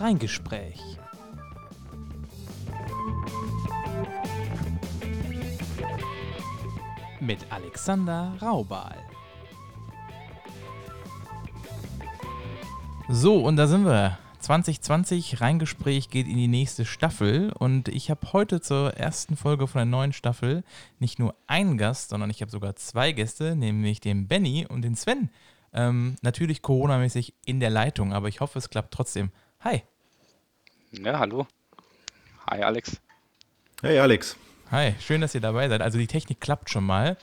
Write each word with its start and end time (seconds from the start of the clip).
Reingespräch. 0.00 0.80
Mit 7.20 7.40
Alexander 7.50 8.34
Raubal. 8.40 8.96
So, 13.10 13.44
und 13.44 13.56
da 13.56 13.66
sind 13.66 13.84
wir. 13.84 14.18
2020 14.38 15.42
Reingespräch 15.42 16.08
geht 16.08 16.26
in 16.26 16.38
die 16.38 16.48
nächste 16.48 16.86
Staffel 16.86 17.52
und 17.58 17.88
ich 17.88 18.10
habe 18.10 18.32
heute 18.32 18.62
zur 18.62 18.94
ersten 18.94 19.36
Folge 19.36 19.66
von 19.66 19.80
der 19.80 19.84
neuen 19.84 20.14
Staffel 20.14 20.64
nicht 20.98 21.18
nur 21.18 21.34
einen 21.46 21.76
Gast, 21.76 22.08
sondern 22.08 22.30
ich 22.30 22.40
habe 22.40 22.50
sogar 22.50 22.74
zwei 22.76 23.12
Gäste, 23.12 23.54
nämlich 23.54 24.00
den 24.00 24.28
Benny 24.28 24.66
und 24.66 24.80
den 24.80 24.96
Sven. 24.96 25.28
Ähm, 25.74 26.16
natürlich 26.22 26.62
Corona-mäßig 26.62 27.34
in 27.44 27.60
der 27.60 27.68
Leitung, 27.68 28.14
aber 28.14 28.28
ich 28.28 28.40
hoffe, 28.40 28.58
es 28.58 28.70
klappt 28.70 28.94
trotzdem. 28.94 29.30
Hi. 29.62 29.82
Ja, 30.92 31.18
hallo. 31.18 31.46
Hi, 32.50 32.62
Alex. 32.62 32.98
Hey, 33.82 33.98
Alex. 33.98 34.34
Hi, 34.70 34.94
schön, 35.00 35.20
dass 35.20 35.34
ihr 35.34 35.42
dabei 35.42 35.68
seid. 35.68 35.82
Also 35.82 35.98
die 35.98 36.06
Technik 36.06 36.40
klappt 36.40 36.70
schon 36.70 36.84
mal. 36.84 37.18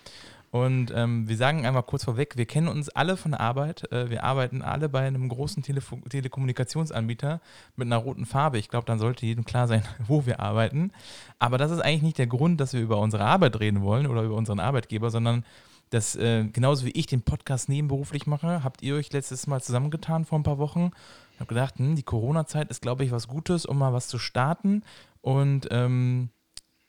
Und 0.52 0.94
ähm, 0.96 1.28
wir 1.28 1.36
sagen 1.36 1.66
einmal 1.66 1.82
kurz 1.82 2.04
vorweg, 2.04 2.38
wir 2.38 2.46
kennen 2.46 2.68
uns 2.68 2.90
alle 2.90 3.18
von 3.18 3.32
der 3.32 3.42
Arbeit. 3.42 3.92
Äh, 3.92 4.12
wir 4.12 4.24
arbeiten 4.24 4.62
alle 4.62 4.88
bei 4.88 5.08
einem 5.08 5.30
großen 5.30 5.64
Telefo 5.64 6.00
Telekommunikationsanbieter 6.08 7.42
mit 7.76 7.88
einer 7.88 7.98
roten 7.98 8.28
Farbe. 8.28 8.60
Ich 8.60 8.70
glaube, 8.70 8.86
dann 8.86 9.00
sollte 9.00 9.26
jedem 9.26 9.44
klar 9.44 9.68
sein, 9.68 9.82
wo 10.08 10.28
wir 10.28 10.40
arbeiten. 10.40 10.92
Aber 11.40 11.58
das 11.58 11.72
ist 11.72 11.80
eigentlich 11.80 12.04
nicht 12.04 12.20
der 12.20 12.28
Grund, 12.28 12.62
dass 12.62 12.74
wir 12.74 12.82
über 12.82 13.00
unsere 13.00 13.26
Arbeit 13.26 13.60
reden 13.60 13.82
wollen 13.82 14.06
oder 14.06 14.22
über 14.22 14.36
unseren 14.36 14.60
Arbeitgeber, 14.60 15.10
sondern 15.10 15.44
dass 15.90 16.16
äh, 16.16 16.44
genauso 16.44 16.86
wie 16.86 16.92
ich 16.92 17.08
den 17.08 17.24
Podcast 17.24 17.68
nebenberuflich 17.68 18.28
mache, 18.28 18.64
habt 18.64 18.84
ihr 18.84 18.96
euch 18.96 19.12
letztes 19.12 19.48
Mal 19.48 19.62
zusammengetan 19.62 20.26
vor 20.26 20.38
ein 20.38 20.44
paar 20.44 20.60
Wochen. 20.60 20.92
Ich 21.38 21.40
habe 21.40 21.50
gedacht, 21.50 21.78
hm, 21.78 21.96
die 21.96 22.02
Corona-Zeit 22.02 22.72
ist, 22.72 22.82
glaube 22.82 23.04
ich, 23.04 23.12
was 23.12 23.28
Gutes, 23.28 23.68
um 23.68 23.78
mal 23.78 23.94
was 23.94 24.08
zu 24.08 24.18
starten. 24.18 24.84
Und 25.22 25.68
ähm, 25.70 26.30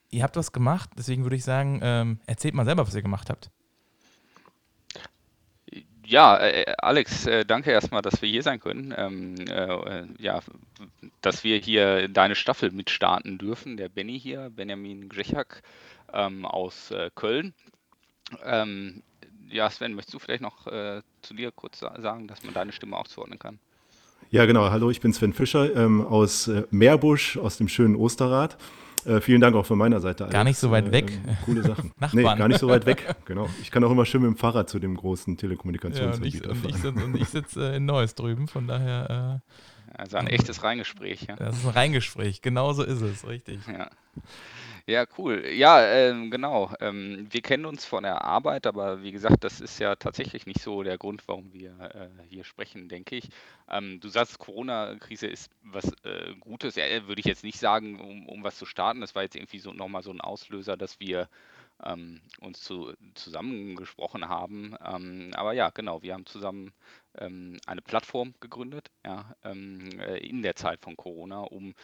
ihr 0.08 0.22
habt 0.22 0.36
was 0.36 0.52
gemacht, 0.52 0.88
deswegen 0.96 1.24
würde 1.24 1.36
ich 1.36 1.44
sagen, 1.44 1.80
ähm, 1.82 2.18
erzählt 2.24 2.54
mal 2.54 2.64
selber, 2.64 2.86
was 2.86 2.94
ihr 2.94 3.02
gemacht 3.02 3.28
habt. 3.28 3.50
Ja, 6.02 6.38
äh, 6.38 6.64
Alex, 6.78 7.26
äh, 7.26 7.44
danke 7.44 7.72
erstmal, 7.72 8.00
dass 8.00 8.22
wir 8.22 8.30
hier 8.30 8.42
sein 8.42 8.58
können. 8.58 8.94
Ähm, 8.96 9.34
äh, 9.48 10.06
ja, 10.19 10.41
dass 11.20 11.44
wir 11.44 11.58
hier 11.58 12.08
deine 12.08 12.34
Staffel 12.34 12.70
mitstarten 12.70 13.36
dürfen. 13.36 13.76
Der 13.76 13.91
Benny 13.91 14.19
hier, 14.19 14.48
Benjamin 14.48 15.10
Grzechak 15.10 15.62
ähm, 16.10 16.46
aus 16.46 16.91
äh, 16.91 17.10
Köln. 17.14 17.52
Ähm, 18.42 19.02
ja, 19.50 19.69
Sven, 19.69 19.92
möchtest 19.92 20.14
du 20.14 20.19
vielleicht 20.19 20.41
noch 20.41 20.66
äh, 20.69 21.02
zu 21.20 21.34
dir 21.34 21.52
kurz 21.52 21.80
sagen, 21.80 22.28
dass 22.28 22.42
man 22.44 22.54
deine 22.54 22.72
Stimme 22.72 22.96
auch 22.96 23.08
zuordnen 23.08 23.38
kann? 23.38 23.58
Ja, 24.31 24.45
genau. 24.45 24.71
Hallo, 24.71 24.91
ich 24.91 25.01
bin 25.01 25.15
Sven 25.15 25.33
Fischer 25.33 25.75
ähm, 25.75 26.07
aus 26.07 26.48
äh, 26.48 26.65
Meerbusch, 26.71 27.39
aus 27.39 27.57
dem 27.57 27.67
schönen 27.67 27.97
Osterrad. 27.97 28.59
Äh, 29.07 29.23
vielen 29.23 29.41
Dank 29.41 29.57
auch 29.57 29.65
von 29.65 29.79
meiner 29.79 30.01
Seite. 30.01 30.25
Alex. 30.25 30.33
Gar 30.34 30.45
nicht 30.45 30.59
so 30.59 30.71
weit 30.71 30.93
weg. 30.93 31.11
Äh, 31.27 31.33
coole 31.47 31.62
Sachen. 31.62 31.93
nee, 32.12 32.23
gar 32.23 32.47
nicht 32.49 32.61
so 32.61 32.69
weit 32.69 32.84
weg. 32.84 33.17
Genau. 33.25 33.49
Ich 33.62 33.71
kann 33.71 33.83
auch 33.84 33.91
immer 33.91 34.05
schön 34.05 34.21
mit 34.21 34.29
dem 34.31 34.37
Fahrrad 34.37 34.69
zu 34.69 34.79
dem 34.79 34.97
großen 34.97 35.39
Telekommunikationsanbieter 35.39 36.45
ja, 36.45 36.51
und 36.51 36.67
ich, 36.67 36.77
fahren. 36.77 37.03
Und 37.03 37.15
ich, 37.17 37.29
sitze 37.29 37.55
sitz, 37.55 37.56
äh, 37.56 37.77
in 37.77 37.87
Neuss 37.87 38.15
drüben, 38.15 38.49
von 38.49 38.67
daher. 38.67 39.41
Äh, 39.41 39.99
also 39.99 40.19
ein 40.19 40.27
echtes 40.27 40.62
Reingespräch. 40.62 41.23
Ja. 41.23 41.37
Das 41.37 41.56
ist 41.56 41.65
ein 41.65 41.71
Reingespräch, 41.71 42.43
genau 42.43 42.75
so 42.75 42.83
ist 42.83 43.01
es, 43.01 43.27
richtig. 43.27 43.61
Ja. 43.67 43.89
Ja, 44.89 45.05
cool. 45.19 45.44
Ja, 45.48 45.83
ähm, 45.86 46.31
genau. 46.31 46.72
Ähm, 46.81 47.27
wir 47.31 47.42
kennen 47.42 47.67
uns 47.67 47.84
von 47.84 48.05
der 48.05 48.25
Arbeit, 48.25 48.67
aber 48.67 49.03
wie 49.03 49.12
gesagt, 49.12 49.44
das 49.44 49.60
ist 49.60 49.78
ja 49.81 49.94
tatsächlich 49.97 50.47
nicht 50.47 50.62
so 50.62 50.82
der 50.82 50.97
Grund, 50.97 51.22
warum 51.28 51.53
wir 51.53 51.78
äh, 51.94 52.09
hier 52.31 52.43
sprechen, 52.43 52.88
denke 52.88 53.16
ich. 53.16 53.28
Ähm, 53.69 54.00
du 54.00 54.09
sagst, 54.09 54.38
Corona-Krise 54.38 55.26
ist 55.26 55.50
was 55.62 55.84
äh, 56.04 56.32
Gutes. 56.41 56.76
Ja, 56.76 56.84
würde 57.06 57.21
ich 57.21 57.26
jetzt 57.26 57.44
nicht 57.44 57.59
sagen, 57.59 58.00
um, 58.00 58.26
um 58.31 58.43
was 58.44 58.56
zu 58.56 58.65
starten. 58.65 59.03
Das 59.03 59.15
war 59.15 59.22
jetzt 59.25 59.37
irgendwie 59.37 59.59
so 59.59 59.72
nochmal 59.75 60.03
so 60.03 60.10
ein 60.10 60.22
Auslöser, 60.22 60.78
dass 60.78 60.99
wir 61.00 61.28
ähm, 61.84 62.20
uns 62.41 62.60
zu, 62.62 62.93
zusammengesprochen 63.15 64.26
haben. 64.28 64.75
Ähm, 64.84 65.31
aber 65.34 65.53
ja, 65.53 65.69
genau, 65.70 66.03
wir 66.03 66.15
haben 66.15 66.25
zusammen 66.26 66.72
ähm, 67.19 67.59
eine 67.66 67.82
Plattform 67.82 68.34
gegründet, 68.41 68.91
ja, 69.05 69.34
ähm, 69.44 69.88
äh, 70.00 70.16
in 70.26 70.41
der 70.43 70.56
Zeit 70.56 70.81
von 70.81 70.97
Corona, 70.97 71.41
um 71.41 71.75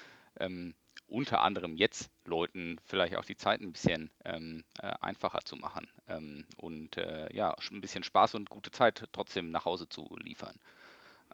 ähm, 0.41 0.75
unter 1.07 1.43
anderem 1.43 1.77
jetzt 1.77 2.11
Leuten 2.25 2.79
vielleicht 2.85 3.17
auch 3.17 3.25
die 3.25 3.37
Zeit 3.37 3.61
ein 3.61 3.73
bisschen 3.73 4.11
ähm, 4.25 4.65
äh, 4.81 4.93
einfacher 5.01 5.41
zu 5.45 5.57
machen 5.57 5.87
ähm, 6.09 6.45
und 6.57 6.97
äh, 6.97 7.35
ja, 7.35 7.55
ein 7.71 7.81
bisschen 7.81 8.05
Spaß 8.05 8.35
und 8.35 8.51
gute 8.51 8.71
Zeit 8.71 9.07
trotzdem 9.13 9.51
nach 9.51 9.65
Hause 9.65 9.89
zu 9.89 10.17
liefern. 10.23 10.57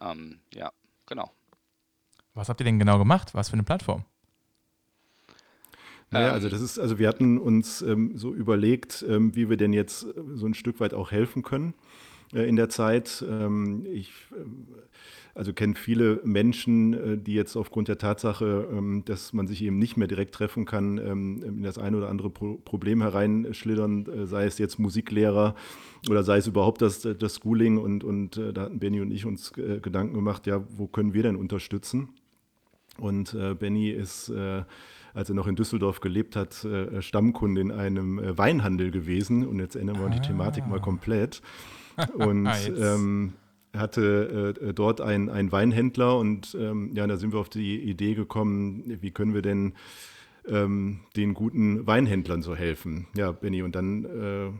Ähm, 0.00 0.40
ja, 0.54 0.72
genau. 1.06 1.30
Was 2.34 2.48
habt 2.48 2.60
ihr 2.60 2.64
denn 2.64 2.78
genau 2.78 2.98
gemacht? 2.98 3.34
Was 3.34 3.48
für 3.48 3.54
eine 3.54 3.64
Plattform? 3.64 4.04
Naja, 6.10 6.32
also 6.32 6.48
ähm. 6.48 6.52
das 6.52 6.60
ist, 6.60 6.78
also 6.78 6.98
wir 6.98 7.08
hatten 7.08 7.38
uns 7.38 7.82
ähm, 7.82 8.16
so 8.16 8.34
überlegt, 8.34 9.04
ähm, 9.08 9.34
wie 9.36 9.48
wir 9.48 9.56
denn 9.56 9.72
jetzt 9.72 10.04
äh, 10.04 10.12
so 10.34 10.46
ein 10.46 10.54
Stück 10.54 10.80
weit 10.80 10.94
auch 10.94 11.12
helfen 11.12 11.42
können 11.42 11.74
in 12.32 12.56
der 12.56 12.68
Zeit. 12.68 13.24
Ähm, 13.28 13.86
ich 13.90 14.10
äh, 14.32 14.44
also 15.34 15.52
kenne 15.52 15.74
viele 15.74 16.20
Menschen, 16.24 16.92
äh, 16.92 17.18
die 17.18 17.34
jetzt 17.34 17.56
aufgrund 17.56 17.88
der 17.88 17.98
Tatsache, 17.98 18.68
ähm, 18.70 19.04
dass 19.04 19.32
man 19.32 19.46
sich 19.46 19.62
eben 19.62 19.78
nicht 19.78 19.96
mehr 19.96 20.08
direkt 20.08 20.34
treffen 20.34 20.64
kann, 20.64 20.98
ähm, 20.98 21.42
in 21.42 21.62
das 21.62 21.78
eine 21.78 21.96
oder 21.96 22.08
andere 22.08 22.30
Problem 22.30 23.00
hereinschlittern, 23.00 24.06
äh, 24.06 24.26
sei 24.26 24.44
es 24.44 24.58
jetzt 24.58 24.78
Musiklehrer 24.78 25.54
oder 26.08 26.24
sei 26.24 26.38
es 26.38 26.46
überhaupt 26.46 26.82
das, 26.82 27.02
das 27.02 27.36
Schooling. 27.36 27.78
Und, 27.78 28.04
und 28.04 28.36
äh, 28.36 28.52
da 28.52 28.62
hatten 28.62 28.80
Benny 28.80 29.00
und 29.00 29.10
ich 29.10 29.24
uns 29.24 29.52
Gedanken 29.52 30.14
gemacht, 30.14 30.46
ja, 30.46 30.64
wo 30.76 30.86
können 30.86 31.14
wir 31.14 31.22
denn 31.22 31.36
unterstützen? 31.36 32.10
Und 32.98 33.36
Benny 33.58 33.90
ist 33.90 34.30
als 35.14 35.28
er 35.28 35.34
noch 35.34 35.46
in 35.46 35.56
Düsseldorf 35.56 36.00
gelebt 36.00 36.36
hat, 36.36 36.66
Stammkunde 36.98 37.60
in 37.60 37.70
einem 37.70 38.20
Weinhandel 38.36 38.90
gewesen. 38.90 39.46
Und 39.46 39.58
jetzt 39.58 39.76
ändern 39.76 39.98
wir 40.00 40.06
ah. 40.06 40.10
die 40.10 40.20
Thematik 40.20 40.66
mal 40.66 40.80
komplett. 40.80 41.40
Und 42.14 42.48
ähm, 42.78 43.32
hatte 43.76 44.54
äh, 44.60 44.74
dort 44.74 45.00
einen 45.00 45.52
Weinhändler 45.52 46.18
und 46.18 46.56
ähm, 46.58 46.90
ja, 46.94 47.06
da 47.06 47.16
sind 47.16 47.32
wir 47.32 47.38
auf 47.38 47.48
die 47.48 47.80
Idee 47.80 48.14
gekommen, 48.14 48.98
wie 49.00 49.10
können 49.10 49.34
wir 49.34 49.42
denn 49.42 49.74
ähm, 50.48 51.00
den 51.16 51.34
guten 51.34 51.86
Weinhändlern 51.86 52.42
so 52.42 52.56
helfen? 52.56 53.06
Ja, 53.14 53.32
Benny, 53.32 53.62
und 53.62 53.74
dann 53.74 54.04
äh, 54.04 54.50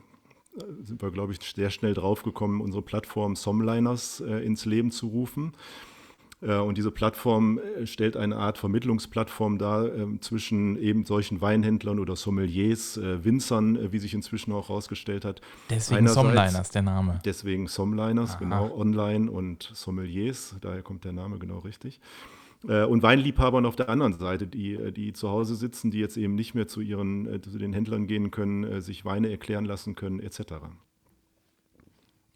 sind 0.85 1.03
wir, 1.03 1.11
glaube 1.11 1.33
ich, 1.33 1.41
sehr 1.41 1.71
schnell 1.71 1.95
draufgekommen, 1.95 2.61
unsere 2.61 2.83
Plattform 2.83 3.37
Somliners 3.37 4.21
äh, 4.21 4.45
ins 4.45 4.65
Leben 4.65 4.91
zu 4.91 5.09
rufen. 5.09 5.53
Äh, 6.43 6.57
und 6.57 6.79
diese 6.79 6.91
Plattform 6.91 7.59
äh, 7.59 7.87
stellt 7.87 8.17
eine 8.17 8.37
Art 8.37 8.59
Vermittlungsplattform 8.59 9.59
dar 9.59 9.95
ähm, 9.95 10.21
zwischen 10.21 10.79
eben 10.79 11.05
solchen 11.05 11.41
Weinhändlern 11.41 11.99
oder 11.99 12.17
Sommeliers, 12.17 12.97
äh, 12.97 13.25
Winzern, 13.25 13.93
wie 13.93 13.99
sich 13.99 14.15
inzwischen 14.15 14.53
auch 14.53 14.69
herausgestellt 14.69 15.25
hat. 15.25 15.41
Deswegen 15.69 16.09
Somliners 16.09 16.71
der 16.71 16.83
Name. 16.83 17.21
Deswegen 17.25 17.67
Somliners, 17.67 18.39
genau, 18.39 18.75
online 18.75 19.31
und 19.31 19.71
Sommeliers, 19.75 20.57
daher 20.61 20.83
kommt 20.83 21.05
der 21.05 21.13
Name 21.13 21.39
genau 21.39 21.59
richtig. 21.59 22.01
Und 22.63 23.03
Weinliebhabern 23.03 23.65
auf 23.65 23.75
der 23.75 23.89
anderen 23.89 24.13
Seite, 24.19 24.47
die, 24.47 24.93
die 24.93 25.15
zu 25.15 25.31
Hause 25.31 25.55
sitzen, 25.55 25.91
die 25.91 25.99
jetzt 25.99 26.19
eben 26.19 26.35
nicht 26.35 26.55
mehr 26.55 26.69
zu 26.69 26.83
ihren, 26.83 27.43
zu 27.43 27.59
den 27.59 27.73
Händlern 27.73 28.07
gehen 28.07 28.31
können, 28.31 28.83
sich 28.83 29.07
Weine 29.07 29.31
erklären 29.31 29.65
lassen 29.65 29.95
können, 29.95 30.21
etc. 30.21 30.53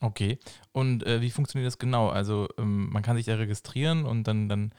Okay. 0.00 0.38
Und 0.72 1.06
äh, 1.06 1.20
wie 1.20 1.30
funktioniert 1.30 1.66
das 1.66 1.78
genau? 1.78 2.08
Also 2.08 2.48
ähm, 2.58 2.90
man 2.90 3.02
kann 3.02 3.16
sich 3.16 3.26
da 3.26 3.34
registrieren 3.36 4.04
und 4.04 4.24
dann, 4.24 4.48
dann 4.48 4.72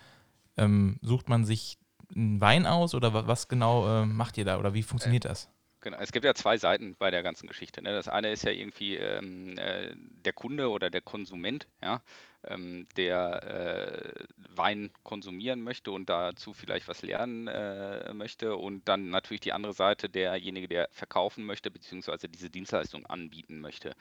ähm, 0.57 0.99
sucht 1.01 1.29
man 1.29 1.45
sich 1.45 1.77
einen 2.15 2.39
Wein 2.41 2.65
aus 2.65 2.94
oder 2.94 3.27
was 3.27 3.47
genau 3.47 4.03
äh, 4.03 4.06
macht 4.06 4.38
ihr 4.38 4.45
da 4.45 4.59
oder 4.59 4.73
wie 4.73 4.83
funktioniert 4.83 5.25
äh, 5.25 5.29
das? 5.29 5.50
Genau, 5.85 5.97
es 5.99 6.11
gibt 6.11 6.25
ja 6.25 6.33
zwei 6.33 6.57
Seiten 6.57 6.95
bei 6.97 7.11
der 7.11 7.21
ganzen 7.21 7.45
Geschichte. 7.45 7.79
Ne? 7.83 7.91
Das 7.91 8.07
eine 8.07 8.31
ist 8.31 8.43
ja 8.43 8.49
irgendwie 8.49 8.95
ähm, 8.95 9.55
äh, 9.59 9.93
der 9.95 10.33
Kunde 10.33 10.71
oder 10.71 10.89
der 10.89 11.01
Konsument, 11.01 11.67
ja, 11.79 12.01
ähm, 12.43 12.87
der 12.97 14.15
äh, 14.17 14.25
Wein 14.55 14.89
konsumieren 15.03 15.61
möchte 15.61 15.91
und 15.91 16.09
dazu 16.09 16.53
vielleicht 16.53 16.87
was 16.87 17.03
lernen 17.03 17.47
äh, 17.47 18.11
möchte. 18.15 18.55
Und 18.55 18.87
dann 18.87 19.11
natürlich 19.11 19.41
die 19.41 19.53
andere 19.53 19.73
Seite, 19.73 20.09
derjenige, 20.09 20.67
der 20.67 20.89
verkaufen 20.91 21.45
möchte, 21.45 21.69
beziehungsweise 21.69 22.29
diese 22.29 22.49
Dienstleistung 22.49 23.05
anbieten 23.05 23.59
möchte. 23.59 23.93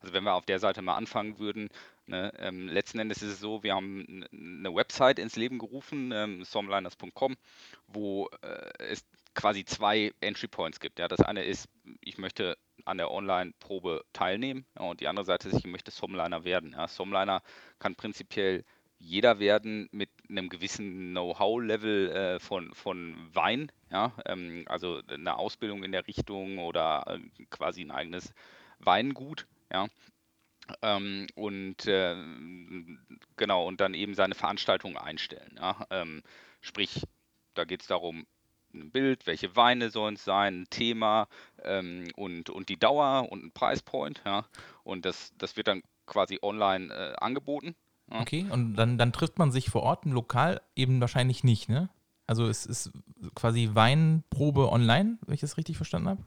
Also 0.00 0.12
wenn 0.12 0.24
wir 0.24 0.34
auf 0.34 0.44
der 0.44 0.58
Seite 0.58 0.82
mal 0.82 0.96
anfangen 0.96 1.38
würden, 1.38 1.70
ne, 2.06 2.34
ähm, 2.38 2.68
letzten 2.68 2.98
Endes 2.98 3.22
ist 3.22 3.32
es 3.32 3.40
so, 3.40 3.62
wir 3.62 3.74
haben 3.74 4.26
eine 4.30 4.74
Website 4.74 5.18
ins 5.18 5.36
Leben 5.36 5.58
gerufen, 5.58 6.12
ähm, 6.12 6.44
somliners.com, 6.44 7.36
wo 7.86 8.28
äh, 8.42 8.90
es 8.90 9.06
quasi 9.34 9.64
zwei 9.64 10.12
Entry 10.20 10.48
Points 10.48 10.80
gibt. 10.80 10.98
Ja. 10.98 11.08
Das 11.08 11.20
eine 11.20 11.44
ist, 11.44 11.68
ich 12.00 12.18
möchte 12.18 12.56
an 12.84 12.98
der 12.98 13.10
Online-Probe 13.10 14.04
teilnehmen 14.12 14.66
ja, 14.78 14.86
und 14.86 15.00
die 15.00 15.08
andere 15.08 15.24
Seite 15.24 15.48
ist, 15.48 15.58
ich 15.58 15.66
möchte 15.66 15.90
Somliner 15.90 16.44
werden. 16.44 16.72
Ja. 16.72 16.88
Somliner 16.88 17.42
kann 17.78 17.94
prinzipiell 17.94 18.64
jeder 19.00 19.38
werden 19.38 19.88
mit 19.92 20.10
einem 20.28 20.50
gewissen 20.50 21.10
Know-how-Level 21.10 22.10
äh, 22.10 22.38
von, 22.38 22.74
von 22.74 23.16
Wein, 23.32 23.72
ja, 23.90 24.12
ähm, 24.26 24.64
also 24.66 25.00
eine 25.08 25.36
Ausbildung 25.36 25.84
in 25.84 25.92
der 25.92 26.06
Richtung 26.06 26.58
oder 26.58 27.04
äh, 27.06 27.44
quasi 27.46 27.80
ein 27.80 27.90
eigenes 27.90 28.34
Weingut, 28.78 29.46
ja. 29.72 29.88
Ähm, 30.82 31.26
und 31.34 31.86
äh, 31.86 32.14
genau, 33.36 33.66
und 33.66 33.80
dann 33.80 33.94
eben 33.94 34.14
seine 34.14 34.34
Veranstaltung 34.34 34.96
einstellen. 34.96 35.56
Ja? 35.56 35.86
Ähm, 35.90 36.22
sprich, 36.60 37.02
da 37.54 37.64
geht 37.64 37.82
es 37.82 37.88
darum, 37.88 38.26
ein 38.74 38.90
Bild, 38.90 39.26
welche 39.26 39.56
Weine 39.56 39.90
sollen 39.90 40.14
es 40.14 40.24
sein, 40.24 40.62
ein 40.62 40.70
Thema 40.70 41.28
ähm, 41.64 42.08
und, 42.16 42.50
und 42.50 42.68
die 42.68 42.78
Dauer 42.78 43.28
und 43.30 43.44
ein 43.44 43.52
Preispoint. 43.52 44.22
Ja? 44.24 44.44
Und 44.84 45.04
das, 45.04 45.32
das 45.38 45.56
wird 45.56 45.68
dann 45.68 45.82
quasi 46.06 46.38
online 46.42 46.92
äh, 46.92 47.14
angeboten. 47.20 47.74
Ja? 48.10 48.20
Okay, 48.20 48.46
und 48.50 48.74
dann, 48.74 48.98
dann 48.98 49.12
trifft 49.12 49.38
man 49.38 49.52
sich 49.52 49.70
vor 49.70 49.82
Ort 49.82 50.04
im 50.04 50.12
Lokal 50.12 50.60
eben 50.74 51.00
wahrscheinlich 51.00 51.44
nicht, 51.44 51.68
ne? 51.68 51.88
Also 52.26 52.46
es 52.46 52.64
ist 52.64 52.92
quasi 53.34 53.70
Weinprobe 53.72 54.70
online, 54.70 55.18
wenn 55.26 55.34
ich 55.34 55.40
das 55.40 55.56
richtig 55.56 55.76
verstanden 55.76 56.10
habe? 56.10 56.24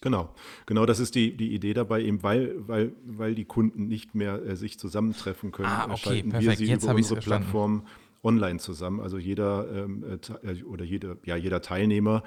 Genau, 0.00 0.34
genau 0.66 0.86
das 0.86 1.00
ist 1.00 1.14
die, 1.14 1.36
die 1.36 1.54
Idee 1.54 1.74
dabei, 1.74 2.02
eben 2.02 2.22
weil, 2.22 2.54
weil, 2.66 2.92
weil 3.04 3.34
die 3.34 3.44
Kunden 3.44 3.88
nicht 3.88 4.14
mehr 4.14 4.42
äh, 4.42 4.56
sich 4.56 4.78
zusammentreffen 4.78 5.52
können, 5.52 5.68
ah, 5.68 5.84
okay, 5.84 5.96
schalten 5.96 6.30
perfekt. 6.30 6.50
wir 6.50 6.56
sie 6.56 6.72
Jetzt 6.72 6.84
über 6.84 6.94
unsere 6.94 7.22
verstanden. 7.22 7.82
Online 8.24 8.58
zusammen. 8.58 9.00
Also 9.00 9.18
jeder 9.18 9.66
ähm, 9.70 10.04
äh, 10.42 10.50
äh, 10.50 10.62
oder 10.64 10.84
jede, 10.84 11.18
ja, 11.24 11.36
jeder 11.36 11.60
Teilnehmer 11.60 12.22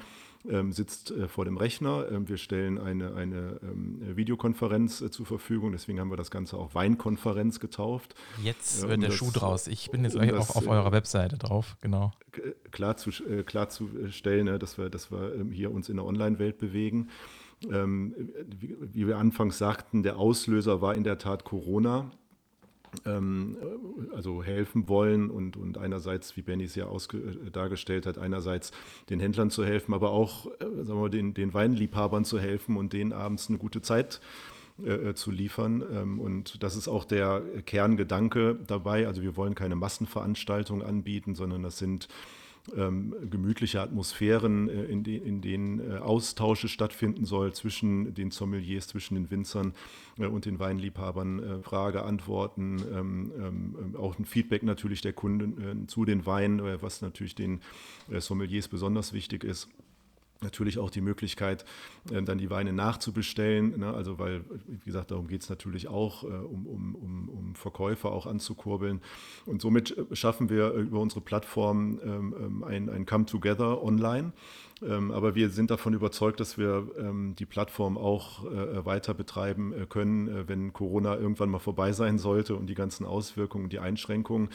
ähm, 0.48 0.72
sitzt 0.72 1.12
äh, 1.12 1.28
vor 1.28 1.46
dem 1.46 1.58
Rechner. 1.58 2.06
Ähm, 2.12 2.30
wir 2.30 2.38
stellen 2.38 2.78
eine, 2.78 3.16
eine 3.16 3.60
Videokonferenz 4.16 5.04
zur 5.12 5.26
Verfügung, 5.26 5.72
deswegen 5.72 6.00
haben 6.00 6.10
wir 6.12 6.18
das 6.18 6.32
Ganze 6.32 6.58
auch 6.58 6.76
Weinkonferenz 6.76 7.60
getauft. 7.60 8.16
Jetzt 8.44 8.84
wird 8.84 8.94
um 8.94 9.02
der 9.02 9.10
das- 9.10 9.18
Schuh 9.18 9.32
draus. 9.32 9.68
Ich 9.68 9.90
bin 9.90 10.04
jetzt 10.04 10.16
um 10.16 10.30
auch 10.36 10.56
auf 10.56 10.68
eurer 10.68 10.92
Webseite 10.92 11.38
drauf, 11.38 11.76
genau. 11.82 12.12
klar 12.72 12.98
zu, 12.98 13.12
klarzustellen, 13.46 14.46
ne, 14.46 14.60
dass 14.60 14.78
wir, 14.78 14.90
dass 14.90 15.12
wir 15.12 15.46
hier 15.52 15.72
uns 15.72 15.90
in 15.90 15.96
der 15.98 16.06
Online-Welt 16.06 16.58
bewegen. 16.60 17.10
Wie 17.60 19.08
wir 19.08 19.18
anfangs 19.18 19.58
sagten, 19.58 20.04
der 20.04 20.18
Auslöser 20.18 20.80
war 20.82 20.96
in 20.96 21.04
der 21.04 21.18
Tat 21.18 21.44
Corona. 21.44 22.12
Ähm, 23.06 23.58
äh, 23.62 24.16
also 24.16 24.44
helfen 24.44 24.88
wollen 24.88 25.30
und, 25.30 25.58
und 25.58 25.78
einerseits, 25.78 26.36
wie 26.38 26.42
Benny 26.42 26.66
es 26.66 26.76
ja 26.76 26.86
ausge, 26.86 27.18
äh, 27.18 27.52
dargestellt 27.52 28.06
hat, 28.06 28.18
einerseits 28.18 28.72
den 29.10 29.20
Händlern 29.20 29.50
zu 29.50 29.66
helfen, 29.66 29.94
aber 29.94 30.12
auch 30.12 30.48
äh, 30.60 30.66
sagen 30.84 30.88
wir, 30.88 30.96
mal, 30.96 31.10
den, 31.10 31.34
den 31.34 31.54
Weinliebhabern 31.54 32.26
zu 32.26 32.40
helfen 32.40 32.78
und 32.78 32.94
denen 32.94 33.14
abends 33.14 33.50
eine 33.50 33.58
gute 33.58 33.82
Zeit 33.82 34.22
äh, 34.86 35.14
zu 35.16 35.32
liefern. 35.32 35.84
Ähm, 35.92 36.20
Und 36.20 36.62
das 36.62 36.76
ist 36.76 36.88
auch 36.88 37.04
der 37.06 37.42
Kerngedanke 37.66 38.60
dabei. 38.68 39.08
Also 39.08 39.22
wir 39.22 39.36
wollen 39.36 39.56
keine 39.56 39.76
Massenveranstaltungen 39.76 40.86
anbieten, 40.86 41.34
sondern 41.34 41.64
das 41.64 41.78
sind 41.80 42.08
gemütliche 42.68 43.82
Atmosphären, 43.82 44.70
äh, 44.70 44.84
in, 44.86 45.04
de 45.04 45.18
in 45.18 45.42
denen 45.42 45.80
äh, 45.80 45.98
Austausche 45.98 46.68
stattfinden 46.68 47.26
soll 47.26 47.54
zwischen 47.54 48.14
den 48.14 48.32
Sommeliers, 48.32 48.88
zwischen 48.88 49.16
den 49.16 49.32
Winzern 49.32 49.74
äh, 50.18 50.26
und 50.26 50.46
den 50.46 50.60
Weinliebhabern. 50.60 51.64
Frage, 51.64 52.04
Antworten, 52.04 52.84
ähm, 52.94 53.32
ähm, 53.38 53.96
auch 53.98 54.18
ein 54.20 54.26
Feedback 54.26 54.64
natürlich 54.64 55.02
der 55.02 55.14
Kunden 55.14 55.88
zu 55.88 56.06
den 56.06 56.26
Weinen, 56.26 56.62
was 56.82 57.02
natürlich 57.02 57.36
den 57.36 57.62
Sommeliers 58.10 58.68
besonders 58.68 59.14
wichtig 59.14 59.44
ist. 59.44 59.70
Natürlich 60.42 60.78
auch 60.78 60.90
die 60.90 61.02
Möglichkeit, 61.02 61.66
äh, 62.12 62.22
dann 62.22 62.38
die 62.38 62.50
Weine 62.50 62.74
nachzubestellen. 62.74 63.80
Ne? 63.80 63.94
Also, 63.94 64.20
weil, 64.20 64.44
wie 64.68 64.86
gesagt, 64.86 65.12
darum 65.12 65.28
geht 65.28 65.42
es 65.42 65.50
natürlich 65.50 65.88
auch, 65.88 66.24
äh, 66.24 66.28
um, 66.28 66.68
um, 66.68 66.96
um, 66.96 67.30
um 67.30 67.56
Verkäufer 67.56 68.12
auch 68.12 68.26
anzukurbeln. 68.26 69.02
Und 69.46 69.62
somit 69.62 69.98
äh, 69.98 70.16
schaffen 70.16 70.50
wir 70.50 70.72
über 70.72 71.00
unsere 71.00 71.22
Plattform 71.22 72.00
ähm, 72.04 72.36
ähm, 72.40 72.64
ein, 72.64 72.90
ein 72.90 73.06
Come-Together 73.06 73.84
online. 73.84 74.34
Ähm, 74.84 75.12
aber 75.12 75.34
wir 75.34 75.50
sind 75.50 75.72
davon 75.72 75.94
überzeugt, 75.94 76.40
dass 76.40 76.58
wir 76.58 76.88
ähm, 77.00 77.36
die 77.38 77.46
Plattform 77.46 77.98
auch 77.98 78.46
äh, 78.46 78.86
weiter 78.86 79.16
betreiben 79.16 79.74
äh, 79.74 79.86
können, 79.88 80.28
äh, 80.28 80.48
wenn 80.48 80.72
Corona 80.72 81.16
irgendwann 81.16 81.50
mal 81.50 81.60
vorbei 81.60 81.94
sein 81.94 82.20
sollte 82.20 82.56
und 82.56 82.68
die 82.68 82.76
ganzen 82.76 83.06
Auswirkungen, 83.06 83.70
die 83.70 83.80
Einschränkungen. 83.80 84.50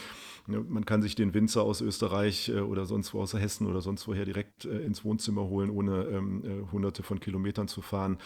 Ne, 0.47 0.65
Man 0.69 0.85
kann 0.85 1.03
sich 1.03 1.17
den 1.17 1.35
Winzer 1.35 1.63
aus 1.63 1.81
Österreich 1.81 2.53
oder 2.53 2.87
sonst 2.87 3.15
wo 3.15 3.21
aus 3.21 3.35
Hessen 3.35 3.67
oder 3.67 3.81
sonst 3.81 4.07
woher 4.07 4.25
direkt 4.25 4.65
ins 4.65 5.05
Wohnzimmer 5.05 5.43
holen, 5.43 5.71
ohne 5.71 6.05
ähm, 6.05 6.43
äh, 6.45 6.71
hunderte 6.73 7.03
von 7.03 7.19
Kilometern 7.19 7.69
zu 7.69 7.83
fahren. 7.83 8.19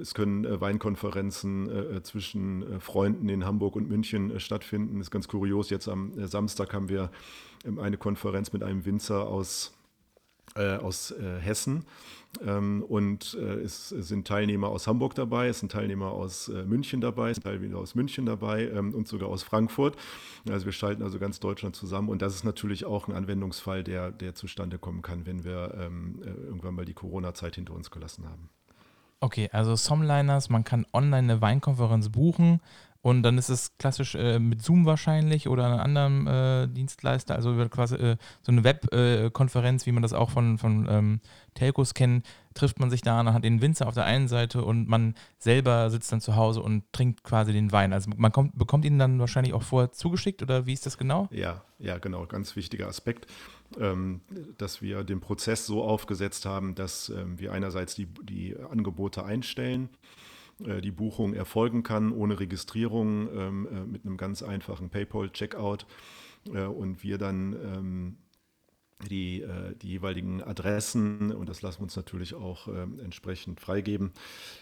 Es 0.00 0.14
können 0.14 0.60
Weinkonferenzen 0.60 2.02
zwischen 2.02 2.80
Freunden 2.80 3.28
in 3.28 3.44
Hamburg 3.44 3.76
und 3.76 3.88
München 3.88 4.40
stattfinden. 4.40 4.98
Das 4.98 5.06
ist 5.06 5.10
ganz 5.12 5.28
kurios. 5.28 5.70
Jetzt 5.70 5.88
am 5.88 6.12
Samstag 6.26 6.74
haben 6.74 6.88
wir 6.88 7.10
eine 7.80 7.96
Konferenz 7.96 8.52
mit 8.52 8.64
einem 8.64 8.84
Winzer 8.84 9.28
aus 9.28 9.72
äh, 10.54 10.76
aus 10.76 11.10
äh, 11.12 11.38
Hessen. 11.40 11.84
Ähm, 12.46 12.82
und 12.88 13.34
äh, 13.34 13.60
es 13.60 13.90
sind 13.90 14.26
Teilnehmer 14.26 14.68
aus 14.68 14.86
Hamburg 14.86 15.14
dabei, 15.14 15.48
es 15.48 15.60
sind 15.60 15.72
Teilnehmer 15.72 16.12
aus 16.12 16.48
äh, 16.48 16.64
München 16.64 17.00
dabei, 17.02 17.30
es 17.30 17.36
sind 17.36 17.44
Teilnehmer 17.44 17.78
aus 17.78 17.94
München 17.94 18.24
dabei 18.24 18.68
ähm, 18.68 18.94
und 18.94 19.06
sogar 19.06 19.28
aus 19.28 19.42
Frankfurt. 19.42 19.96
Also 20.48 20.64
wir 20.64 20.72
schalten 20.72 21.02
also 21.02 21.18
ganz 21.18 21.40
Deutschland 21.40 21.76
zusammen 21.76 22.08
und 22.08 22.22
das 22.22 22.34
ist 22.34 22.44
natürlich 22.44 22.86
auch 22.86 23.08
ein 23.08 23.14
Anwendungsfall, 23.14 23.84
der, 23.84 24.10
der 24.10 24.34
zustande 24.34 24.78
kommen 24.78 25.02
kann, 25.02 25.26
wenn 25.26 25.44
wir 25.44 25.74
ähm, 25.78 26.22
äh, 26.24 26.28
irgendwann 26.28 26.74
mal 26.74 26.86
die 26.86 26.94
Corona-Zeit 26.94 27.56
hinter 27.56 27.74
uns 27.74 27.90
gelassen 27.90 28.24
haben. 28.26 28.48
Okay, 29.20 29.48
also 29.52 29.76
Somliners, 29.76 30.48
man 30.48 30.64
kann 30.64 30.86
online 30.92 31.32
eine 31.32 31.40
Weinkonferenz 31.40 32.08
buchen 32.08 32.60
und 33.02 33.24
dann 33.24 33.36
ist 33.36 33.48
es 33.48 33.76
klassisch 33.78 34.14
äh, 34.14 34.38
mit 34.38 34.62
Zoom 34.62 34.86
wahrscheinlich 34.86 35.48
oder 35.48 35.66
einem 35.66 35.80
anderen 35.80 36.26
äh, 36.26 36.68
Dienstleister, 36.68 37.34
also 37.34 37.52
quasi 37.68 37.96
äh, 37.96 38.16
so 38.42 38.52
eine 38.52 38.62
Webkonferenz, 38.62 39.86
wie 39.86 39.92
man 39.92 40.02
das 40.02 40.12
auch 40.12 40.30
von, 40.30 40.56
von 40.56 40.86
ähm, 40.88 41.20
Telcos 41.54 41.94
kennt, 41.94 42.24
trifft 42.54 42.78
man 42.78 42.90
sich 42.90 43.02
da 43.02 43.18
an, 43.18 43.32
hat 43.32 43.44
den 43.44 43.60
Winzer 43.60 43.88
auf 43.88 43.94
der 43.94 44.04
einen 44.04 44.28
Seite 44.28 44.64
und 44.64 44.88
man 44.88 45.14
selber 45.38 45.90
sitzt 45.90 46.12
dann 46.12 46.20
zu 46.20 46.36
Hause 46.36 46.62
und 46.62 46.84
trinkt 46.92 47.24
quasi 47.24 47.52
den 47.52 47.72
Wein. 47.72 47.92
Also 47.92 48.10
man 48.16 48.30
kommt, 48.30 48.56
bekommt 48.56 48.84
ihn 48.84 49.00
dann 49.00 49.18
wahrscheinlich 49.18 49.52
auch 49.52 49.64
vorher 49.64 49.90
zugeschickt 49.90 50.40
oder 50.40 50.66
wie 50.66 50.72
ist 50.72 50.86
das 50.86 50.96
genau? 50.96 51.28
Ja, 51.32 51.62
ja, 51.80 51.98
genau, 51.98 52.26
ganz 52.26 52.54
wichtiger 52.54 52.86
Aspekt, 52.86 53.26
ähm, 53.80 54.20
dass 54.58 54.80
wir 54.80 55.02
den 55.02 55.20
Prozess 55.20 55.66
so 55.66 55.82
aufgesetzt 55.82 56.46
haben, 56.46 56.76
dass 56.76 57.08
ähm, 57.08 57.40
wir 57.40 57.52
einerseits 57.52 57.96
die, 57.96 58.06
die 58.22 58.56
Angebote 58.70 59.24
einstellen, 59.24 59.88
die 60.80 60.90
Buchung 60.90 61.34
erfolgen 61.34 61.82
kann 61.82 62.12
ohne 62.12 62.38
Registrierung 62.38 63.28
ähm, 63.34 63.68
äh, 63.70 63.84
mit 63.84 64.04
einem 64.04 64.16
ganz 64.16 64.42
einfachen 64.42 64.90
PayPal-Checkout 64.90 65.86
äh, 66.52 66.64
und 66.64 67.02
wir 67.02 67.18
dann 67.18 67.52
ähm, 67.52 68.16
die, 69.08 69.42
äh, 69.42 69.74
die 69.76 69.88
jeweiligen 69.88 70.42
Adressen, 70.42 71.32
und 71.32 71.48
das 71.48 71.62
lassen 71.62 71.80
wir 71.80 71.84
uns 71.84 71.96
natürlich 71.96 72.34
auch 72.34 72.68
ähm, 72.68 73.00
entsprechend 73.00 73.60
freigeben, 73.60 74.12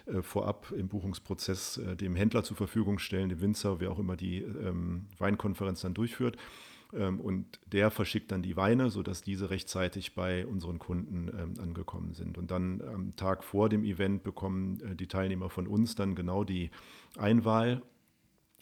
äh, 0.06 0.22
vorab 0.22 0.72
im 0.72 0.88
Buchungsprozess 0.88 1.78
äh, 1.78 1.96
dem 1.96 2.16
Händler 2.16 2.42
zur 2.42 2.56
Verfügung 2.56 2.98
stellen, 2.98 3.28
dem 3.28 3.40
Winzer, 3.40 3.80
wer 3.80 3.90
auch 3.90 3.98
immer 3.98 4.16
die 4.16 4.44
Weinkonferenz 5.18 5.82
dann 5.82 5.94
durchführt. 5.94 6.36
Ähm, 6.94 7.20
und 7.20 7.60
der 7.72 7.90
verschickt 7.90 8.32
dann 8.32 8.42
die 8.42 8.56
Weine, 8.56 8.90
sodass 8.90 9.22
diese 9.22 9.50
rechtzeitig 9.50 10.14
bei 10.14 10.46
unseren 10.46 10.78
Kunden 10.78 11.28
ähm, 11.28 11.54
angekommen 11.62 12.14
sind. 12.14 12.38
Und 12.38 12.50
dann 12.50 12.80
am 12.82 13.16
Tag 13.16 13.44
vor 13.44 13.68
dem 13.68 13.84
Event 13.84 14.22
bekommen 14.22 14.80
äh, 14.80 14.94
die 14.94 15.06
Teilnehmer 15.06 15.50
von 15.50 15.66
uns 15.66 15.94
dann 15.94 16.14
genau 16.14 16.44
die 16.44 16.70
Einwahl 17.16 17.82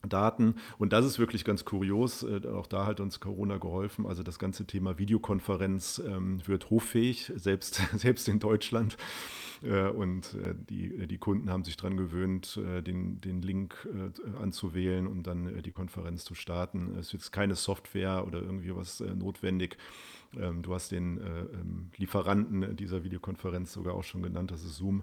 Daten. 0.06 0.54
Und 0.78 0.92
das 0.92 1.04
ist 1.04 1.18
wirklich 1.18 1.44
ganz 1.44 1.64
kurios. 1.64 2.22
Äh, 2.22 2.46
Auch 2.48 2.66
da 2.66 2.86
hat 2.86 3.00
uns 3.00 3.20
Corona 3.20 3.58
geholfen. 3.58 4.06
Also 4.06 4.22
das 4.22 4.38
ganze 4.38 4.66
Thema 4.66 4.98
Videokonferenz 4.98 6.02
ähm, 6.06 6.40
wird 6.46 6.70
hoffähig, 6.70 7.32
selbst, 7.36 7.74
selbst 7.96 8.28
in 8.28 8.38
Deutschland. 8.38 8.96
Äh, 9.62 9.88
Und 9.88 10.34
äh, 10.34 10.54
die, 10.68 11.06
die 11.06 11.18
Kunden 11.18 11.50
haben 11.50 11.64
sich 11.64 11.76
daran 11.76 11.96
gewöhnt, 11.96 12.60
den, 12.86 13.20
den 13.20 13.42
Link 13.42 13.88
äh, 13.92 14.38
anzuwählen 14.42 15.06
und 15.06 15.26
dann 15.26 15.62
die 15.62 15.72
Konferenz 15.72 16.24
zu 16.24 16.34
starten. 16.34 16.94
Es 16.98 17.08
ist 17.08 17.12
jetzt 17.12 17.32
keine 17.32 17.54
Software 17.54 18.26
oder 18.26 18.40
irgendwie 18.40 18.74
was 18.74 19.00
notwendig. 19.00 19.76
Ähm, 20.36 20.62
Du 20.62 20.74
hast 20.74 20.90
den 20.92 21.18
äh, 21.18 21.40
ähm, 21.40 21.90
Lieferanten 21.96 22.76
dieser 22.76 23.04
Videokonferenz 23.04 23.72
sogar 23.72 23.94
auch 23.94 24.04
schon 24.04 24.22
genannt. 24.22 24.50
Das 24.50 24.62
ist 24.64 24.76
Zoom. 24.76 25.02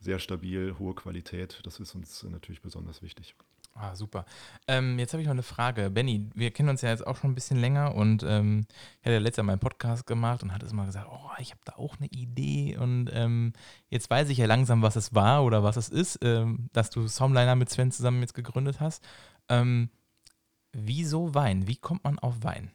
Sehr 0.00 0.18
stabil, 0.18 0.76
hohe 0.78 0.94
Qualität. 0.94 1.60
Das 1.64 1.80
ist 1.80 1.94
uns 1.94 2.22
natürlich 2.24 2.60
besonders 2.60 3.02
wichtig. 3.02 3.34
Ah, 3.78 3.94
super. 3.94 4.24
Ähm, 4.68 4.98
jetzt 4.98 5.12
habe 5.12 5.20
ich 5.20 5.26
noch 5.26 5.34
eine 5.34 5.42
Frage. 5.42 5.90
Benny, 5.90 6.30
wir 6.34 6.50
kennen 6.50 6.70
uns 6.70 6.80
ja 6.80 6.88
jetzt 6.88 7.06
auch 7.06 7.16
schon 7.16 7.32
ein 7.32 7.34
bisschen 7.34 7.58
länger 7.58 7.94
und 7.94 8.22
ähm, 8.22 8.66
ich 8.70 9.04
hatte 9.04 9.14
ja 9.14 9.18
letztes 9.18 9.44
Mal 9.44 9.52
meinen 9.52 9.58
Podcast 9.58 10.06
gemacht 10.06 10.42
und 10.42 10.54
hatte 10.54 10.64
es 10.64 10.72
mal 10.72 10.86
gesagt, 10.86 11.06
oh, 11.10 11.30
ich 11.38 11.50
habe 11.50 11.60
da 11.66 11.74
auch 11.74 11.96
eine 11.98 12.06
Idee 12.08 12.78
und 12.78 13.10
ähm, 13.12 13.52
jetzt 13.90 14.08
weiß 14.08 14.30
ich 14.30 14.38
ja 14.38 14.46
langsam, 14.46 14.80
was 14.80 14.96
es 14.96 15.14
war 15.14 15.44
oder 15.44 15.62
was 15.62 15.76
es 15.76 15.90
ist, 15.90 16.18
ähm, 16.22 16.70
dass 16.72 16.88
du 16.88 17.06
Somliner 17.06 17.54
mit 17.54 17.68
Sven 17.68 17.92
zusammen 17.92 18.22
jetzt 18.22 18.34
gegründet 18.34 18.80
hast. 18.80 19.06
Ähm, 19.50 19.90
wieso 20.72 21.34
Wein? 21.34 21.66
Wie 21.66 21.76
kommt 21.76 22.04
man 22.04 22.18
auf 22.18 22.42
Wein? 22.44 22.70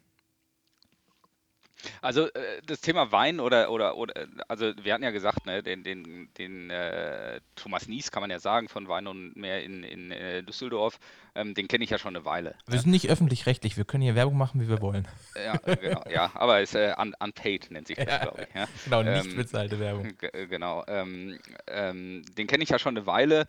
Also 2.01 2.27
äh, 2.27 2.61
das 2.65 2.81
Thema 2.81 3.11
Wein 3.11 3.39
oder 3.39 3.71
oder 3.71 3.97
oder 3.97 4.13
also 4.47 4.71
wir 4.81 4.93
hatten 4.93 5.03
ja 5.03 5.11
gesagt, 5.11 5.45
ne, 5.45 5.63
den 5.63 5.83
den 5.83 6.29
den 6.37 6.69
äh, 6.69 7.39
Thomas 7.55 7.87
Nies 7.87 8.11
kann 8.11 8.21
man 8.21 8.29
ja 8.31 8.39
sagen 8.39 8.67
von 8.69 8.87
Wein 8.87 9.07
und 9.07 9.35
mehr 9.35 9.63
in, 9.63 9.83
in 9.83 10.11
äh, 10.11 10.43
Düsseldorf, 10.43 10.99
ähm, 11.35 11.53
den 11.53 11.67
kenne 11.67 11.83
ich 11.83 11.89
ja 11.89 11.97
schon 11.97 12.15
eine 12.15 12.25
Weile. 12.25 12.55
Wir 12.67 12.79
sind 12.79 12.91
nicht 12.91 13.09
öffentlich-rechtlich, 13.09 13.77
wir 13.77 13.85
können 13.85 14.03
hier 14.03 14.15
Werbung 14.15 14.37
machen, 14.37 14.61
wie 14.61 14.69
wir 14.69 14.81
wollen. 14.81 15.07
Ja, 15.35 15.57
genau, 15.75 16.03
ja, 16.09 16.31
aber 16.35 16.61
ist 16.61 16.75
äh, 16.75 16.93
un, 16.97 17.13
unpaid 17.19 17.71
nennt 17.71 17.87
sich 17.87 17.97
das, 17.97 18.07
Ja, 18.07 18.17
glaube 18.19 18.47
ich. 18.49 18.55
Ja. 18.55 18.67
Genau, 18.85 19.03
nicht 19.03 19.25
Ähm, 19.25 19.35
bezahlte 19.35 19.79
Werbung. 19.79 20.13
Äh, 20.21 20.47
Genau. 20.47 20.83
Ähm, 20.87 21.39
ähm, 21.67 22.23
den 22.37 22.47
kenne 22.47 22.63
ich 22.63 22.69
ja 22.69 22.79
schon 22.79 22.95
eine 22.97 23.05
Weile. 23.05 23.45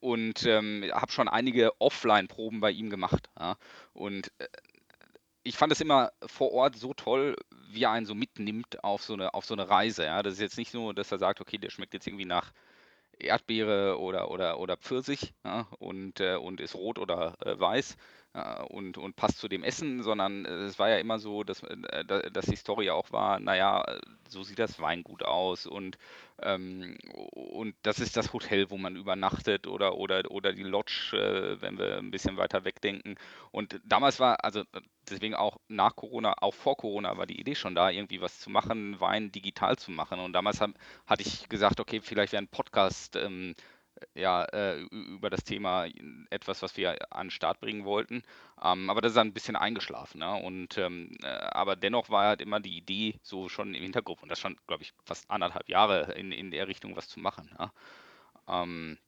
und 0.00 0.44
ähm, 0.46 0.84
habe 0.92 1.10
schon 1.10 1.26
einige 1.28 1.72
Offline-Proben 1.80 2.60
bei 2.60 2.70
ihm 2.70 2.90
gemacht. 2.90 3.28
Ja. 3.38 3.56
Und 3.92 4.30
äh, 4.38 4.46
ich 5.46 5.56
fand 5.56 5.72
es 5.72 5.80
immer 5.80 6.12
vor 6.26 6.52
Ort 6.52 6.76
so 6.76 6.92
toll, 6.92 7.36
wie 7.70 7.84
er 7.84 7.92
einen 7.92 8.06
so 8.06 8.14
mitnimmt 8.14 8.82
auf 8.82 9.02
so 9.02 9.14
eine, 9.14 9.32
auf 9.32 9.44
so 9.44 9.54
eine 9.54 9.68
Reise. 9.68 10.04
Ja. 10.04 10.22
Das 10.22 10.34
ist 10.34 10.40
jetzt 10.40 10.58
nicht 10.58 10.74
nur, 10.74 10.92
dass 10.92 11.12
er 11.12 11.18
sagt, 11.18 11.40
okay, 11.40 11.56
der 11.58 11.70
schmeckt 11.70 11.94
jetzt 11.94 12.06
irgendwie 12.06 12.24
nach 12.24 12.52
Erdbeere 13.18 13.98
oder, 14.00 14.30
oder, 14.30 14.58
oder 14.58 14.76
Pfirsich 14.76 15.34
ja, 15.44 15.68
und, 15.78 16.20
äh, 16.20 16.34
und 16.34 16.60
ist 16.60 16.74
rot 16.74 16.98
oder 16.98 17.34
äh, 17.44 17.58
weiß 17.58 17.96
und, 18.68 18.98
und 18.98 19.16
passt 19.16 19.38
zu 19.38 19.48
dem 19.48 19.62
Essen, 19.62 20.02
sondern 20.02 20.44
es 20.44 20.78
war 20.78 20.88
ja 20.88 20.98
immer 20.98 21.18
so, 21.18 21.44
dass, 21.44 21.62
äh, 21.62 22.04
dass 22.04 22.46
die 22.46 22.56
Story 22.56 22.90
auch 22.90 23.12
war, 23.12 23.40
naja, 23.40 23.84
so 24.28 24.42
sieht 24.42 24.58
das 24.58 24.80
Weingut 24.80 25.22
aus 25.22 25.66
und, 25.66 25.98
ähm, 26.42 26.96
und 27.32 27.74
das 27.82 27.98
ist 27.98 28.16
das 28.16 28.32
Hotel, 28.32 28.70
wo 28.70 28.76
man 28.76 28.96
übernachtet 28.96 29.66
oder, 29.66 29.96
oder, 29.96 30.30
oder 30.30 30.52
die 30.52 30.62
Lodge, 30.62 31.16
äh, 31.16 31.60
wenn 31.62 31.78
wir 31.78 31.98
ein 31.98 32.10
bisschen 32.10 32.36
weiter 32.36 32.64
wegdenken. 32.64 33.16
Und 33.52 33.80
damals 33.84 34.20
war, 34.20 34.44
also 34.44 34.64
deswegen 35.08 35.34
auch 35.34 35.58
nach 35.68 35.96
Corona, 35.96 36.34
auch 36.40 36.54
vor 36.54 36.76
Corona 36.76 37.16
war 37.16 37.26
die 37.26 37.40
Idee 37.40 37.54
schon 37.54 37.74
da, 37.74 37.90
irgendwie 37.90 38.20
was 38.20 38.40
zu 38.40 38.50
machen, 38.50 39.00
Wein 39.00 39.32
digital 39.32 39.76
zu 39.76 39.90
machen. 39.90 40.20
Und 40.20 40.32
damals 40.32 40.60
hab, 40.60 40.70
hatte 41.06 41.22
ich 41.22 41.48
gesagt, 41.48 41.80
okay, 41.80 42.00
vielleicht 42.00 42.32
wäre 42.32 42.42
ein 42.42 42.48
Podcast 42.48 43.16
ähm, 43.16 43.54
ja, 44.14 44.44
äh, 44.44 44.80
über 44.80 45.30
das 45.30 45.44
Thema 45.44 45.86
etwas, 46.30 46.62
was 46.62 46.76
wir 46.76 47.12
an 47.12 47.26
den 47.26 47.30
Start 47.30 47.60
bringen 47.60 47.84
wollten. 47.84 48.22
Ähm, 48.62 48.90
aber 48.90 49.00
das 49.00 49.12
ist 49.12 49.16
dann 49.16 49.28
ein 49.28 49.34
bisschen 49.34 49.56
eingeschlafen. 49.56 50.18
Ne? 50.18 50.34
Und, 50.34 50.78
ähm, 50.78 51.16
äh, 51.22 51.26
aber 51.26 51.76
dennoch 51.76 52.10
war 52.10 52.26
halt 52.26 52.40
immer 52.40 52.60
die 52.60 52.76
Idee 52.76 53.18
so 53.22 53.48
schon 53.48 53.74
im 53.74 53.82
Hintergrund 53.82 54.22
und 54.22 54.28
das 54.28 54.40
schon, 54.40 54.56
glaube 54.66 54.82
ich, 54.82 54.92
fast 55.04 55.30
anderthalb 55.30 55.68
Jahre 55.68 56.12
in, 56.12 56.32
in 56.32 56.50
der 56.50 56.68
Richtung 56.68 56.96
was 56.96 57.08
zu 57.08 57.20
machen. 57.20 57.50
Ne? 57.58 57.70
Ähm, 58.48 58.98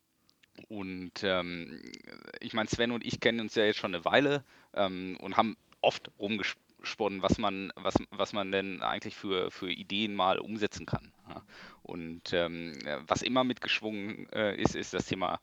und 0.68 1.22
ähm, 1.22 1.80
ich 2.40 2.52
meine, 2.52 2.68
Sven 2.68 2.90
und 2.90 3.04
ich 3.04 3.20
kennen 3.20 3.40
uns 3.40 3.54
ja 3.54 3.64
jetzt 3.64 3.78
schon 3.78 3.94
eine 3.94 4.04
Weile 4.04 4.44
ähm, 4.74 5.16
und 5.20 5.36
haben 5.36 5.56
oft 5.80 6.10
rumgesprochen 6.18 6.67
sponnen, 6.82 7.22
was 7.22 7.38
man, 7.38 7.72
was, 7.76 7.94
was 8.10 8.32
man 8.32 8.52
denn 8.52 8.82
eigentlich 8.82 9.16
für, 9.16 9.50
für 9.50 9.70
Ideen 9.70 10.14
mal 10.14 10.38
umsetzen 10.38 10.86
kann. 10.86 11.12
Und 11.82 12.32
ähm, 12.32 12.78
was 13.06 13.22
immer 13.22 13.44
mitgeschwungen 13.44 14.28
äh, 14.32 14.56
ist, 14.60 14.74
ist 14.76 14.94
das 14.94 15.06
Thema 15.06 15.40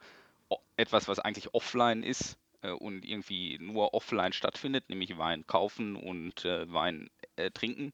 etwas, 0.77 1.07
was 1.07 1.19
eigentlich 1.19 1.53
offline 1.53 2.03
ist 2.03 2.37
äh, 2.61 2.71
und 2.71 3.05
irgendwie 3.05 3.57
nur 3.59 3.93
offline 3.93 4.33
stattfindet, 4.33 4.89
nämlich 4.89 5.17
Wein 5.17 5.45
kaufen 5.47 5.95
und 5.95 6.45
äh, 6.45 6.71
Wein 6.71 7.09
äh, 7.35 7.51
trinken 7.51 7.93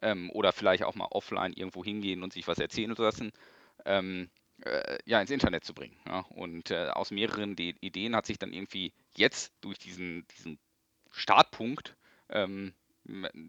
ähm, 0.00 0.30
oder 0.30 0.52
vielleicht 0.52 0.84
auch 0.84 0.94
mal 0.94 1.08
offline 1.10 1.52
irgendwo 1.52 1.84
hingehen 1.84 2.22
und 2.22 2.32
sich 2.32 2.48
was 2.48 2.58
erzählen 2.58 2.94
lassen. 2.96 3.32
Ähm, 3.84 4.30
äh, 4.64 4.98
ja, 5.06 5.20
ins 5.20 5.30
Internet 5.30 5.64
zu 5.64 5.74
bringen. 5.74 5.96
Ja. 6.06 6.20
Und 6.30 6.70
äh, 6.70 6.88
aus 6.88 7.10
mehreren 7.10 7.56
De 7.56 7.74
Ideen 7.80 8.14
hat 8.14 8.26
sich 8.26 8.38
dann 8.38 8.52
irgendwie 8.52 8.92
jetzt 9.16 9.52
durch 9.60 9.78
diesen, 9.78 10.26
diesen 10.28 10.58
Startpunkt 11.10 11.96
ähm, 12.28 12.72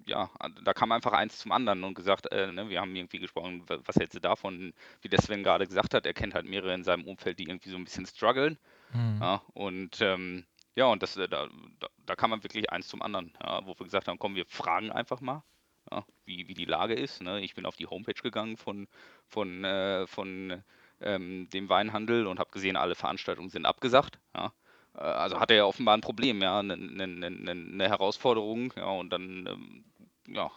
ja, 0.07 0.29
da 0.63 0.73
kam 0.73 0.91
einfach 0.91 1.13
eins 1.13 1.37
zum 1.37 1.51
anderen 1.51 1.83
und 1.83 1.93
gesagt, 1.93 2.31
äh, 2.31 2.51
ne, 2.51 2.69
wir 2.69 2.81
haben 2.81 2.95
irgendwie 2.95 3.19
gesprochen, 3.19 3.63
was 3.67 3.95
hältst 3.95 4.15
du 4.15 4.19
davon, 4.19 4.73
wie 5.01 5.09
der 5.09 5.21
Sven 5.21 5.43
gerade 5.43 5.67
gesagt 5.67 5.93
hat, 5.93 6.05
er 6.05 6.13
kennt 6.13 6.33
halt 6.33 6.45
mehrere 6.45 6.73
in 6.73 6.83
seinem 6.83 7.05
Umfeld, 7.05 7.39
die 7.39 7.43
irgendwie 7.43 7.69
so 7.69 7.77
ein 7.77 7.83
bisschen 7.83 8.05
strugglen. 8.05 8.57
Mhm. 8.93 9.19
Ja, 9.21 9.41
und 9.53 10.01
ähm, 10.01 10.45
ja, 10.75 10.85
und 10.85 11.03
das, 11.03 11.17
äh, 11.17 11.27
da, 11.27 11.47
da, 11.79 11.87
da, 12.05 12.15
kam 12.15 12.31
man 12.31 12.43
wirklich 12.43 12.71
eins 12.71 12.87
zum 12.87 13.01
anderen, 13.01 13.31
ja, 13.43 13.65
wo 13.65 13.77
wir 13.77 13.85
gesagt 13.85 14.07
haben, 14.07 14.17
komm, 14.17 14.35
wir 14.35 14.45
fragen 14.47 14.91
einfach 14.91 15.21
mal, 15.21 15.43
ja, 15.91 16.05
wie, 16.25 16.47
wie 16.47 16.53
die 16.55 16.65
Lage 16.65 16.95
ist. 16.95 17.21
Ne? 17.21 17.41
Ich 17.41 17.53
bin 17.53 17.65
auf 17.65 17.75
die 17.75 17.87
Homepage 17.87 18.21
gegangen 18.21 18.57
von, 18.57 18.87
von, 19.27 19.63
äh, 19.63 20.07
von 20.07 20.63
ähm, 21.01 21.49
dem 21.49 21.69
Weinhandel 21.69 22.25
und 22.27 22.39
habe 22.39 22.51
gesehen, 22.51 22.75
alle 22.75 22.95
Veranstaltungen 22.95 23.49
sind 23.49 23.65
abgesagt. 23.65 24.19
Ja. 24.35 24.51
Äh, 24.95 25.01
also 25.01 25.39
hatte 25.39 25.53
er 25.53 25.67
offenbar 25.67 25.95
ein 25.95 26.01
Problem, 26.01 26.41
ja, 26.41 26.59
eine, 26.59 26.73
eine, 26.73 27.27
eine, 27.27 27.89
Herausforderung, 27.89 28.73
ja, 28.75 28.89
und 28.89 29.11
dann 29.11 29.47
ähm, 29.47 29.83
ja, 30.27 30.51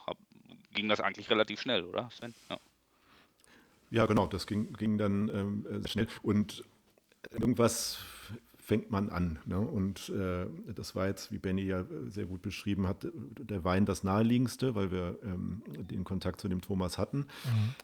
ging 0.75 0.88
das 0.88 1.00
eigentlich 1.00 1.31
relativ 1.31 1.61
schnell, 1.61 1.85
oder 1.85 2.11
Sven? 2.11 2.35
Ja, 2.50 2.59
ja 3.90 4.07
genau, 4.07 4.26
das 4.26 4.47
ging, 4.47 4.73
ging 4.75 4.99
dann 4.99 5.28
ähm, 5.28 5.66
sehr 5.69 5.88
schnell. 5.88 6.09
Und 6.23 6.64
irgendwas 7.31 7.99
fängt 8.66 8.90
man 8.90 9.11
an. 9.11 9.38
Ne? 9.47 9.61
Und 9.61 10.09
äh, 10.09 10.47
das 10.75 10.97
war 10.97 11.07
jetzt, 11.07 11.31
wie 11.31 11.38
Benny 11.38 11.62
ja 11.62 11.85
sehr 12.09 12.26
gut 12.26 12.43
beschrieben 12.43 12.88
hat, 12.88 13.07
der 13.12 13.62
Wein 13.62 13.87
das 13.87 14.02
naheliegendste, 14.02 14.75
weil 14.75 14.90
wir 14.90 15.21
ähm, 15.23 15.62
den 15.69 16.02
Kontakt 16.02 16.40
zu 16.40 16.49
dem 16.49 16.61
Thomas 16.61 16.99
hatten. 16.99 17.26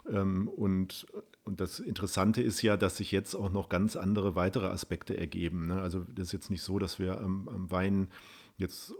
Mhm. 0.09 0.17
Ähm, 0.17 0.49
und, 0.49 1.07
und 1.45 1.61
das 1.61 1.81
Interessante 1.81 2.41
ist 2.41 2.63
ja, 2.63 2.77
dass 2.77 2.97
sich 2.97 3.11
jetzt 3.11 3.35
auch 3.35 3.51
noch 3.51 3.69
ganz 3.69 3.97
andere 3.97 4.35
weitere 4.35 4.67
Aspekte 4.67 5.17
ergeben. 5.17 5.67
Ne? 5.67 5.81
Also 5.81 6.07
das 6.15 6.29
ist 6.29 6.33
jetzt 6.33 6.51
nicht 6.51 6.63
so, 6.63 6.79
dass 6.79 6.99
wir 6.99 7.21
am, 7.21 7.49
am 7.49 7.71
Wein 7.71 8.09
jetzt 8.59 8.93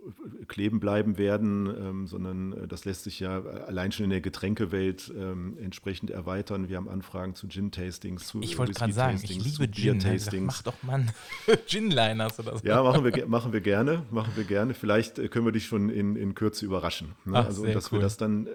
kleben 0.49 0.81
bleiben 0.81 1.19
werden, 1.19 1.67
ähm, 1.67 2.07
sondern 2.07 2.53
äh, 2.53 2.69
das 2.69 2.85
lässt 2.85 3.05
sich 3.05 3.21
ja 3.21 3.43
allein 3.43 3.93
schon 3.93 4.05
in 4.05 4.11
der 4.11 4.21
Getränkewelt 4.21 5.13
ähm, 5.17 5.57
entsprechend 5.59 6.11
erweitern. 6.11 6.69
Wir 6.69 6.79
haben 6.79 6.89
Anfragen 6.89 7.35
zu 7.35 7.47
Gin-Tastings, 7.49 8.27
zu 8.27 8.41
Ich 8.41 8.59
wollte 8.59 8.73
gerade 8.73 8.93
sagen, 8.93 9.21
ich 9.23 9.45
liebe 9.45 9.71
Gin. 9.71 9.99
Ne? 9.99 10.03
Tastings. 10.03 10.47
Mach 10.47 10.63
doch 10.63 10.83
mal 10.83 11.07
Gin-Liners 11.67 12.41
oder 12.41 12.59
so. 12.59 12.67
Ja, 12.67 12.83
machen 12.83 13.05
wir, 13.05 13.27
machen 13.27 13.53
wir 13.53 13.61
gerne, 13.61 14.05
machen 14.11 14.33
wir 14.35 14.45
gerne. 14.45 14.75
Vielleicht 14.75 15.19
äh, 15.19 15.29
können 15.29 15.45
wir 15.45 15.53
dich 15.53 15.67
schon 15.67 15.91
in, 15.91 16.17
in 16.17 16.35
Kürze 16.35 16.65
überraschen. 16.65 17.15
Ne? 17.25 17.39
Ach, 17.39 17.47
also, 17.47 17.65
dass 17.67 17.93
cool. 17.93 17.99
wir 17.99 18.03
das 18.03 18.17
dann 18.17 18.49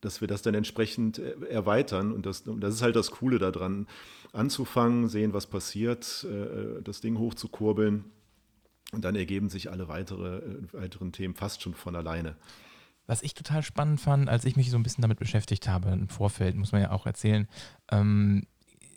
dass 0.00 0.20
wir 0.20 0.28
das 0.28 0.42
dann 0.42 0.54
entsprechend 0.54 1.18
äh, 1.18 1.34
erweitern. 1.48 2.12
Und 2.12 2.26
das, 2.26 2.44
das 2.44 2.74
ist 2.74 2.82
halt 2.82 2.96
das 2.96 3.10
Coole 3.10 3.38
daran, 3.38 3.86
anzufangen, 4.32 5.08
sehen, 5.08 5.32
was 5.32 5.46
passiert, 5.46 6.26
das 6.84 7.00
Ding 7.00 7.18
hochzukurbeln 7.18 8.04
und 8.92 9.04
dann 9.04 9.16
ergeben 9.16 9.48
sich 9.48 9.70
alle 9.70 9.88
weitere, 9.88 10.38
äh, 10.38 10.72
weiteren 10.72 11.12
Themen 11.12 11.34
fast 11.34 11.62
schon 11.62 11.74
von 11.74 11.94
alleine. 11.94 12.36
Was 13.06 13.22
ich 13.22 13.34
total 13.34 13.62
spannend 13.62 14.00
fand, 14.00 14.28
als 14.28 14.44
ich 14.44 14.56
mich 14.56 14.70
so 14.70 14.76
ein 14.76 14.82
bisschen 14.82 15.02
damit 15.02 15.18
beschäftigt 15.18 15.68
habe, 15.68 15.90
im 15.90 16.08
Vorfeld, 16.08 16.56
muss 16.56 16.72
man 16.72 16.82
ja 16.82 16.90
auch 16.90 17.06
erzählen, 17.06 17.48
ähm, 17.90 18.46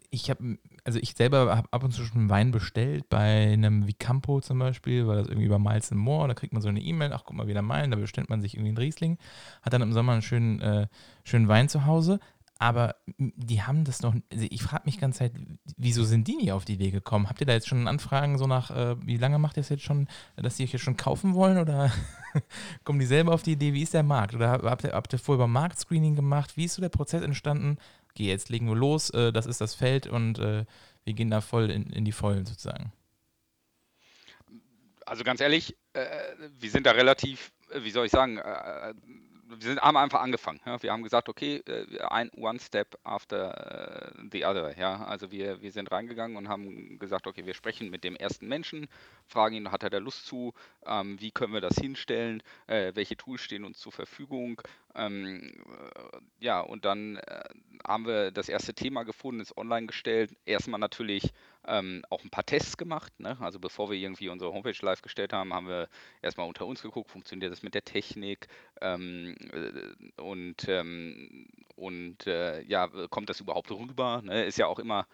ich 0.09 0.29
habe, 0.29 0.57
also 0.83 0.99
ich 0.99 1.13
selber 1.15 1.55
habe 1.55 1.67
ab 1.71 1.83
und 1.83 1.91
zu 1.91 2.03
schon 2.03 2.29
Wein 2.29 2.51
bestellt, 2.51 3.09
bei 3.09 3.53
einem 3.53 3.87
Vicampo 3.87 4.41
zum 4.41 4.59
Beispiel, 4.59 5.07
war 5.07 5.15
das 5.15 5.27
irgendwie 5.27 5.45
über 5.45 5.59
Miles 5.59 5.91
Moor, 5.91 6.27
da 6.27 6.33
kriegt 6.33 6.53
man 6.53 6.61
so 6.61 6.69
eine 6.69 6.81
E-Mail, 6.81 7.13
ach 7.13 7.23
guck 7.25 7.35
mal 7.35 7.47
wieder 7.47 7.61
Meilen, 7.61 7.91
da 7.91 7.97
bestellt 7.97 8.29
man 8.29 8.41
sich 8.41 8.55
irgendwie 8.55 8.69
einen 8.69 8.77
Riesling, 8.77 9.17
hat 9.61 9.73
dann 9.73 9.81
im 9.81 9.93
Sommer 9.93 10.13
einen 10.13 10.21
schönen, 10.21 10.59
äh, 10.61 10.87
schönen 11.23 11.47
Wein 11.47 11.69
zu 11.69 11.85
Hause, 11.85 12.19
aber 12.61 12.97
die 13.17 13.63
haben 13.63 13.85
das 13.85 14.03
noch. 14.03 14.13
Also 14.31 14.45
ich 14.47 14.61
frage 14.61 14.83
mich 14.85 14.99
ganz 14.99 15.17
Zeit, 15.17 15.33
wieso 15.77 16.03
sind 16.03 16.27
die 16.27 16.35
nie 16.35 16.51
auf 16.51 16.63
die 16.63 16.73
Idee 16.73 16.91
gekommen? 16.91 17.27
Habt 17.27 17.41
ihr 17.41 17.47
da 17.47 17.53
jetzt 17.53 17.67
schon 17.67 17.87
Anfragen 17.87 18.37
so 18.37 18.45
nach, 18.45 18.69
äh, 18.69 18.95
wie 19.03 19.17
lange 19.17 19.39
macht 19.39 19.57
ihr 19.57 19.61
es 19.61 19.69
jetzt 19.69 19.81
schon, 19.81 20.07
dass 20.35 20.57
die 20.57 20.63
euch 20.65 20.71
jetzt 20.71 20.83
schon 20.83 20.95
kaufen 20.95 21.33
wollen? 21.33 21.57
Oder 21.57 21.91
kommen 22.83 22.99
die 22.99 23.07
selber 23.07 23.33
auf 23.33 23.41
die 23.41 23.53
Idee, 23.53 23.73
wie 23.73 23.81
ist 23.81 23.95
der 23.95 24.03
Markt? 24.03 24.35
Oder 24.35 24.51
habt 24.51 24.83
ihr, 24.83 24.91
habt 24.91 25.11
ihr 25.11 25.17
vorher 25.17 25.43
über 25.43 25.47
Marktscreening 25.47 26.13
gemacht? 26.13 26.55
Wie 26.55 26.65
ist 26.65 26.75
so 26.75 26.83
der 26.83 26.89
Prozess 26.89 27.23
entstanden? 27.23 27.77
Okay, 28.11 28.27
jetzt 28.27 28.49
legen 28.49 28.67
wir 28.67 28.75
los, 28.75 29.09
äh, 29.11 29.31
das 29.31 29.45
ist 29.45 29.61
das 29.61 29.75
Feld 29.75 30.07
und 30.07 30.39
äh, 30.39 30.65
wir 31.03 31.13
gehen 31.13 31.29
da 31.29 31.41
voll 31.41 31.69
in, 31.69 31.89
in 31.91 32.05
die 32.05 32.11
Vollen 32.11 32.45
sozusagen. 32.45 32.91
Also 35.05 35.23
ganz 35.23 35.41
ehrlich, 35.41 35.75
äh, 35.93 36.05
wir 36.59 36.69
sind 36.69 36.85
da 36.85 36.91
relativ, 36.91 37.51
äh, 37.71 37.83
wie 37.83 37.91
soll 37.91 38.05
ich 38.05 38.11
sagen, 38.11 38.37
äh, 38.37 38.93
wir 39.47 39.67
sind, 39.67 39.81
haben 39.81 39.97
einfach 39.97 40.21
angefangen. 40.21 40.61
Ja. 40.65 40.81
Wir 40.81 40.93
haben 40.93 41.03
gesagt, 41.03 41.27
okay, 41.27 41.61
ein 42.07 42.29
One 42.37 42.57
Step 42.57 42.97
after 43.03 44.13
the 44.31 44.45
other. 44.45 44.77
Ja. 44.77 45.03
Also 45.03 45.29
wir, 45.29 45.61
wir 45.61 45.73
sind 45.73 45.91
reingegangen 45.91 46.37
und 46.37 46.47
haben 46.47 46.97
gesagt, 46.99 47.27
okay, 47.27 47.45
wir 47.45 47.53
sprechen 47.53 47.89
mit 47.89 48.05
dem 48.05 48.15
ersten 48.15 48.47
Menschen, 48.47 48.87
fragen 49.27 49.55
ihn, 49.55 49.69
hat 49.69 49.83
er 49.83 49.89
da 49.89 49.97
Lust 49.97 50.25
zu, 50.25 50.53
ähm, 50.85 51.19
wie 51.19 51.31
können 51.31 51.53
wir 51.53 51.59
das 51.59 51.75
hinstellen, 51.75 52.41
äh, 52.67 52.93
welche 52.95 53.17
Tools 53.17 53.41
stehen 53.41 53.65
uns 53.65 53.79
zur 53.79 53.91
Verfügung. 53.91 54.61
Ähm, 54.95 55.53
äh, 55.67 56.17
ja, 56.39 56.59
und 56.61 56.85
dann 56.85 57.17
äh, 57.17 57.43
haben 57.85 58.05
wir 58.05 58.31
das 58.31 58.49
erste 58.49 58.73
Thema 58.73 59.03
gefunden, 59.03 59.41
ist 59.41 59.57
online 59.57 59.87
gestellt. 59.87 60.31
Erstmal 60.45 60.79
natürlich 60.79 61.31
ähm, 61.67 62.03
auch 62.09 62.23
ein 62.23 62.29
paar 62.29 62.45
Tests 62.45 62.77
gemacht. 62.77 63.19
Ne? 63.19 63.37
Also 63.39 63.59
bevor 63.59 63.89
wir 63.89 63.97
irgendwie 63.97 64.29
unsere 64.29 64.53
Homepage 64.53 64.77
live 64.81 65.01
gestellt 65.01 65.33
haben, 65.33 65.53
haben 65.53 65.67
wir 65.67 65.87
erstmal 66.21 66.47
unter 66.47 66.65
uns 66.65 66.81
geguckt, 66.81 67.09
funktioniert 67.09 67.51
das 67.51 67.63
mit 67.63 67.73
der 67.73 67.83
Technik 67.83 68.47
ähm, 68.81 69.35
äh, 69.51 70.21
und, 70.21 70.67
ähm, 70.67 71.47
und 71.75 72.27
äh, 72.27 72.61
ja, 72.63 72.87
kommt 73.09 73.29
das 73.29 73.39
überhaupt 73.39 73.71
rüber? 73.71 74.21
Ne? 74.23 74.45
Ist 74.45 74.57
ja 74.57 74.67
auch 74.67 74.79
immer 74.79 75.07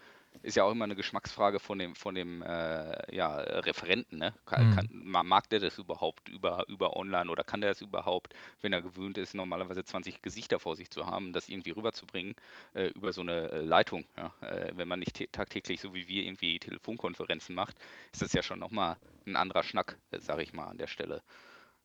ist 0.43 0.55
ja 0.55 0.63
auch 0.63 0.71
immer 0.71 0.85
eine 0.85 0.95
Geschmacksfrage 0.95 1.59
von 1.59 1.79
dem, 1.79 1.95
von 1.95 2.15
dem 2.15 2.41
äh, 2.41 3.15
ja, 3.15 3.35
Referenten. 3.35 4.19
Ne? 4.19 4.33
Kann, 4.45 4.69
mhm. 4.69 4.75
kann, 4.75 4.89
mag 5.25 5.49
der 5.49 5.59
das 5.59 5.77
überhaupt 5.77 6.29
über, 6.29 6.65
über 6.67 6.95
online 6.95 7.29
oder 7.29 7.43
kann 7.43 7.61
der 7.61 7.71
das 7.71 7.81
überhaupt, 7.81 8.33
wenn 8.61 8.73
er 8.73 8.81
gewöhnt 8.81 9.17
ist, 9.17 9.33
normalerweise 9.33 9.83
20 9.83 10.21
Gesichter 10.21 10.59
vor 10.59 10.75
sich 10.75 10.89
zu 10.89 11.05
haben, 11.05 11.33
das 11.33 11.49
irgendwie 11.49 11.71
rüberzubringen 11.71 12.35
äh, 12.73 12.87
über 12.87 13.13
so 13.13 13.21
eine 13.21 13.49
äh, 13.51 13.61
Leitung? 13.61 14.05
Ja? 14.17 14.33
Äh, 14.41 14.71
wenn 14.75 14.87
man 14.87 14.99
nicht 14.99 15.31
tagtäglich, 15.31 15.81
so 15.81 15.93
wie 15.93 16.07
wir, 16.07 16.23
irgendwie 16.23 16.59
Telefonkonferenzen 16.59 17.55
macht, 17.55 17.77
ist 18.11 18.21
das 18.21 18.33
ja 18.33 18.43
schon 18.43 18.59
nochmal 18.59 18.97
ein 19.25 19.35
anderer 19.35 19.63
Schnack, 19.63 19.97
sage 20.11 20.43
ich 20.43 20.53
mal 20.53 20.67
an 20.67 20.77
der 20.77 20.87
Stelle. 20.87 21.21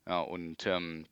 Ja, 0.07 0.21
und 0.21 0.67
ähm, 0.67 1.07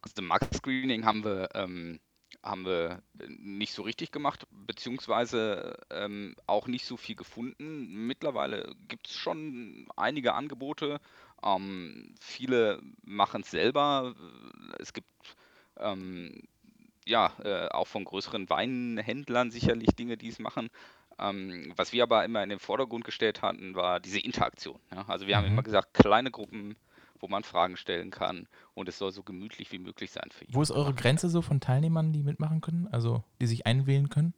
also 0.00 0.22
Markt 0.22 0.54
Screening 0.54 1.04
haben 1.04 1.24
wir 1.24 1.48
ähm, 1.54 2.00
haben 2.42 2.64
wir 2.64 3.02
nicht 3.28 3.72
so 3.72 3.82
richtig 3.82 4.10
gemacht, 4.12 4.46
beziehungsweise 4.50 5.76
ähm, 5.90 6.34
auch 6.46 6.66
nicht 6.66 6.84
so 6.86 6.96
viel 6.96 7.16
gefunden. 7.16 8.06
Mittlerweile 8.06 8.74
gibt 8.88 9.08
es 9.08 9.16
schon 9.16 9.86
einige 9.96 10.34
Angebote. 10.34 11.00
Ähm, 11.44 12.14
viele 12.20 12.80
machen 13.04 13.42
es 13.42 13.50
selber. 13.50 14.14
Es 14.78 14.92
gibt 14.92 15.08
ähm, 15.78 16.42
ja 17.06 17.32
äh, 17.44 17.68
auch 17.68 17.86
von 17.86 18.04
größeren 18.04 18.48
Weinhändlern 18.50 19.50
sicherlich 19.50 19.90
Dinge, 19.96 20.16
die 20.16 20.28
es 20.28 20.38
machen. 20.38 20.70
Ähm, 21.18 21.72
was 21.76 21.92
wir 21.92 22.02
aber 22.04 22.24
immer 22.24 22.42
in 22.42 22.50
den 22.50 22.58
Vordergrund 22.58 23.04
gestellt 23.04 23.42
hatten, 23.42 23.74
war 23.74 24.00
diese 24.00 24.20
Interaktion. 24.20 24.80
Ja? 24.92 25.04
Also 25.08 25.26
wir 25.26 25.36
haben 25.36 25.46
Mhm. 25.46 25.46
immer 25.46 25.62
gesagt, 25.62 25.94
kleine 25.94 26.30
Gruppen, 26.30 26.76
wo 27.22 27.28
man 27.28 27.44
Fragen 27.44 27.76
stellen 27.76 28.10
kann 28.10 28.48
und 28.74 28.88
es 28.88 28.98
soll 28.98 29.12
so 29.12 29.22
gemütlich 29.22 29.70
wie 29.72 29.78
möglich 29.78 30.10
sein 30.10 30.28
für 30.30 30.44
jeden. 30.44 30.54
Wo 30.54 30.60
ist 30.60 30.72
eure 30.72 30.92
Grenze 30.92 31.30
so 31.30 31.40
von 31.40 31.60
Teilnehmern, 31.60 32.12
die 32.12 32.24
mitmachen 32.24 32.60
können? 32.60 32.88
Also 32.88 33.22
die 33.40 33.46
sich 33.46 33.64
einwählen 33.64 34.10
können? 34.10 34.34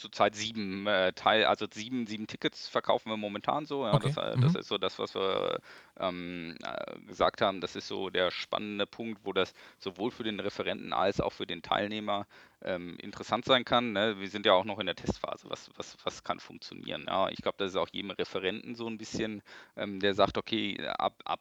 Zurzeit 0.00 0.34
sieben 0.34 0.86
äh, 0.86 1.12
Teil, 1.12 1.44
also 1.44 1.66
sieben, 1.70 2.06
sieben 2.06 2.26
Tickets 2.26 2.68
verkaufen 2.68 3.10
wir 3.10 3.16
momentan 3.16 3.66
so. 3.66 3.84
Ja, 3.84 3.94
Okay, 3.94 4.12
das, 4.14 4.16
äh, 4.16 4.40
das 4.40 4.52
mhm. 4.54 4.60
ist 4.60 4.68
so 4.68 4.78
das, 4.78 4.98
was 4.98 5.14
wir 5.14 5.60
ähm, 5.98 6.56
äh, 6.62 6.98
gesagt 7.06 7.42
haben. 7.42 7.60
Das 7.60 7.76
ist 7.76 7.86
so 7.86 8.10
der 8.10 8.30
spannende 8.30 8.86
Punkt, 8.86 9.20
wo 9.24 9.32
das 9.32 9.52
sowohl 9.78 10.10
für 10.10 10.24
den 10.24 10.40
Referenten 10.40 10.92
als 10.92 11.20
auch 11.20 11.32
für 11.32 11.46
den 11.46 11.62
Teilnehmer 11.62 12.26
ähm, 12.62 12.96
interessant 12.98 13.44
sein 13.44 13.64
kann. 13.64 13.92
Ne? 13.92 14.18
Wir 14.18 14.28
sind 14.28 14.46
ja 14.46 14.52
auch 14.52 14.64
noch 14.64 14.78
in 14.78 14.86
der 14.86 14.96
Testphase. 14.96 15.48
Was, 15.48 15.70
was, 15.76 15.96
was 16.04 16.24
kann 16.24 16.40
funktionieren? 16.40 17.04
Ja, 17.06 17.28
ich 17.28 17.42
glaube, 17.42 17.58
das 17.58 17.72
ist 17.72 17.76
auch 17.76 17.88
jedem 17.92 18.10
Referenten 18.10 18.74
so 18.74 18.86
ein 18.86 18.98
bisschen, 18.98 19.42
ähm, 19.76 20.00
der 20.00 20.14
sagt, 20.14 20.38
okay, 20.38 20.78
ab, 20.98 21.14
ab 21.24 21.40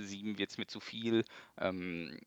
sieben 0.00 0.38
wird 0.38 0.50
es 0.50 0.58
mir 0.58 0.66
zu 0.66 0.80
viel. 0.80 1.24
Ähm, 1.58 2.18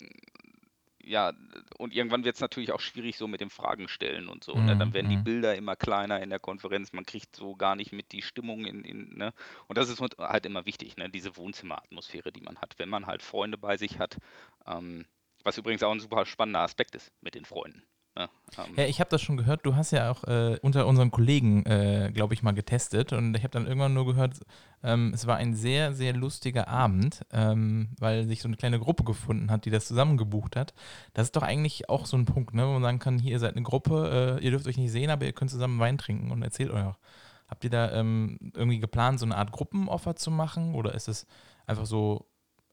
ja, 1.06 1.34
und 1.78 1.94
irgendwann 1.94 2.24
wird 2.24 2.36
es 2.36 2.42
natürlich 2.42 2.72
auch 2.72 2.80
schwierig 2.80 3.18
so 3.18 3.28
mit 3.28 3.42
dem 3.42 3.50
Fragen 3.50 3.88
stellen 3.88 4.30
und 4.30 4.44
so. 4.44 4.62
Ne? 4.62 4.76
Dann 4.78 4.92
Mhm, 4.92 4.94
werden 4.94 5.10
die 5.10 5.18
mhm. 5.18 5.24
Bilder 5.24 5.56
immer 5.56 5.76
kleiner 5.76 6.22
in 6.22 6.30
der 6.30 6.40
Konferenz, 6.40 6.94
man 6.94 7.06
kriegt 7.06 7.36
so 7.36 7.56
gar 7.56 7.76
nicht 7.76 7.92
mit 7.94 8.12
die 8.12 8.22
Stimmung 8.22 8.66
in, 8.66 8.84
in 8.84 9.10
ne? 9.18 9.34
Und 9.68 9.78
das 9.78 9.90
ist 9.90 10.02
halt 10.20 10.46
immer 10.46 10.66
wichtig, 10.66 10.98
ne? 10.98 11.10
Diese 11.10 11.36
Wohnzimmeratmosphäre, 11.38 12.32
die 12.32 12.42
man 12.42 12.60
hat, 12.60 12.76
wenn 12.80 12.90
man 12.90 13.06
halt 13.08 13.22
Freunde 13.24 13.58
bei 13.58 13.78
sich 13.78 14.00
hat. 14.00 14.18
Ähm, 14.66 15.06
was 15.44 15.58
übrigens 15.58 15.84
auch 15.84 15.92
ein 15.92 16.00
super 16.00 16.26
spannender 16.26 16.62
Aspekt 16.62 16.96
ist 16.96 17.12
mit 17.22 17.36
den 17.36 17.46
Freunden. 17.46 17.84
Ne? 18.16 18.30
Ähm, 18.58 18.74
Ja, 18.76 18.86
ich 18.86 19.00
habe 19.00 19.10
das 19.10 19.22
schon 19.22 19.38
gehört. 19.38 19.66
Du 19.66 19.76
hast 19.76 19.92
ja 19.92 20.12
auch 20.12 20.24
äh, 20.26 20.58
unter 20.62 20.86
unseren 20.88 21.12
Kollegen, 21.12 21.66
äh, 21.66 22.12
glaube 22.14 22.34
ich, 22.34 22.44
mal 22.44 22.54
getestet. 22.54 23.14
Und 23.14 23.36
ich 23.36 23.44
habe 23.44 23.52
dann 23.52 23.66
irgendwann 23.66 23.94
nur 23.94 24.06
gehört, 24.06 24.40
ähm, 24.84 25.12
es 25.14 25.26
war 25.28 25.38
ein 25.38 25.56
sehr, 25.56 25.94
sehr 25.94 26.14
lustiger 26.14 26.68
Abend, 26.68 27.26
ähm, 27.32 27.90
weil 28.00 28.26
sich 28.28 28.42
so 28.42 28.48
eine 28.48 28.58
kleine 28.58 28.80
Gruppe 28.80 29.04
gefunden 29.04 29.50
hat, 29.50 29.66
die 29.66 29.72
das 29.72 29.86
zusammen 29.88 30.18
gebucht 30.18 30.56
hat. 30.56 30.74
Das 31.14 31.28
ist 31.28 31.36
doch 31.36 31.44
eigentlich 31.44 31.90
auch 31.90 32.06
so 32.06 32.18
ein 32.18 32.26
Punkt, 32.26 32.54
ne, 32.54 32.68
wo 32.68 32.74
man 32.74 32.84
sagen 32.84 33.00
kann, 33.00 33.20
hier, 33.20 33.32
ihr 33.32 33.40
seid 33.40 33.56
eine 33.56 33.64
Gruppe, 33.64 34.40
äh, 34.40 34.44
ihr 34.44 34.52
dürft 34.52 34.68
euch 34.68 34.78
nicht 34.78 34.92
sehen, 34.92 35.10
aber 35.10 35.26
ihr 35.26 35.34
könnt 35.34 35.52
zusammen 35.52 35.80
Wein 35.80 35.98
trinken 35.98 36.32
und 36.32 36.44
erzählt 36.44 36.72
euch 36.72 36.84
auch. 36.84 37.00
Habt 37.48 37.64
ihr 37.64 37.70
da 37.70 37.92
ähm, 37.92 38.40
irgendwie 38.54 38.80
geplant, 38.80 39.20
so 39.20 39.26
eine 39.26 39.38
Art 39.38 39.52
Gruppenoffer 39.52 40.16
zu 40.16 40.32
machen? 40.32 40.76
Oder 40.76 40.96
ist 40.96 41.08
es 41.08 41.28
einfach 41.68 41.86
so 41.86 42.26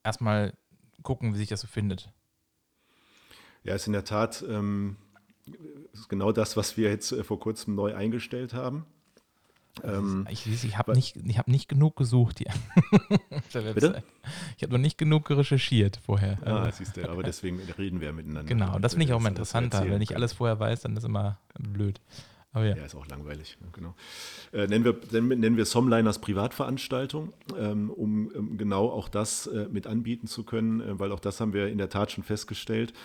erstmal 0.02 0.54
gucken, 1.02 1.35
wie 1.35 1.38
sich 1.38 1.49
das 1.49 1.61
so 1.61 1.66
findet? 1.66 2.11
Ja, 3.62 3.75
ist 3.75 3.87
in 3.87 3.92
der 3.92 4.04
Tat 4.04 4.42
ähm, 4.49 4.97
ist 5.92 6.09
genau 6.09 6.33
das, 6.33 6.57
was 6.57 6.76
wir 6.76 6.90
jetzt 6.90 7.12
äh, 7.12 7.25
vor 7.25 7.38
kurzem 7.40 7.75
neu 7.75 7.95
eingestellt 7.95 8.54
haben. 8.54 8.87
Ähm, 9.85 10.26
Ich, 10.30 10.47
ich 10.47 10.76
habe 10.76 10.92
nicht, 10.92 11.16
ich 11.16 11.38
hab 11.38 11.49
nicht 11.49 11.69
genug 11.69 11.97
gesucht 11.97 12.38
hier. 12.38 12.52
Bitte? 13.75 14.02
Ich 14.57 14.62
habe 14.62 14.73
noch 14.73 14.80
nicht 14.80 14.99
genug 14.99 15.30
recherchiert 15.30 16.00
vorher. 16.04 16.38
ah, 16.45 16.64
Also, 16.64 16.78
siehst 16.78 16.97
du, 16.97 17.09
aber 17.09 17.23
deswegen 17.23 17.61
reden 17.78 18.00
wir 18.00 18.12
miteinander. 18.12 18.49
genau, 18.49 18.66
damit 18.66 18.85
das 18.85 18.92
finde 18.95 19.07
ich 19.07 19.12
auch 19.12 19.21
das 19.21 19.28
interessanter. 19.28 19.88
Wenn 19.88 20.02
ich 20.02 20.16
alles 20.16 20.33
vorher 20.33 20.59
weiß, 20.59 20.80
dann 20.83 20.97
ist 20.97 21.04
immer 21.04 21.38
blöd. 21.59 22.01
Aber 22.53 22.64
ja. 22.66 22.77
Ja, 22.77 22.85
ist 22.85 22.96
auch 22.96 23.07
langweilig, 23.07 23.59
genau. 23.72 23.94
Äh, 24.53 24.66
nennen, 24.66 24.85
wir, 24.85 24.96
nennen, 25.22 25.57
wir 25.57 25.64
Somliners 25.64 26.20
Privatveranstaltung, 26.20 27.33
ähm, 27.57 27.90
um 27.90 28.33
ähm, 28.35 28.59
genau 28.59 28.90
auch 28.90 29.09
das 29.09 29.46
äh, 29.46 29.68
mit 29.70 29.87
anbieten 29.87 30.27
zu 30.27 30.42
können, 30.42 30.81
äh, 30.81 30.98
weil 30.98 31.12
auch 31.12 31.20
das 31.20 31.40
haben 31.40 31.53
wir 31.53 31.68
in 31.68 31.79
der 31.79 31.90
Tat 31.90 32.11
schon 32.11 32.25
festgestellt, 32.25 32.92
ähm, 32.92 32.98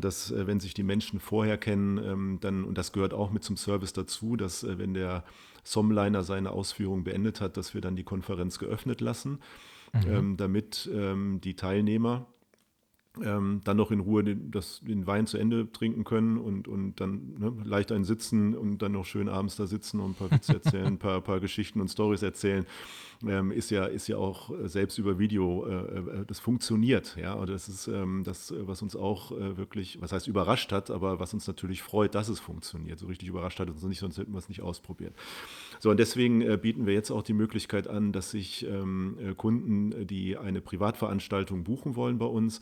dass 0.00 0.30
äh, 0.30 0.46
wenn 0.46 0.60
sich 0.60 0.74
die 0.74 0.82
Menschen 0.82 1.20
vorher 1.20 1.58
kennen, 1.58 1.98
ähm, 1.98 2.38
dann, 2.40 2.64
und 2.64 2.78
das 2.78 2.92
gehört 2.92 3.12
auch 3.12 3.30
mit 3.30 3.44
zum 3.44 3.56
Service 3.56 3.92
dazu, 3.92 4.36
dass 4.36 4.62
äh, 4.62 4.78
wenn 4.78 4.94
der 4.94 5.24
Somliner 5.64 6.22
seine 6.22 6.50
Ausführung 6.50 7.04
beendet 7.04 7.40
hat, 7.40 7.56
dass 7.56 7.74
wir 7.74 7.80
dann 7.80 7.96
die 7.96 8.04
Konferenz 8.04 8.58
geöffnet 8.58 9.00
lassen, 9.00 9.40
ähm, 10.06 10.36
damit 10.36 10.88
ähm, 10.92 11.40
die 11.42 11.56
Teilnehmer 11.56 12.26
ähm, 13.22 13.60
dann 13.64 13.76
noch 13.76 13.90
in 13.90 14.00
Ruhe 14.00 14.22
den, 14.22 14.50
das, 14.50 14.80
den 14.82 15.06
Wein 15.06 15.26
zu 15.26 15.36
Ende 15.36 15.70
trinken 15.72 16.04
können 16.04 16.38
und, 16.38 16.68
und 16.68 17.00
dann 17.00 17.34
ne, 17.38 17.52
leicht 17.64 17.90
ein 17.90 18.04
Sitzen 18.04 18.54
und 18.54 18.78
dann 18.82 18.92
noch 18.92 19.04
schön 19.04 19.28
abends 19.28 19.56
da 19.56 19.66
sitzen 19.66 19.98
und 20.00 20.10
ein 20.10 20.14
paar 20.14 20.30
Witze 20.30 20.54
erzählen, 20.54 20.86
ein 20.86 20.98
paar, 20.98 21.20
paar 21.20 21.40
Geschichten 21.40 21.80
und 21.80 21.88
Stories 21.88 22.22
erzählen, 22.22 22.66
ähm, 23.26 23.50
ist, 23.50 23.70
ja, 23.70 23.84
ist 23.84 24.06
ja 24.06 24.16
auch 24.16 24.50
äh, 24.50 24.68
selbst 24.68 24.96
über 24.98 25.18
Video, 25.18 25.66
äh, 25.66 26.20
äh, 26.20 26.24
das 26.26 26.38
funktioniert. 26.38 27.16
Ja, 27.20 27.34
und 27.34 27.50
das 27.50 27.68
ist 27.68 27.88
ähm, 27.88 28.22
das, 28.24 28.52
äh, 28.52 28.66
was 28.66 28.80
uns 28.80 28.94
auch 28.94 29.32
äh, 29.32 29.56
wirklich, 29.56 30.00
was 30.00 30.12
heißt 30.12 30.28
überrascht 30.28 30.70
hat, 30.70 30.90
aber 30.90 31.18
was 31.18 31.34
uns 31.34 31.46
natürlich 31.46 31.82
freut, 31.82 32.14
dass 32.14 32.28
es 32.28 32.38
funktioniert. 32.38 33.00
So 33.00 33.06
richtig 33.06 33.28
überrascht 33.28 33.58
hat 33.58 33.68
uns 33.68 33.82
nicht, 33.82 33.98
sonst 33.98 34.18
hätten 34.18 34.32
wir 34.32 34.38
es 34.38 34.48
nicht 34.48 34.62
ausprobiert. 34.62 35.14
So, 35.80 35.90
und 35.90 35.98
deswegen 35.98 36.42
äh, 36.42 36.56
bieten 36.56 36.86
wir 36.86 36.94
jetzt 36.94 37.10
auch 37.10 37.22
die 37.22 37.34
Möglichkeit 37.34 37.88
an, 37.88 38.12
dass 38.12 38.30
sich 38.30 38.64
ähm, 38.66 39.18
äh, 39.18 39.34
Kunden, 39.34 40.06
die 40.06 40.38
eine 40.38 40.60
Privatveranstaltung 40.60 41.64
buchen 41.64 41.96
wollen 41.96 42.18
bei 42.18 42.26
uns, 42.26 42.60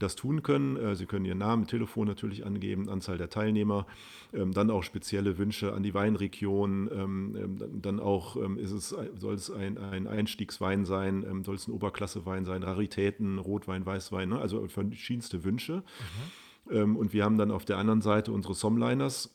das 0.00 0.16
tun 0.16 0.42
können. 0.42 0.76
Äh, 0.76 0.96
Sie 0.96 1.06
können 1.06 1.24
Ihren 1.24 1.38
Namen, 1.38 1.66
Telefon 1.66 2.08
natürlich 2.08 2.44
angeben, 2.44 2.88
Anzahl 2.88 3.18
der 3.18 3.30
Teilnehmer, 3.30 3.86
ähm, 4.32 4.52
dann 4.52 4.70
auch 4.70 4.82
spezielle 4.82 5.38
Wünsche 5.38 5.72
an 5.72 5.82
die 5.82 5.94
Weinregion. 5.94 6.90
ähm, 6.92 7.36
ähm, 7.36 7.82
Dann 7.82 8.00
auch 8.00 8.36
ist 8.56 8.72
es, 8.72 8.96
soll 9.14 9.34
es 9.34 9.50
ein, 9.50 9.78
ein 9.78 10.06
Einstiegswein 10.06 10.84
sein, 10.84 11.42
soll 11.44 11.54
es 11.54 11.68
ein 11.68 11.72
Oberklassewein 11.72 12.44
sein, 12.44 12.62
Raritäten, 12.62 13.38
Rotwein, 13.38 13.84
Weißwein, 13.86 14.30
ne? 14.30 14.38
also 14.38 14.66
verschiedenste 14.68 15.44
Wünsche. 15.44 15.82
Ähm, 16.70 16.96
Und 16.96 17.12
wir 17.12 17.24
haben 17.24 17.38
dann 17.38 17.50
auf 17.50 17.64
der 17.64 17.78
anderen 17.78 18.00
Seite 18.00 18.32
unsere 18.32 18.54
Somliners. 18.54 19.34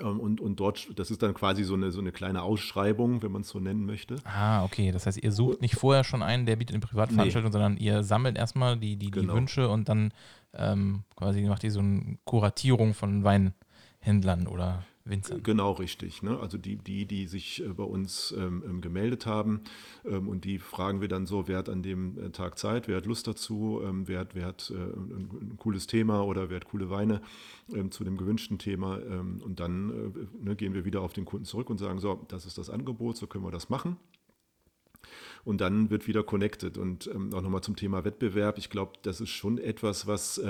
Ähm, 0.00 0.20
Und, 0.20 0.40
und 0.40 0.60
dort, 0.60 0.88
das 0.98 1.10
ist 1.10 1.22
dann 1.22 1.34
quasi 1.34 1.64
so 1.64 1.74
eine, 1.74 1.90
so 1.90 2.00
eine 2.00 2.12
kleine 2.12 2.42
Ausschreibung, 2.42 3.22
wenn 3.22 3.32
man 3.32 3.42
es 3.42 3.48
so 3.48 3.58
nennen 3.60 3.86
möchte. 3.86 4.16
Ah, 4.24 4.64
okay. 4.64 4.92
Das 4.92 5.06
heißt, 5.06 5.18
ihr 5.22 5.32
sucht 5.32 5.60
nicht 5.62 5.74
vorher 5.76 6.04
schon 6.04 6.22
einen, 6.22 6.46
der 6.46 6.56
bietet 6.56 6.74
eine 6.76 6.84
Privatveranstaltung, 6.86 7.52
sondern 7.52 7.76
ihr 7.76 8.02
sammelt 8.02 8.36
erstmal 8.36 8.76
die, 8.76 8.96
die, 8.96 9.06
die 9.06 9.20
Genau. 9.20 9.34
Wünsche 9.34 9.68
und 9.68 9.88
dann 9.88 10.12
ähm, 10.54 11.02
quasi 11.16 11.42
macht 11.42 11.64
ihr 11.64 11.70
so 11.70 11.80
eine 11.80 12.18
Kuratierung 12.24 12.94
von 12.94 13.24
Weinhändlern 13.24 14.46
oder 14.46 14.84
Winzern. 15.06 15.42
Genau 15.42 15.72
richtig. 15.72 16.22
Ne? 16.22 16.38
Also 16.38 16.58
die, 16.58 16.76
die, 16.76 17.06
die 17.06 17.26
sich 17.26 17.64
äh, 17.64 17.68
bei 17.68 17.84
uns 17.84 18.34
ähm, 18.36 18.62
ähm, 18.66 18.80
gemeldet 18.80 19.26
haben 19.26 19.60
ähm, 20.04 20.28
und 20.28 20.44
die 20.44 20.58
fragen 20.58 21.00
wir 21.00 21.08
dann 21.08 21.26
so, 21.26 21.48
wer 21.48 21.58
hat 21.58 21.68
an 21.68 21.82
dem 21.82 22.18
äh, 22.18 22.30
Tag 22.30 22.58
Zeit, 22.58 22.88
wer 22.88 22.96
hat 22.96 23.06
Lust 23.06 23.26
dazu, 23.26 23.80
ähm, 23.84 24.08
wer 24.08 24.20
hat, 24.20 24.34
wer 24.34 24.46
hat 24.46 24.70
äh, 24.70 24.74
ein, 24.74 25.30
ein 25.40 25.56
cooles 25.58 25.86
Thema 25.86 26.24
oder 26.24 26.50
wer 26.50 26.56
hat 26.56 26.66
coole 26.66 26.90
Weine 26.90 27.22
ähm, 27.72 27.90
zu 27.90 28.04
dem 28.04 28.16
gewünschten 28.16 28.58
Thema. 28.58 28.98
Ähm, 28.98 29.40
und 29.42 29.60
dann 29.60 29.90
äh, 29.90 30.44
ne, 30.44 30.56
gehen 30.56 30.74
wir 30.74 30.84
wieder 30.84 31.00
auf 31.00 31.12
den 31.12 31.24
Kunden 31.24 31.44
zurück 31.44 31.70
und 31.70 31.78
sagen, 31.78 32.00
so, 32.00 32.24
das 32.28 32.44
ist 32.44 32.58
das 32.58 32.68
Angebot, 32.68 33.16
so 33.16 33.26
können 33.26 33.44
wir 33.44 33.52
das 33.52 33.68
machen. 33.68 33.96
Und 35.44 35.60
dann 35.60 35.90
wird 35.90 36.08
wieder 36.08 36.24
connected. 36.24 36.76
Und 36.76 37.08
auch 37.08 37.40
nochmal 37.40 37.60
zum 37.60 37.76
Thema 37.76 38.04
Wettbewerb. 38.04 38.58
Ich 38.58 38.68
glaube, 38.68 38.94
das 39.02 39.20
ist 39.20 39.30
schon 39.30 39.58
etwas, 39.58 40.08
was 40.08 40.40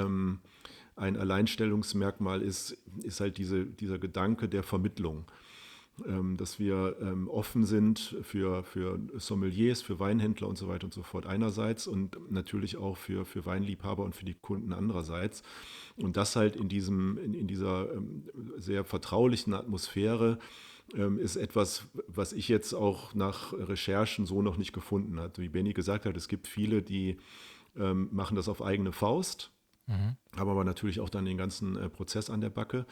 ein 0.97 1.17
Alleinstellungsmerkmal 1.17 2.43
ist, 2.43 2.77
ist 3.03 3.21
halt 3.21 3.39
diese, 3.39 3.67
dieser 3.67 3.99
Gedanke 3.99 4.49
der 4.49 4.63
Vermittlung. 4.63 5.27
Ähm, 6.05 6.37
dass 6.37 6.59
wir 6.59 6.97
ähm, 7.01 7.27
offen 7.27 7.65
sind 7.65 8.17
für, 8.21 8.65
für 8.65 9.01
Sommeliers, 9.15 9.81
für 9.81 9.99
Weinhändler 9.99 10.47
und 10.47 10.59
so 10.59 10.69
weiter 10.69 10.85
und 10.85 10.93
so 10.93 11.03
fort 11.03 11.25
einerseits 11.25 11.87
und 11.87 12.31
natürlich 12.31 12.77
auch 12.77 12.99
für, 12.99 13.25
für 13.25 13.47
Weinliebhaber 13.47 14.05
und 14.05 14.15
für 14.15 14.27
die 14.27 14.35
Kunden 14.35 14.75
andererseits. 14.75 15.43
Und 15.97 16.19
das 16.19 16.37
halt 16.37 16.55
in, 16.55 16.69
diesem, 16.69 17.17
in, 17.17 17.33
in 17.33 17.47
dieser 17.47 17.91
ähm, 17.95 18.25
sehr 18.59 18.85
vertraulichen 18.85 19.55
Atmosphäre 19.55 20.39
ähm, 20.95 21.19
ist 21.19 21.37
etwas, 21.37 21.87
was 22.09 22.35
ich 22.35 22.49
jetzt 22.49 22.75
auch 22.75 23.15
nach 23.15 23.55
Recherchen 23.55 24.27
so 24.27 24.43
noch 24.43 24.59
nicht 24.59 24.75
gefunden 24.75 25.19
habe. 25.19 25.39
Wie 25.39 25.49
Benny 25.49 25.73
gesagt 25.73 26.05
hat, 26.05 26.15
es 26.15 26.29
gibt 26.29 26.47
viele, 26.47 26.83
die 26.83 27.17
ähm, 27.75 28.11
machen 28.13 28.37
das 28.37 28.51
auf 28.51 28.61
eigene 28.61 28.93
Faust, 28.93 29.51
Mhm. 29.87 30.17
haben 30.37 30.51
aber 30.51 30.65
natürlich 30.65 30.99
auch 31.01 31.09
dann 31.09 31.25
den 31.25 31.37
ganzen 31.37 31.77
äh, 31.77 31.89
Prozess 31.89 32.29
an 32.31 32.41
der 32.41 32.51
Backe. 32.51 32.87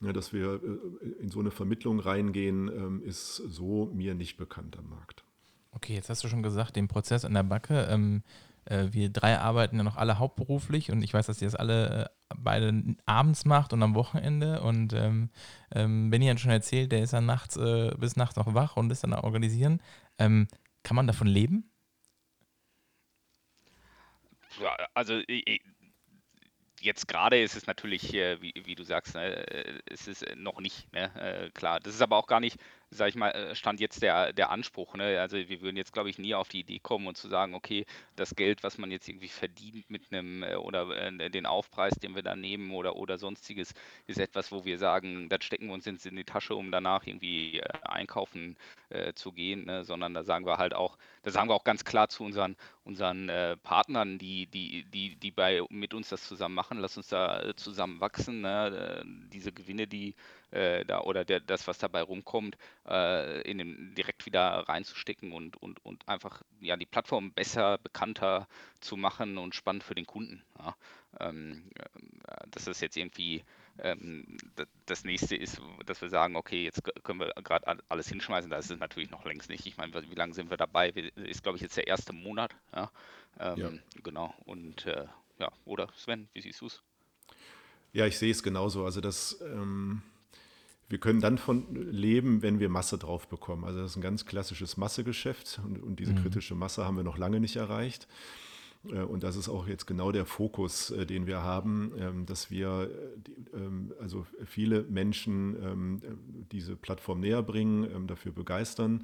Ja, 0.00 0.12
dass 0.12 0.32
wir 0.32 0.54
äh, 0.54 1.22
in 1.22 1.30
so 1.30 1.38
eine 1.38 1.52
Vermittlung 1.52 2.00
reingehen, 2.00 2.68
ähm, 2.68 3.02
ist 3.04 3.36
so 3.36 3.86
mir 3.94 4.14
nicht 4.14 4.36
bekannt 4.36 4.76
am 4.76 4.88
Markt. 4.88 5.22
Okay, 5.70 5.94
jetzt 5.94 6.10
hast 6.10 6.24
du 6.24 6.28
schon 6.28 6.42
gesagt, 6.42 6.74
den 6.76 6.88
Prozess 6.88 7.24
an 7.24 7.34
der 7.34 7.44
Backe. 7.44 7.86
Ähm, 7.88 8.22
äh, 8.64 8.88
wir 8.90 9.10
drei 9.10 9.38
arbeiten 9.38 9.76
ja 9.76 9.84
noch 9.84 9.96
alle 9.96 10.18
hauptberuflich 10.18 10.90
und 10.90 11.02
ich 11.02 11.14
weiß, 11.14 11.26
dass 11.26 11.40
ihr 11.40 11.46
das 11.46 11.54
alle 11.54 12.06
äh, 12.06 12.34
beide 12.36 12.96
abends 13.06 13.44
macht 13.44 13.72
und 13.72 13.82
am 13.82 13.94
Wochenende. 13.94 14.60
Und 14.62 14.92
ähm, 14.92 15.30
ähm, 15.72 16.10
Benny 16.10 16.26
hat 16.26 16.40
schon 16.40 16.50
erzählt, 16.50 16.90
der 16.90 17.02
ist 17.02 17.12
dann 17.12 17.26
nachts 17.26 17.56
äh, 17.56 17.92
bis 17.96 18.16
nachts 18.16 18.36
noch 18.36 18.52
wach 18.54 18.76
und 18.76 18.90
ist 18.90 19.04
dann 19.04 19.12
organisieren. 19.14 19.80
Ähm, 20.18 20.48
kann 20.82 20.96
man 20.96 21.06
davon 21.06 21.28
leben? 21.28 21.70
Ja, 24.60 24.76
also 24.94 25.14
i- 25.14 25.42
i- 25.48 25.62
jetzt 26.82 27.08
gerade 27.08 27.40
ist 27.40 27.56
es 27.56 27.66
natürlich, 27.66 28.12
wie, 28.12 28.52
wie, 28.64 28.74
du 28.74 28.84
sagst, 28.84 29.14
ne, 29.14 29.46
äh, 29.48 29.80
es 29.86 30.08
ist 30.08 30.24
noch 30.36 30.60
nicht, 30.60 30.92
ne, 30.92 31.10
äh, 31.16 31.50
klar. 31.50 31.80
Das 31.80 31.94
ist 31.94 32.02
aber 32.02 32.16
auch 32.16 32.26
gar 32.26 32.40
nicht, 32.40 32.58
sag 32.92 33.08
ich 33.08 33.14
mal, 33.14 33.30
äh, 33.30 33.54
stand 33.54 33.80
jetzt 33.80 34.02
der, 34.02 34.32
der 34.32 34.50
Anspruch. 34.50 34.94
Ne? 34.94 35.18
Also 35.18 35.36
wir 35.36 35.60
würden 35.62 35.76
jetzt, 35.76 35.92
glaube 35.92 36.10
ich, 36.10 36.18
nie 36.18 36.34
auf 36.34 36.48
die 36.48 36.60
Idee 36.60 36.78
kommen 36.78 37.06
und 37.06 37.16
zu 37.16 37.28
sagen, 37.28 37.54
okay, 37.54 37.86
das 38.16 38.34
Geld, 38.34 38.62
was 38.62 38.78
man 38.78 38.90
jetzt 38.90 39.08
irgendwie 39.08 39.28
verdient 39.28 39.90
mit 39.90 40.12
einem 40.12 40.42
äh, 40.42 40.54
oder 40.56 40.90
äh, 40.90 41.30
den 41.30 41.46
Aufpreis, 41.46 41.94
den 41.94 42.14
wir 42.14 42.22
da 42.22 42.36
nehmen 42.36 42.70
oder, 42.72 42.96
oder 42.96 43.18
sonstiges, 43.18 43.72
ist 44.06 44.18
etwas, 44.18 44.52
wo 44.52 44.64
wir 44.64 44.78
sagen, 44.78 45.28
das 45.28 45.44
stecken 45.44 45.68
wir 45.68 45.74
uns 45.74 45.86
in, 45.86 45.96
in 46.04 46.16
die 46.16 46.24
Tasche, 46.24 46.54
um 46.54 46.70
danach 46.70 47.06
irgendwie 47.06 47.60
äh, 47.60 47.68
einkaufen 47.82 48.56
äh, 48.90 49.14
zu 49.14 49.32
gehen, 49.32 49.64
ne? 49.64 49.84
sondern 49.84 50.12
da 50.12 50.22
sagen 50.22 50.44
wir 50.44 50.58
halt 50.58 50.74
auch, 50.74 50.98
da 51.22 51.30
sagen 51.30 51.48
wir 51.48 51.54
auch 51.54 51.64
ganz 51.64 51.84
klar 51.84 52.10
zu 52.10 52.24
unseren, 52.24 52.56
unseren 52.84 53.28
äh, 53.30 53.56
Partnern, 53.56 54.18
die, 54.18 54.46
die, 54.46 54.84
die, 54.84 55.16
die 55.16 55.30
bei 55.30 55.62
mit 55.70 55.94
uns 55.94 56.10
das 56.10 56.28
zusammen 56.28 56.54
machen, 56.54 56.78
lass 56.78 56.96
uns 56.96 57.08
da 57.08 57.56
zusammen 57.56 58.00
wachsen. 58.00 58.42
Ne? 58.42 59.02
diese 59.32 59.52
Gewinne, 59.52 59.86
die 59.86 60.14
äh, 60.52 60.84
da 60.84 61.00
oder 61.00 61.24
der, 61.24 61.40
das, 61.40 61.66
was 61.66 61.78
dabei 61.78 62.02
rumkommt, 62.02 62.56
äh, 62.86 63.40
in 63.42 63.58
den, 63.58 63.94
direkt 63.94 64.26
wieder 64.26 64.64
reinzustecken 64.68 65.32
und, 65.32 65.56
und, 65.60 65.84
und 65.84 66.08
einfach 66.08 66.42
ja, 66.60 66.76
die 66.76 66.86
Plattform 66.86 67.32
besser, 67.32 67.78
bekannter 67.78 68.46
zu 68.80 68.96
machen 68.96 69.38
und 69.38 69.54
spannend 69.54 69.84
für 69.84 69.94
den 69.94 70.06
Kunden. 70.06 70.42
Ja. 70.58 70.76
Ähm, 71.20 71.70
äh, 71.78 72.46
dass 72.50 72.64
das 72.64 72.80
jetzt 72.80 72.96
irgendwie 72.96 73.44
ähm, 73.78 74.36
das 74.86 75.04
nächste 75.04 75.36
ist, 75.36 75.60
dass 75.86 76.00
wir 76.02 76.08
sagen, 76.08 76.36
okay, 76.36 76.64
jetzt 76.64 76.82
können 77.02 77.20
wir 77.20 77.32
gerade 77.42 77.78
alles 77.88 78.08
hinschmeißen. 78.08 78.50
Das 78.50 78.70
ist 78.70 78.78
natürlich 78.78 79.10
noch 79.10 79.24
längst 79.24 79.48
nicht. 79.48 79.66
Ich 79.66 79.76
meine, 79.76 79.92
wie 79.94 80.14
lange 80.14 80.34
sind 80.34 80.50
wir 80.50 80.56
dabei? 80.56 80.90
Ist, 80.90 81.42
glaube 81.42 81.56
ich, 81.56 81.62
jetzt 81.62 81.76
der 81.76 81.86
erste 81.86 82.12
Monat. 82.12 82.54
Ja? 82.74 82.90
Ähm, 83.38 83.58
ja. 83.58 83.70
Genau. 84.02 84.34
Und 84.44 84.86
äh, 84.86 85.06
ja, 85.38 85.50
oder 85.64 85.88
Sven, 85.96 86.28
wie 86.32 86.40
siehst 86.40 86.60
du 86.60 86.66
es? 86.66 86.82
Ja, 87.92 88.06
ich 88.06 88.18
sehe 88.18 88.30
es 88.30 88.42
genauso. 88.42 88.84
Also 88.84 89.00
das 89.00 89.40
ähm, 89.42 90.02
wir 90.92 90.98
können 90.98 91.22
dann 91.22 91.38
von 91.38 91.74
leben, 91.74 92.42
wenn 92.42 92.60
wir 92.60 92.68
Masse 92.68 92.98
drauf 92.98 93.26
bekommen. 93.26 93.64
Also 93.64 93.80
das 93.80 93.92
ist 93.92 93.96
ein 93.96 94.02
ganz 94.02 94.26
klassisches 94.26 94.76
Massegeschäft 94.76 95.58
und, 95.64 95.82
und 95.82 95.98
diese 95.98 96.12
mhm. 96.12 96.16
kritische 96.16 96.54
Masse 96.54 96.84
haben 96.84 96.98
wir 96.98 97.02
noch 97.02 97.16
lange 97.16 97.40
nicht 97.40 97.56
erreicht. 97.56 98.06
Äh, 98.84 99.00
und 99.00 99.22
das 99.22 99.36
ist 99.36 99.48
auch 99.48 99.66
jetzt 99.66 99.86
genau 99.86 100.12
der 100.12 100.26
Fokus, 100.26 100.90
äh, 100.90 101.06
den 101.06 101.26
wir 101.26 101.42
haben, 101.42 101.92
ähm, 101.98 102.26
dass 102.26 102.50
wir 102.50 102.90
äh, 103.54 103.56
ähm, 103.56 103.94
also 104.02 104.26
viele 104.44 104.82
Menschen 104.82 105.56
ähm, 105.64 106.02
diese 106.52 106.76
Plattform 106.76 107.20
näher 107.20 107.42
bringen, 107.42 108.06
dafür 108.06 108.32
begeistern, 108.32 109.02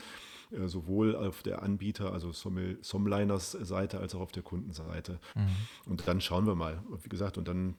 sowohl 0.66 1.16
auf 1.16 1.42
der 1.42 1.62
Anbieter, 1.62 2.12
also 2.12 2.32
Somliners 2.32 3.52
Seite, 3.52 3.98
als 3.98 4.14
auch 4.14 4.20
auf 4.20 4.32
der 4.32 4.42
Kundenseite. 4.42 5.20
Mhm. 5.34 5.90
Und 5.90 6.08
dann 6.08 6.20
schauen 6.20 6.46
wir 6.46 6.54
mal, 6.54 6.82
wie 7.02 7.08
gesagt, 7.08 7.38
und 7.38 7.48
dann 7.48 7.76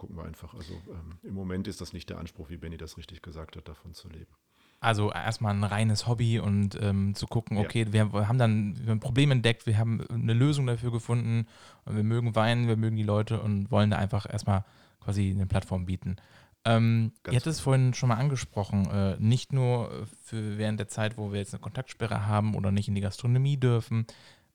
gucken 0.00 0.16
wir 0.16 0.24
einfach. 0.24 0.54
Also 0.54 0.72
ähm, 0.88 1.18
im 1.22 1.34
Moment 1.34 1.68
ist 1.68 1.82
das 1.82 1.92
nicht 1.92 2.08
der 2.08 2.18
Anspruch, 2.18 2.48
wie 2.48 2.56
Benny 2.56 2.78
das 2.78 2.96
richtig 2.96 3.20
gesagt 3.20 3.54
hat, 3.56 3.68
davon 3.68 3.92
zu 3.92 4.08
leben. 4.08 4.34
Also 4.80 5.12
erstmal 5.12 5.52
ein 5.52 5.62
reines 5.62 6.06
Hobby 6.06 6.38
und 6.38 6.80
ähm, 6.80 7.14
zu 7.14 7.26
gucken, 7.26 7.58
okay, 7.58 7.84
ja. 7.92 8.10
wir 8.10 8.26
haben 8.26 8.38
dann 8.38 8.78
wir 8.78 8.86
haben 8.86 8.96
ein 8.96 9.00
Problem 9.00 9.30
entdeckt, 9.30 9.66
wir 9.66 9.76
haben 9.76 10.00
eine 10.08 10.32
Lösung 10.32 10.66
dafür 10.66 10.90
gefunden 10.90 11.46
und 11.84 11.96
wir 11.96 12.02
mögen 12.02 12.34
Weinen, 12.34 12.66
wir 12.66 12.78
mögen 12.78 12.96
die 12.96 13.02
Leute 13.02 13.42
und 13.42 13.70
wollen 13.70 13.90
da 13.90 13.98
einfach 13.98 14.24
erstmal 14.26 14.64
quasi 15.00 15.30
eine 15.30 15.46
Plattform 15.46 15.84
bieten. 15.84 16.16
Ähm, 16.64 17.12
ihr 17.26 17.32
hattet 17.32 17.48
es 17.48 17.58
genau. 17.58 17.64
vorhin 17.64 17.92
schon 17.92 18.08
mal 18.08 18.16
angesprochen, 18.16 18.90
äh, 18.90 19.16
nicht 19.18 19.52
nur 19.52 20.06
für 20.22 20.56
während 20.56 20.80
der 20.80 20.88
Zeit, 20.88 21.18
wo 21.18 21.30
wir 21.30 21.40
jetzt 21.40 21.52
eine 21.52 21.60
Kontaktsperre 21.60 22.26
haben 22.26 22.54
oder 22.54 22.72
nicht 22.72 22.88
in 22.88 22.94
die 22.94 23.02
Gastronomie 23.02 23.58
dürfen. 23.58 24.06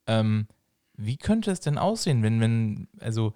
Ähm, 0.08 0.47
wie 0.97 1.17
könnte 1.17 1.51
es 1.51 1.60
denn 1.60 1.77
aussehen, 1.77 2.23
wenn, 2.23 2.39
wenn, 2.41 2.88
also 2.99 3.36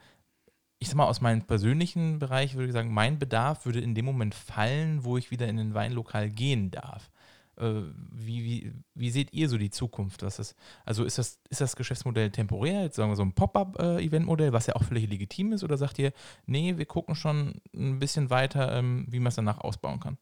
ich 0.79 0.87
sag 0.87 0.95
mal, 0.95 1.07
aus 1.07 1.21
meinem 1.21 1.43
persönlichen 1.43 2.19
Bereich 2.19 2.55
würde 2.55 2.67
ich 2.67 2.73
sagen, 2.73 2.93
mein 2.93 3.19
Bedarf 3.19 3.65
würde 3.65 3.81
in 3.81 3.95
dem 3.95 4.05
Moment 4.05 4.33
fallen, 4.33 5.03
wo 5.03 5.17
ich 5.17 5.29
wieder 5.29 5.47
in 5.47 5.57
den 5.57 5.73
Weinlokal 5.73 6.29
gehen 6.29 6.71
darf. 6.71 7.11
Äh, 7.57 7.81
wie, 8.11 8.43
wie, 8.45 8.73
wie 8.95 9.11
seht 9.11 9.33
ihr 9.33 9.49
so 9.49 9.57
die 9.57 9.71
Zukunft? 9.71 10.23
Was 10.23 10.39
ist, 10.39 10.55
also 10.85 11.03
ist 11.03 11.17
das, 11.17 11.39
ist 11.49 11.59
das 11.59 11.75
Geschäftsmodell 11.75 12.31
temporär, 12.31 12.83
jetzt 12.83 12.95
sagen 12.95 13.11
wir 13.11 13.17
so 13.17 13.23
ein 13.23 13.33
Pop-up-Event-Modell, 13.33 14.53
was 14.53 14.67
ja 14.67 14.75
auch 14.75 14.83
völlig 14.83 15.09
legitim 15.09 15.51
ist, 15.51 15.65
oder 15.65 15.77
sagt 15.77 15.99
ihr, 15.99 16.13
nee, 16.45 16.77
wir 16.77 16.85
gucken 16.85 17.15
schon 17.15 17.61
ein 17.75 17.99
bisschen 17.99 18.29
weiter, 18.29 18.77
ähm, 18.77 19.05
wie 19.09 19.19
man 19.19 19.27
es 19.27 19.35
danach 19.35 19.59
ausbauen 19.59 19.99
kann? 19.99 20.17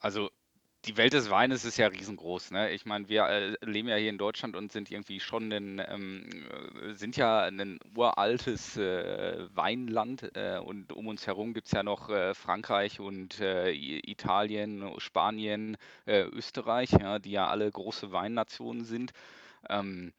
Also 0.00 0.30
die 0.84 0.96
Welt 0.96 1.12
des 1.12 1.30
Weines 1.30 1.64
ist 1.64 1.76
ja 1.76 1.86
riesengroß. 1.86 2.50
Ne? 2.50 2.70
Ich 2.72 2.86
meine, 2.86 3.08
wir 3.08 3.26
äh, 3.26 3.56
leben 3.64 3.88
ja 3.88 3.96
hier 3.96 4.10
in 4.10 4.18
Deutschland 4.18 4.56
und 4.56 4.72
sind 4.72 4.90
irgendwie 4.90 5.20
schon 5.20 5.52
ein, 5.52 5.82
ähm, 5.88 6.28
äh, 6.82 6.94
sind 6.94 7.16
ja 7.16 7.42
ein 7.42 7.78
uraltes 7.94 8.76
äh, 8.76 9.46
Weinland 9.54 10.30
äh, 10.34 10.58
und 10.58 10.92
um 10.92 11.06
uns 11.06 11.26
herum 11.26 11.54
gibt 11.54 11.66
es 11.66 11.72
ja 11.72 11.82
noch 11.82 12.08
äh, 12.08 12.34
Frankreich 12.34 13.00
und 13.00 13.40
Italien, 13.40 14.92
Spanien, 14.98 15.76
Österreich, 16.06 16.90
ja, 16.92 17.18
die 17.18 17.32
ja 17.32 17.48
alle 17.48 17.70
große 17.70 18.12
Weinnationen 18.12 18.84
sind. 18.84 19.12
Ähm, 19.68 20.12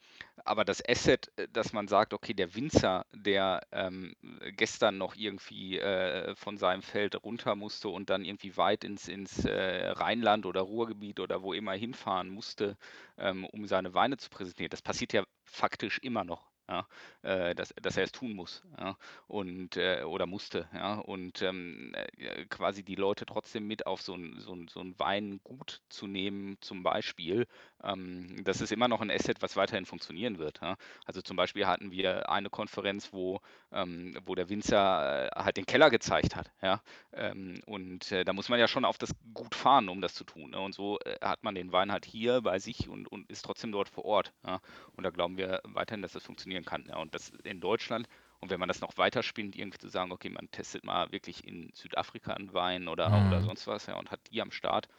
aber 0.46 0.66
das 0.66 0.82
Asset, 0.88 1.32
äh, 1.38 1.48
dass 1.50 1.74
man 1.74 1.88
sagt, 1.88 2.14
okay, 2.14 2.34
der 2.34 2.56
Winzer, 2.56 3.06
der 3.14 3.62
ähm, 3.72 4.16
gestern 4.56 4.98
noch 4.98 5.16
irgendwie 5.16 5.80
äh, 5.80 6.36
von 6.36 6.58
seinem 6.58 6.82
Feld 6.82 7.24
runter 7.24 7.56
musste 7.56 7.90
und 7.90 8.10
dann 8.10 8.26
irgendwie 8.26 8.58
weit 8.58 8.84
ins, 8.84 9.08
ins 9.08 9.46
äh, 9.46 9.90
Rheinland 9.92 10.46
oder 10.46 10.62
Ruhrgebiet 10.62 11.20
oder 11.20 11.42
wo 11.42 11.54
immer 11.54 11.74
hinfahren 11.74 12.30
musste, 12.30 12.78
ähm, 13.18 13.46
um 13.46 13.68
seine 13.68 13.94
Weine 13.94 14.18
zu 14.18 14.30
präsentieren, 14.30 14.70
das 14.70 14.82
passiert 14.82 15.14
ja 15.14 15.24
faktisch 15.46 16.00
immer 16.00 16.24
noch 16.24 16.53
ja, 16.69 16.88
äh, 17.23 17.56
dass, 17.56 17.73
dass 17.82 17.97
er 17.97 18.04
es 18.04 18.12
tun 18.12 18.34
muss 18.34 18.63
ja, 18.80 18.97
und 19.28 19.76
äh, 19.76 20.04
oder 20.04 20.26
musste, 20.26 20.67
ja, 20.73 20.95
und 20.95 21.41
ähm, 21.41 21.93
äh, 22.17 22.45
quasi 22.45 22.84
die 22.84 22.95
Leute 22.95 23.26
trotzdem 23.26 23.67
mit 23.67 23.86
auf 23.86 24.02
so 24.02 24.13
ein, 24.13 24.39
so 24.39 24.54
ein, 24.54 24.67
so 24.69 24.80
ein 24.80 24.97
Weingut 24.97 25.82
zu 25.89 26.08
nehmen, 26.08 26.58
zum 26.62 26.84
Beispiel, 26.84 27.47
ähm, 27.84 28.43
das 28.43 28.62
ist 28.62 28.71
immer 28.71 28.88
noch 28.88 29.02
ein 29.02 29.12
Asset, 29.12 29.41
was 29.41 29.56
weiterhin 29.56 29.86
funktionieren 29.86 30.38
wird. 30.38 30.60
Ja. 30.62 30.78
Also 31.06 31.21
zum 31.21 31.36
Beispiel 31.36 31.67
hatten 31.67 31.91
wir 31.91 32.30
eine 32.30 32.49
Konferenz, 32.49 33.12
wo, 33.12 33.41
ähm, 33.71 34.17
wo 34.26 34.36
der 34.36 34.49
Winzer 34.49 35.30
halt 35.36 35.58
den 35.58 35.65
Keller 35.65 35.89
gezeigt 35.89 36.36
hat, 36.36 36.52
ja, 36.62 36.82
ähm, 37.12 37.62
und 37.65 38.12
da 38.12 38.34
muss 38.34 38.49
man 38.49 38.60
ja 38.60 38.67
schon 38.67 38.86
auf 38.86 38.97
das 38.97 39.13
Gut 39.34 39.56
fahren, 39.56 39.89
um 39.89 40.02
das 40.02 40.13
zu 40.13 40.23
tun. 40.23 40.52
Ne? 40.52 40.60
Und 40.60 40.73
so 40.73 40.99
hat 41.21 41.43
man 41.43 41.56
den 41.56 41.71
Wein 41.71 41.91
halt 41.91 42.06
hier 42.06 42.41
bei 42.41 42.60
sich 42.60 42.88
und, 42.88 43.08
und 43.08 43.30
ist 43.30 43.43
trotzdem 43.43 43.71
dort 43.71 43.89
vor 43.89 44.06
Ort. 44.06 44.34
Ja. 44.45 44.62
Und 44.95 45.04
da 45.04 45.10
glauben 45.10 45.38
wir 45.38 45.62
weiterhin, 45.63 46.02
dass 46.02 46.13
das 46.13 46.23
funktioniert 46.23 46.53
funktionieren 46.54 46.66
kann. 46.66 46.86
Ja, 46.88 46.98
und 46.98 47.13
das 47.13 47.32
in 47.44 47.60
Deutschland. 47.60 48.08
Und 48.39 48.50
wenn 48.50 48.60
man 48.60 48.68
das 48.68 48.82
noch 48.82 48.98
weiter 48.98 49.24
spinnt, 49.24 49.56
irgendwie 49.56 49.78
zu 49.78 49.88
sagen, 49.88 50.12
okay, 50.12 50.30
man 50.30 50.52
testet 50.52 50.84
mal 50.84 51.12
wirklich 51.12 51.48
in 51.48 51.72
Südafrika 51.74 52.34
einen 52.34 52.54
Wein 52.54 52.88
oder, 52.88 53.10
mhm. 53.10 53.28
oder 53.28 53.42
sonst 53.42 53.68
was, 53.68 53.86
ja, 53.86 53.96
und 53.96 54.12
hat 54.12 54.20
die 54.32 54.42
am 54.42 54.52
Start, 54.52 54.89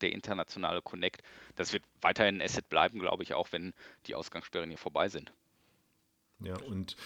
der 0.00 0.12
internationale 0.12 0.82
Connect, 0.82 1.22
das 1.54 1.72
wird 1.72 1.84
weiterhin 2.02 2.36
ein 2.36 2.42
Asset 2.42 2.68
bleiben, 2.68 2.98
glaube 2.98 3.22
ich, 3.22 3.34
auch 3.34 3.52
wenn 3.52 3.72
die 4.06 4.14
Ausgangssperren 4.14 4.68
hier 4.68 4.78
vorbei 4.78 5.08
sind. 5.08 5.32
Ja, 6.40 6.54
und 6.68 6.96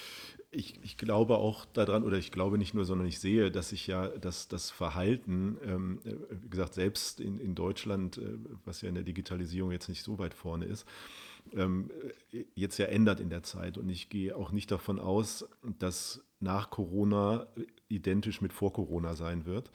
ich, 0.50 0.82
ich 0.82 0.96
glaube 0.96 1.36
auch 1.36 1.66
daran, 1.66 2.02
oder 2.02 2.16
ich 2.16 2.32
glaube 2.32 2.58
nicht 2.58 2.74
nur, 2.74 2.84
sondern 2.84 3.06
ich 3.06 3.20
sehe, 3.20 3.52
dass 3.52 3.68
sich 3.68 3.86
ja 3.86 4.08
das, 4.08 4.48
das 4.48 4.72
Verhalten, 4.72 5.56
ähm, 5.62 6.00
wie 6.30 6.48
gesagt, 6.48 6.74
selbst 6.74 7.20
in, 7.20 7.38
in 7.38 7.54
Deutschland, 7.54 8.18
äh, 8.18 8.38
was 8.64 8.80
ja 8.80 8.88
in 8.88 8.96
der 8.96 9.04
Digitalisierung 9.04 9.70
jetzt 9.70 9.88
nicht 9.88 10.02
so 10.02 10.18
weit 10.18 10.34
vorne 10.34 10.64
ist, 10.64 10.84
ähm, 11.54 11.90
jetzt 12.54 12.78
ja 12.78 12.86
ändert 12.86 13.20
in 13.20 13.30
der 13.30 13.42
Zeit. 13.42 13.78
Und 13.78 13.88
ich 13.88 14.08
gehe 14.08 14.36
auch 14.36 14.52
nicht 14.52 14.70
davon 14.70 14.98
aus, 14.98 15.48
dass 15.78 16.24
nach 16.40 16.70
Corona 16.70 17.46
identisch 17.88 18.40
mit 18.40 18.52
vor 18.52 18.72
Corona 18.72 19.14
sein 19.14 19.44
wird. 19.46 19.70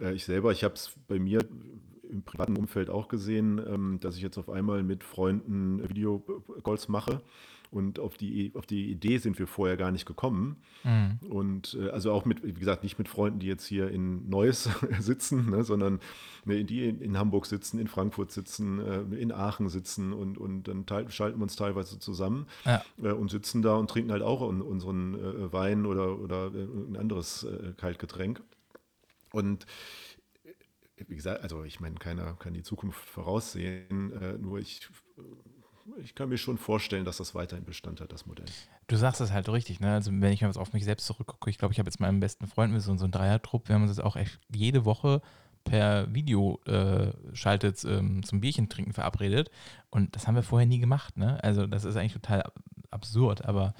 Äh, 0.00 0.14
ich 0.14 0.24
selber, 0.24 0.52
ich 0.52 0.64
habe 0.64 0.74
es 0.74 0.92
bei 1.08 1.18
mir 1.18 1.40
im 2.08 2.22
privaten 2.22 2.56
Umfeld 2.56 2.90
auch 2.90 3.08
gesehen, 3.08 3.60
ähm, 3.66 3.98
dass 4.00 4.16
ich 4.16 4.22
jetzt 4.22 4.38
auf 4.38 4.50
einmal 4.50 4.82
mit 4.82 5.04
Freunden 5.04 5.88
Videocalls 5.88 6.88
mache 6.88 7.22
und 7.70 8.00
auf 8.00 8.16
die, 8.16 8.52
auf 8.56 8.66
die 8.66 8.90
Idee 8.90 9.18
sind 9.18 9.38
wir 9.38 9.46
vorher 9.46 9.76
gar 9.76 9.92
nicht 9.92 10.04
gekommen. 10.04 10.56
Mhm. 10.82 11.18
Und 11.28 11.78
äh, 11.80 11.90
also 11.90 12.12
auch 12.12 12.24
mit, 12.24 12.42
wie 12.42 12.52
gesagt, 12.52 12.82
nicht 12.82 12.98
mit 12.98 13.08
Freunden, 13.08 13.38
die 13.38 13.46
jetzt 13.46 13.64
hier 13.64 13.88
in 13.90 14.28
Neuss 14.28 14.68
sitzen, 15.00 15.50
ne, 15.50 15.62
sondern 15.62 16.00
ne, 16.44 16.64
die 16.64 16.88
in, 16.88 17.00
in, 17.00 17.16
Hamburg 17.16 17.46
sitzen, 17.46 17.78
in 17.78 17.86
Frankfurt 17.86 18.32
sitzen, 18.32 18.80
äh, 18.80 19.16
in 19.16 19.30
Aachen 19.30 19.68
sitzen 19.68 20.12
und, 20.12 20.36
und 20.36 20.64
dann 20.64 20.84
schalten 21.10 21.38
wir 21.38 21.44
uns 21.44 21.54
teilweise 21.54 21.98
zusammen 22.00 22.46
ja. 22.64 22.82
äh, 23.02 23.12
und 23.12 23.30
sitzen 23.30 23.62
da 23.62 23.76
und 23.76 23.88
trinken 23.88 24.10
halt 24.10 24.22
auch 24.22 24.40
un, 24.40 24.62
unseren 24.62 25.14
äh, 25.14 25.52
Wein 25.52 25.86
oder, 25.86 26.18
oder 26.18 26.52
äh, 26.52 26.64
ein 26.64 26.96
anderes 26.96 27.44
äh, 27.44 27.72
Kaltgetränk. 27.76 28.42
Und 29.32 29.66
wie 31.06 31.14
gesagt, 31.14 31.42
also 31.42 31.62
ich 31.62 31.80
meine, 31.80 31.94
keiner 31.94 32.34
kann 32.34 32.52
die 32.52 32.62
Zukunft 32.62 33.00
voraussehen, 33.08 34.38
nur 34.42 34.58
ich 34.58 34.86
ich 35.98 36.14
kann 36.14 36.28
mir 36.28 36.38
schon 36.38 36.58
vorstellen, 36.58 37.04
dass 37.04 37.18
das 37.18 37.34
weiterhin 37.34 37.64
Bestand 37.64 38.00
hat, 38.00 38.12
das 38.12 38.26
Modell. 38.26 38.46
Du 38.86 38.96
sagst 38.96 39.20
es 39.20 39.32
halt 39.32 39.48
richtig, 39.48 39.80
ne? 39.80 39.94
Also 39.94 40.10
wenn 40.12 40.32
ich 40.32 40.40
jetzt 40.40 40.58
auf 40.58 40.72
mich 40.72 40.84
selbst 40.84 41.06
zurückgucke, 41.06 41.50
ich 41.50 41.58
glaube, 41.58 41.72
ich 41.72 41.78
habe 41.78 41.88
jetzt 41.88 42.00
meinen 42.00 42.20
besten 42.20 42.46
Freund, 42.46 42.80
sind 42.80 42.98
so 42.98 43.04
ein 43.04 43.10
Dreier-Trupp, 43.10 43.68
wir 43.68 43.74
haben 43.74 43.82
uns 43.82 43.90
jetzt 43.90 44.04
auch 44.04 44.16
echt 44.16 44.38
jede 44.54 44.84
Woche 44.84 45.22
per 45.64 46.12
Video 46.14 46.60
äh, 46.66 47.12
schaltet 47.34 47.84
ähm, 47.84 48.22
zum 48.22 48.40
Bierchen 48.40 48.68
trinken 48.68 48.92
verabredet 48.92 49.50
und 49.90 50.16
das 50.16 50.26
haben 50.26 50.34
wir 50.34 50.42
vorher 50.42 50.66
nie 50.66 50.78
gemacht, 50.78 51.16
ne? 51.16 51.42
Also 51.44 51.66
das 51.66 51.84
ist 51.84 51.96
eigentlich 51.96 52.14
total 52.14 52.44
absurd, 52.90 53.44
aber 53.44 53.74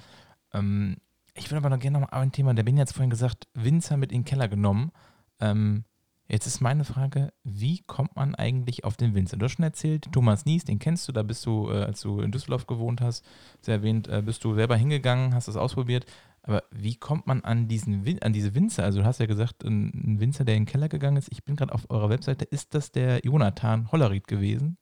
ähm, 0.53 0.97
ich 1.33 1.49
würde 1.49 1.57
aber 1.57 1.69
noch 1.69 1.79
gerne 1.79 1.99
noch 1.99 2.11
mal 2.11 2.19
ein 2.19 2.31
Thema, 2.31 2.53
der 2.53 2.63
bin 2.63 2.77
jetzt 2.77 2.93
vorhin 2.93 3.09
gesagt, 3.09 3.47
Winzer 3.53 3.97
mit 3.97 4.11
in 4.11 4.19
den 4.19 4.25
Keller 4.25 4.47
genommen. 4.47 4.91
Ähm, 5.39 5.85
jetzt 6.31 6.47
ist 6.47 6.61
meine 6.61 6.85
Frage, 6.85 7.33
wie 7.43 7.81
kommt 7.85 8.15
man 8.15 8.35
eigentlich 8.35 8.83
auf 8.85 8.95
den 8.95 9.13
Winzer? 9.13 9.37
Du 9.37 9.45
hast 9.45 9.53
schon 9.53 9.63
erzählt, 9.63 10.11
Thomas 10.11 10.45
Nies, 10.45 10.63
den 10.63 10.79
kennst 10.79 11.07
du, 11.07 11.11
da 11.11 11.23
bist 11.23 11.45
du, 11.45 11.69
äh, 11.69 11.83
als 11.83 12.01
du 12.01 12.21
in 12.21 12.31
Düsseldorf 12.31 12.67
gewohnt 12.67 13.01
hast, 13.01 13.25
sehr 13.61 13.75
erwähnt, 13.75 14.07
äh, 14.07 14.21
bist 14.21 14.43
du 14.43 14.55
selber 14.55 14.77
hingegangen, 14.77 15.35
hast 15.35 15.47
das 15.47 15.57
ausprobiert. 15.57 16.05
Aber 16.43 16.63
wie 16.71 16.95
kommt 16.95 17.27
man 17.27 17.41
an, 17.41 17.67
diesen 17.67 18.05
Win 18.05 18.21
an 18.23 18.33
diese 18.33 18.55
Winzer? 18.55 18.83
Also 18.83 19.01
du 19.01 19.05
hast 19.05 19.19
ja 19.19 19.27
gesagt, 19.27 19.63
ein, 19.63 19.91
ein 19.93 20.19
Winzer, 20.19 20.43
der 20.43 20.55
in 20.55 20.63
den 20.63 20.71
Keller 20.71 20.89
gegangen 20.89 21.17
ist. 21.17 21.31
Ich 21.31 21.43
bin 21.43 21.55
gerade 21.55 21.73
auf 21.73 21.89
eurer 21.89 22.09
Webseite. 22.09 22.45
Ist 22.45 22.73
das 22.73 22.91
der 22.91 23.19
Jonathan 23.23 23.91
Hollerried 23.91 24.27
gewesen? 24.27 24.77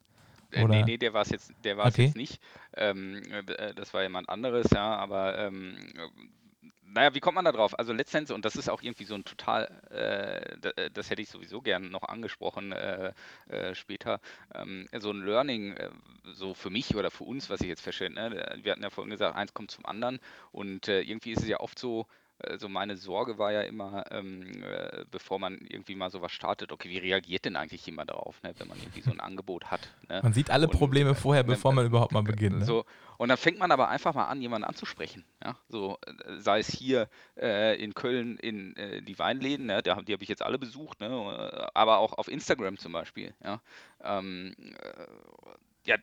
Äh, 0.52 0.64
nee, 0.64 0.82
nee, 0.84 0.96
der 0.96 1.12
war 1.12 1.22
es 1.22 1.30
jetzt, 1.30 1.52
der 1.64 1.76
war's 1.76 1.94
okay. 1.94 2.06
jetzt 2.06 2.16
nicht. 2.16 2.40
Ähm, 2.76 3.22
äh, 3.30 3.74
das 3.74 3.92
war 3.92 4.02
jemand 4.02 4.28
anderes, 4.28 4.68
ja, 4.72 4.96
aber 4.96 5.38
ähm, 5.38 5.76
naja, 6.82 7.14
wie 7.14 7.20
kommt 7.20 7.36
man 7.36 7.44
da 7.44 7.52
drauf? 7.52 7.78
Also 7.78 7.92
letztendlich, 7.92 8.34
und 8.34 8.44
das 8.44 8.56
ist 8.56 8.68
auch 8.68 8.82
irgendwie 8.82 9.04
so 9.04 9.14
ein 9.14 9.24
total, 9.24 9.66
äh, 9.90 10.90
das 10.90 11.10
hätte 11.10 11.22
ich 11.22 11.28
sowieso 11.28 11.60
gern 11.60 11.90
noch 11.90 12.02
angesprochen 12.02 12.72
äh, 12.72 13.12
äh, 13.48 13.74
später, 13.74 14.20
ähm, 14.54 14.88
so 14.98 15.10
ein 15.10 15.24
Learning, 15.24 15.74
äh, 15.76 15.90
so 16.32 16.54
für 16.54 16.70
mich 16.70 16.94
oder 16.96 17.10
für 17.10 17.24
uns, 17.24 17.48
was 17.50 17.60
ich 17.60 17.68
jetzt 17.68 17.82
verstehe. 17.82 18.10
Ne? 18.10 18.30
Wir 18.62 18.72
hatten 18.72 18.82
ja 18.82 18.90
vorhin 18.90 19.10
gesagt, 19.10 19.36
eins 19.36 19.54
kommt 19.54 19.70
zum 19.70 19.86
anderen 19.86 20.18
und 20.52 20.88
äh, 20.88 21.02
irgendwie 21.02 21.32
ist 21.32 21.42
es 21.42 21.48
ja 21.48 21.60
oft 21.60 21.78
so, 21.78 22.06
also 22.46 22.68
meine 22.68 22.96
Sorge 22.96 23.38
war 23.38 23.52
ja 23.52 23.62
immer, 23.62 24.04
ähm, 24.10 24.62
äh, 24.62 25.04
bevor 25.10 25.38
man 25.38 25.58
irgendwie 25.68 25.94
mal 25.94 26.10
sowas 26.10 26.32
startet, 26.32 26.72
okay, 26.72 26.88
wie 26.88 26.98
reagiert 26.98 27.44
denn 27.44 27.56
eigentlich 27.56 27.84
jemand 27.86 28.10
darauf, 28.10 28.42
ne, 28.42 28.54
wenn 28.58 28.68
man 28.68 28.78
irgendwie 28.78 29.00
so 29.02 29.10
ein 29.10 29.20
Angebot 29.20 29.70
hat? 29.70 29.88
Ne? 30.08 30.20
Man 30.22 30.32
sieht 30.32 30.50
alle 30.50 30.66
und, 30.66 30.72
Probleme 30.72 31.14
vorher, 31.14 31.42
bevor 31.42 31.72
man 31.72 31.86
überhaupt 31.86 32.12
mal 32.12 32.22
beginnt. 32.22 32.60
Ne? 32.60 32.64
So, 32.64 32.84
und 33.18 33.28
dann 33.28 33.38
fängt 33.38 33.58
man 33.58 33.72
aber 33.72 33.88
einfach 33.88 34.14
mal 34.14 34.26
an, 34.26 34.40
jemanden 34.40 34.66
anzusprechen. 34.66 35.24
Ja? 35.44 35.56
So, 35.68 35.98
äh, 36.06 36.38
sei 36.38 36.58
es 36.60 36.68
hier 36.68 37.08
äh, 37.36 37.82
in 37.82 37.94
Köln 37.94 38.36
in 38.38 38.76
äh, 38.76 39.02
die 39.02 39.18
Weinläden, 39.18 39.66
ne? 39.66 39.82
die, 39.82 39.90
die 40.04 40.12
habe 40.12 40.22
ich 40.22 40.28
jetzt 40.28 40.42
alle 40.42 40.58
besucht, 40.58 41.00
ne? 41.00 41.70
aber 41.74 41.98
auch 41.98 42.14
auf 42.14 42.28
Instagram 42.28 42.78
zum 42.78 42.92
Beispiel. 42.92 43.34
Ja, 43.44 43.60
ähm, 44.02 44.54
äh, 44.58 45.90
ja 45.90 45.96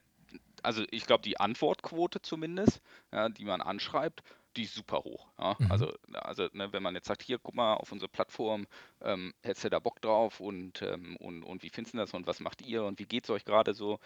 also 0.63 0.83
ich 0.91 1.05
glaube, 1.05 1.23
die 1.23 1.39
Antwortquote 1.39 2.21
zumindest, 2.21 2.81
ja, 3.11 3.29
die 3.29 3.45
man 3.45 3.61
anschreibt, 3.61 4.23
die 4.57 4.63
ist 4.63 4.75
super 4.75 4.97
hoch. 5.03 5.27
Ja? 5.39 5.55
Mhm. 5.59 5.71
Also, 5.71 5.93
also 6.13 6.49
ne, 6.53 6.73
wenn 6.73 6.83
man 6.83 6.95
jetzt 6.95 7.07
sagt, 7.07 7.23
hier, 7.23 7.39
guck 7.39 7.55
mal 7.55 7.75
auf 7.75 7.91
unsere 7.91 8.09
Plattform, 8.09 8.67
ähm, 9.01 9.33
hättest 9.43 9.65
du 9.65 9.69
da 9.69 9.79
Bock 9.79 10.01
drauf 10.01 10.39
und, 10.39 10.81
ähm, 10.81 11.15
und, 11.17 11.43
und 11.43 11.63
wie 11.63 11.69
findest 11.69 11.93
du 11.93 11.99
das 11.99 12.13
und 12.13 12.27
was 12.27 12.39
macht 12.39 12.61
ihr 12.61 12.83
und 12.83 12.99
wie 12.99 13.05
geht 13.05 13.23
es 13.23 13.29
euch 13.29 13.45
gerade 13.45 13.73
so? 13.73 13.99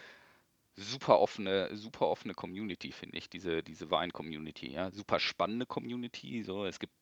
Super 0.75 1.19
offene, 1.19 1.75
super 1.75 2.07
offene 2.07 2.33
Community, 2.33 2.91
finde 2.91 3.17
ich, 3.17 3.29
diese, 3.29 3.61
diese 3.63 3.91
Wein-Community. 3.91 4.71
Ja? 4.71 4.91
Super 4.91 5.19
spannende 5.19 5.65
Community. 5.65 6.43
So. 6.43 6.65
Es 6.65 6.79
gibt 6.79 6.93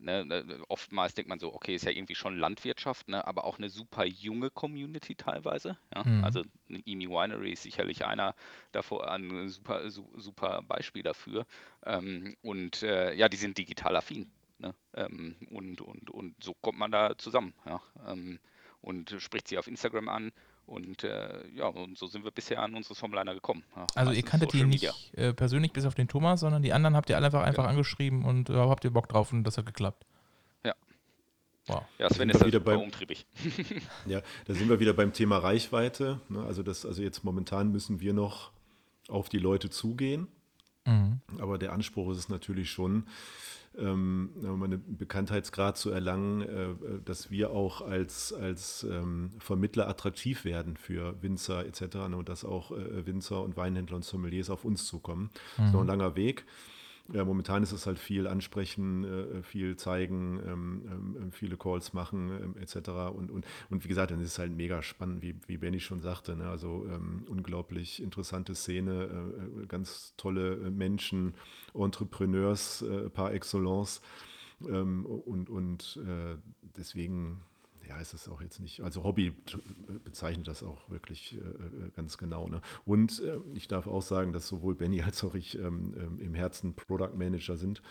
Ne, 0.00 0.24
ne, 0.24 0.64
oftmals 0.68 1.14
denkt 1.14 1.28
man 1.28 1.38
so, 1.38 1.52
okay, 1.52 1.74
ist 1.74 1.84
ja 1.84 1.90
irgendwie 1.90 2.14
schon 2.14 2.38
Landwirtschaft, 2.38 3.08
ne, 3.08 3.26
aber 3.26 3.44
auch 3.44 3.58
eine 3.58 3.68
super 3.68 4.04
junge 4.04 4.50
Community 4.50 5.14
teilweise. 5.14 5.76
Ja? 5.94 6.04
Mhm. 6.04 6.24
Also 6.24 6.42
eine 6.68 6.82
EMI 6.86 7.08
Winery 7.08 7.52
ist 7.52 7.62
sicherlich 7.62 8.04
einer 8.04 8.34
davor, 8.72 9.10
ein 9.10 9.48
super, 9.48 9.90
super 9.90 10.62
Beispiel 10.62 11.02
dafür. 11.02 11.46
Ähm, 11.84 12.36
und 12.42 12.82
äh, 12.82 13.12
ja, 13.14 13.28
die 13.28 13.36
sind 13.36 13.58
digital 13.58 13.96
affin. 13.96 14.30
Ne? 14.58 14.74
Ähm, 14.94 15.36
und, 15.50 15.80
und, 15.80 16.10
und 16.10 16.42
so 16.42 16.54
kommt 16.54 16.78
man 16.78 16.90
da 16.90 17.18
zusammen. 17.18 17.52
Ja? 17.66 17.82
Ähm, 18.08 18.38
und 18.80 19.14
spricht 19.18 19.48
sie 19.48 19.58
auf 19.58 19.68
Instagram 19.68 20.08
an 20.08 20.32
und 20.66 21.04
äh, 21.04 21.46
ja, 21.54 21.66
und 21.66 21.98
so 21.98 22.06
sind 22.06 22.24
wir 22.24 22.30
bisher 22.30 22.62
an 22.62 22.74
unsere 22.74 22.94
Formliner 22.94 23.34
gekommen. 23.34 23.64
Ja, 23.76 23.86
also 23.94 24.12
ihr 24.12 24.22
kanntet 24.22 24.52
die 24.52 24.64
nicht 24.64 24.92
äh, 25.12 25.32
persönlich 25.32 25.72
bis 25.72 25.84
auf 25.84 25.94
den 25.94 26.08
Thomas, 26.08 26.40
sondern 26.40 26.62
die 26.62 26.72
anderen 26.72 26.96
habt 26.96 27.10
ihr 27.10 27.16
alle 27.16 27.26
einfach, 27.26 27.42
einfach 27.42 27.64
ja. 27.64 27.70
angeschrieben 27.70 28.24
und 28.24 28.50
äh, 28.50 28.54
habt 28.54 28.84
ihr 28.84 28.90
Bock 28.90 29.08
drauf 29.08 29.32
und 29.32 29.44
das 29.44 29.58
hat 29.58 29.66
geklappt. 29.66 30.06
Ja. 30.64 30.74
Wow. 31.66 31.82
Ja, 31.98 32.10
Sven 32.10 32.30
ist 32.30 32.44
wieder 32.44 32.60
beim, 32.60 32.80
umtriebig. 32.80 33.26
ja, 34.06 34.22
da 34.46 34.54
sind 34.54 34.68
wir 34.68 34.80
wieder 34.80 34.94
beim 34.94 35.12
Thema 35.12 35.38
Reichweite. 35.38 36.20
Ne? 36.28 36.42
Also 36.44 36.62
das, 36.62 36.86
also 36.86 37.02
jetzt 37.02 37.24
momentan 37.24 37.70
müssen 37.70 38.00
wir 38.00 38.12
noch 38.12 38.52
auf 39.08 39.28
die 39.28 39.38
Leute 39.38 39.68
zugehen. 39.70 40.28
Mhm. 40.84 41.20
Aber 41.38 41.58
der 41.58 41.72
Anspruch 41.72 42.10
ist 42.12 42.18
es 42.18 42.28
natürlich 42.28 42.70
schon, 42.70 43.06
ähm, 43.78 44.30
einen 44.42 44.96
Bekanntheitsgrad 44.96 45.76
zu 45.76 45.90
erlangen, 45.90 46.42
äh, 46.42 46.74
dass 47.04 47.30
wir 47.30 47.50
auch 47.50 47.80
als, 47.80 48.32
als 48.32 48.84
ähm, 48.84 49.30
Vermittler 49.38 49.88
attraktiv 49.88 50.44
werden 50.44 50.76
für 50.76 51.20
Winzer 51.22 51.64
etc. 51.66 51.96
Ne, 52.08 52.16
und 52.16 52.28
dass 52.28 52.44
auch 52.44 52.70
äh, 52.72 53.06
Winzer 53.06 53.42
und 53.42 53.56
Weinhändler 53.56 53.96
und 53.96 54.04
Sommeliers 54.04 54.50
auf 54.50 54.64
uns 54.64 54.84
zukommen. 54.86 55.24
Mhm. 55.24 55.28
Das 55.56 55.66
ist 55.66 55.72
noch 55.72 55.80
ein 55.80 55.86
langer 55.86 56.16
Weg. 56.16 56.44
Ja, 57.12 57.24
momentan 57.24 57.62
ist 57.62 57.72
es 57.72 57.86
halt 57.86 57.98
viel 57.98 58.26
ansprechen, 58.26 59.04
äh, 59.04 59.42
viel 59.42 59.76
zeigen, 59.76 60.40
ähm, 60.46 61.16
ähm, 61.16 61.32
viele 61.32 61.56
Calls 61.56 61.92
machen 61.92 62.30
ähm, 62.30 62.56
etc. 62.56 62.88
Und, 63.12 63.30
und, 63.30 63.44
und 63.70 63.84
wie 63.84 63.88
gesagt, 63.88 64.12
dann 64.12 64.20
ist 64.20 64.28
es 64.28 64.38
halt 64.38 64.52
mega 64.52 64.82
spannend, 64.82 65.20
wie, 65.20 65.34
wie 65.46 65.58
Benny 65.58 65.80
schon 65.80 66.00
sagte. 66.00 66.36
Ne? 66.36 66.48
Also 66.48 66.86
ähm, 66.88 67.24
unglaublich 67.28 68.02
interessante 68.02 68.54
Szene, 68.54 69.08
äh, 69.58 69.62
äh 69.62 69.66
ganz 69.66 70.14
tolle 70.16 70.54
äh, 70.54 70.70
Menschen, 70.70 71.34
Entrepreneurs 71.74 72.82
äh, 72.82 73.10
par 73.10 73.32
excellence. 73.32 74.00
Ähm, 74.68 75.04
und 75.04 75.50
und 75.50 75.98
äh, 76.06 76.36
deswegen 76.76 77.42
ja, 77.88 77.98
ist 77.98 78.14
es 78.14 78.28
auch 78.28 78.40
jetzt 78.40 78.60
nicht, 78.60 78.80
also 78.80 79.04
Hobby 79.04 79.34
bezeichnet 80.04 80.48
das 80.48 80.62
auch 80.62 80.88
wirklich 80.90 81.34
äh, 81.34 81.38
äh, 81.38 81.90
ganz 81.94 82.18
genau. 82.18 82.48
Ne? 82.48 82.60
Und 82.84 83.20
äh, 83.20 83.38
ich 83.54 83.68
darf 83.68 83.86
auch 83.86 84.02
sagen, 84.02 84.32
dass 84.32 84.48
sowohl 84.48 84.74
Benny 84.74 85.02
als 85.02 85.22
auch 85.24 85.34
ich 85.34 85.58
ähm, 85.58 85.94
ähm, 85.96 86.18
im 86.20 86.34
Herzen 86.34 86.74
Product 86.74 87.14
Manager 87.16 87.56
sind. 87.56 87.82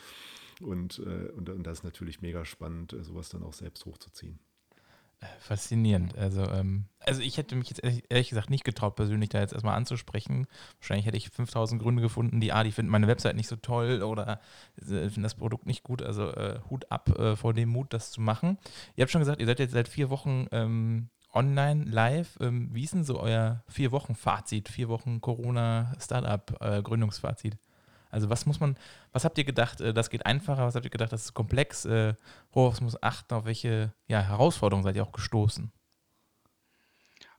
Und, 0.61 0.99
äh, 0.99 1.29
und, 1.31 1.49
und 1.49 1.63
das 1.63 1.79
ist 1.79 1.83
natürlich 1.83 2.21
mega 2.21 2.45
spannend, 2.45 2.93
äh, 2.93 3.03
sowas 3.03 3.29
dann 3.29 3.43
auch 3.43 3.53
selbst 3.53 3.85
hochzuziehen. 3.85 4.39
Faszinierend. 5.39 6.17
Also, 6.17 6.43
ähm, 6.43 6.85
also 6.99 7.21
ich 7.21 7.37
hätte 7.37 7.55
mich 7.55 7.69
jetzt 7.69 7.83
ehrlich, 7.83 8.29
gesagt 8.29 8.49
nicht 8.49 8.63
getraut, 8.63 8.95
persönlich 8.95 9.29
da 9.29 9.39
jetzt 9.39 9.53
erstmal 9.53 9.75
anzusprechen. 9.75 10.47
Wahrscheinlich 10.79 11.05
hätte 11.05 11.17
ich 11.17 11.29
5000 11.29 11.79
Gründe 11.81 12.01
gefunden, 12.01 12.39
die, 12.39 12.51
ah, 12.51 12.63
die 12.63 12.71
finden 12.71 12.91
meine 12.91 13.07
Website 13.07 13.35
nicht 13.35 13.47
so 13.47 13.55
toll 13.55 14.01
oder 14.01 14.39
äh, 14.77 15.09
finden 15.09 15.23
das 15.23 15.35
Produkt 15.35 15.67
nicht 15.67 15.83
gut. 15.83 16.01
Also 16.01 16.31
äh, 16.31 16.59
Hut 16.69 16.91
ab 16.91 17.09
äh, 17.19 17.35
vor 17.35 17.53
dem 17.53 17.69
Mut, 17.69 17.93
das 17.93 18.11
zu 18.11 18.21
machen. 18.21 18.57
Ihr 18.95 19.03
habt 19.03 19.11
schon 19.11 19.21
gesagt, 19.21 19.39
ihr 19.39 19.45
seid 19.45 19.59
jetzt 19.59 19.73
seit 19.73 19.87
vier 19.87 20.09
Wochen 20.09 20.47
ähm, 20.51 21.09
online, 21.33 21.85
live. 21.85 22.37
Ähm, 22.39 22.69
wie 22.73 22.83
ist 22.83 22.93
denn 22.93 23.03
so 23.03 23.19
euer 23.19 23.63
vier 23.67 23.91
Wochen 23.91 24.15
Fazit, 24.15 24.69
vier 24.69 24.89
Wochen 24.89 25.21
Corona-Startup-Gründungsfazit? 25.21 27.57
Also 28.11 28.29
was 28.29 28.45
muss 28.45 28.59
man, 28.59 28.77
was 29.11 29.25
habt 29.25 29.37
ihr 29.37 29.43
gedacht, 29.43 29.81
äh, 29.81 29.93
das 29.93 30.09
geht 30.09 30.25
einfacher, 30.25 30.65
was 30.65 30.75
habt 30.75 30.85
ihr 30.85 30.91
gedacht, 30.91 31.11
das 31.11 31.25
ist 31.25 31.33
komplex, 31.33 31.85
äh, 31.85 32.13
worauf 32.51 32.81
muss 32.81 33.01
achten, 33.01 33.33
auf 33.33 33.45
welche 33.45 33.93
ja, 34.07 34.21
Herausforderungen 34.21 34.83
seid 34.83 34.95
ihr 34.95 35.03
auch 35.03 35.11
gestoßen? 35.11 35.71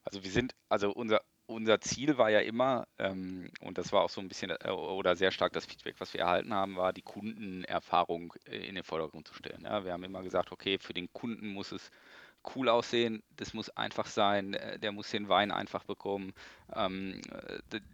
Also 0.05 0.25
wir 0.25 0.31
sind, 0.31 0.55
also 0.69 0.93
unser, 0.93 1.21
unser 1.47 1.81
Ziel 1.81 2.19
war 2.19 2.31
ja 2.31 2.41
immer, 2.41 2.87
ähm, 2.99 3.51
und 3.61 3.79
das 3.79 3.93
war 3.93 4.03
auch 4.03 4.11
so 4.11 4.21
ein 4.21 4.29
bisschen 4.29 4.51
äh, 4.51 4.71
oder 4.71 5.17
sehr 5.17 5.31
stark 5.31 5.53
das 5.53 5.67
Feedback, 5.67 5.97
was 5.99 6.13
wir 6.15 6.23
erhalten 6.23 6.53
haben, 6.53 6.77
war 6.77 6.93
die 6.93 7.03
Kundenerfahrung 7.03 8.33
äh, 8.47 8.57
in 8.57 8.75
den 8.75 8.85
Vordergrund 8.85 9.29
zu 9.29 9.35
stellen. 9.35 9.63
Ja, 9.65 9.85
wir 9.85 9.93
haben 9.93 10.05
immer 10.05 10.23
gesagt, 10.23 10.53
okay, 10.53 10.79
für 10.79 10.95
den 10.95 11.13
Kunden 11.13 11.49
muss 11.49 11.73
es 11.73 11.91
cool 12.55 12.69
aussehen, 12.69 13.23
das 13.37 13.55
muss 13.55 13.71
einfach 13.71 14.07
sein, 14.07 14.55
äh, 14.55 14.79
der 14.79 14.93
muss 14.93 15.11
den 15.11 15.29
Wein 15.29 15.51
einfach 15.51 15.85
bekommen, 15.85 16.33
ähm, 16.75 17.21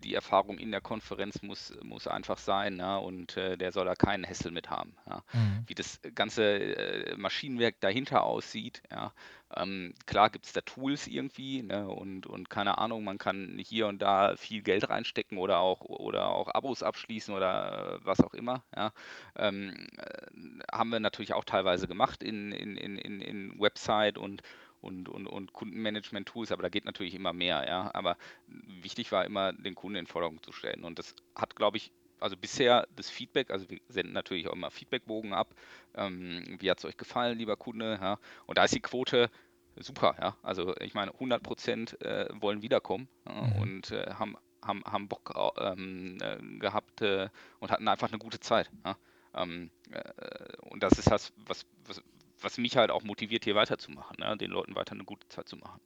die 0.02 0.14
Erfahrung 0.14 0.58
in 0.58 0.70
der 0.70 0.80
Konferenz 0.80 1.42
muss, 1.42 1.72
muss 1.82 2.06
einfach 2.06 2.38
sein 2.38 2.78
ja, 2.78 2.96
und 2.96 3.36
äh, 3.36 3.56
der 3.56 3.72
soll 3.72 3.84
da 3.84 3.94
keinen 3.94 4.24
Hessel 4.24 4.52
mit 4.52 4.70
haben. 4.70 4.94
Ja. 5.08 5.22
Mhm. 5.32 5.64
Wie 5.66 5.74
das 5.74 6.00
ganze 6.14 6.42
äh, 6.44 7.16
Maschinenwerk 7.16 7.80
dahinter 7.80 8.22
aussieht, 8.24 8.82
ja, 8.90 9.12
ähm, 9.56 9.94
klar 10.06 10.30
gibt 10.30 10.46
es 10.46 10.52
da 10.52 10.60
Tools 10.60 11.06
irgendwie 11.06 11.62
ne, 11.62 11.88
und, 11.88 12.26
und 12.26 12.50
keine 12.50 12.78
Ahnung, 12.78 13.04
man 13.04 13.18
kann 13.18 13.58
hier 13.58 13.86
und 13.86 14.02
da 14.02 14.36
viel 14.36 14.62
Geld 14.62 14.90
reinstecken 14.90 15.38
oder 15.38 15.58
auch, 15.60 15.80
oder 15.80 16.28
auch 16.28 16.48
Abos 16.48 16.82
abschließen 16.82 17.34
oder 17.34 17.98
was 18.02 18.20
auch 18.20 18.34
immer. 18.34 18.62
Ja. 18.76 18.92
Ähm, 19.36 19.88
äh, 19.96 20.26
haben 20.72 20.90
wir 20.90 21.00
natürlich 21.00 21.32
auch 21.32 21.44
teilweise 21.44 21.88
gemacht 21.88 22.22
in, 22.22 22.52
in, 22.52 22.76
in, 22.76 23.20
in 23.20 23.58
Website 23.58 24.18
und, 24.18 24.42
und, 24.80 25.08
und, 25.08 25.26
und 25.26 25.52
Kundenmanagement-Tools, 25.54 26.52
aber 26.52 26.62
da 26.62 26.68
geht 26.68 26.84
natürlich 26.84 27.14
immer 27.14 27.32
mehr. 27.32 27.66
Ja. 27.66 27.90
Aber 27.94 28.16
wichtig 28.46 29.12
war 29.12 29.24
immer, 29.24 29.52
den 29.54 29.74
Kunden 29.74 29.96
in 29.96 30.06
Forderung 30.06 30.42
zu 30.42 30.52
stellen. 30.52 30.84
Und 30.84 30.98
das 30.98 31.14
hat, 31.34 31.56
glaube 31.56 31.78
ich, 31.78 31.90
also 32.20 32.36
bisher 32.36 32.86
das 32.94 33.10
Feedback, 33.10 33.50
also 33.50 33.68
wir 33.68 33.80
senden 33.88 34.12
natürlich 34.12 34.48
auch 34.48 34.52
immer 34.52 34.70
Feedbackbogen 34.70 35.32
ab. 35.32 35.54
Ähm, 35.94 36.56
wie 36.58 36.70
hat 36.70 36.78
es 36.78 36.84
euch 36.84 36.96
gefallen, 36.96 37.38
lieber 37.38 37.56
Kunde? 37.56 37.98
Ja? 38.00 38.18
Und 38.46 38.58
da 38.58 38.64
ist 38.64 38.74
die 38.74 38.80
Quote 38.80 39.30
super, 39.76 40.16
ja. 40.20 40.36
Also 40.42 40.74
ich 40.80 40.94
meine, 40.94 41.12
100 41.12 41.42
Prozent 41.42 42.00
äh, 42.02 42.28
wollen 42.40 42.62
wiederkommen 42.62 43.08
ja, 43.26 43.42
mhm. 43.42 43.62
und 43.62 43.90
äh, 43.90 44.12
haben, 44.14 44.36
haben, 44.62 44.82
haben 44.84 45.08
Bock 45.08 45.34
ähm, 45.58 46.18
äh, 46.20 46.38
gehabt 46.58 47.02
äh, 47.02 47.28
und 47.60 47.70
hatten 47.70 47.88
einfach 47.88 48.08
eine 48.08 48.18
gute 48.18 48.40
Zeit. 48.40 48.70
Ja? 48.84 48.96
Ähm, 49.34 49.70
äh, 49.90 50.56
und 50.62 50.82
das 50.82 50.98
ist 50.98 51.10
das, 51.10 51.32
was, 51.36 51.66
was, 51.86 52.02
was 52.40 52.58
mich 52.58 52.76
halt 52.76 52.90
auch 52.90 53.02
motiviert, 53.02 53.44
hier 53.44 53.54
weiterzumachen, 53.54 54.16
ja? 54.20 54.34
den 54.36 54.50
Leuten 54.50 54.74
weiter 54.74 54.92
eine 54.92 55.04
gute 55.04 55.28
Zeit 55.28 55.48
zu 55.48 55.56
machen. 55.56 55.80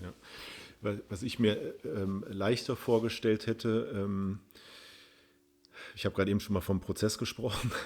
Ja 0.00 0.12
was 1.08 1.22
ich 1.22 1.38
mir 1.38 1.74
ähm, 1.84 2.24
leichter 2.28 2.76
vorgestellt 2.76 3.46
hätte, 3.46 3.92
ähm, 3.94 4.40
ich 5.94 6.04
habe 6.04 6.14
gerade 6.14 6.30
eben 6.30 6.40
schon 6.40 6.54
mal 6.54 6.60
vom 6.60 6.80
Prozess 6.80 7.18
gesprochen. 7.18 7.70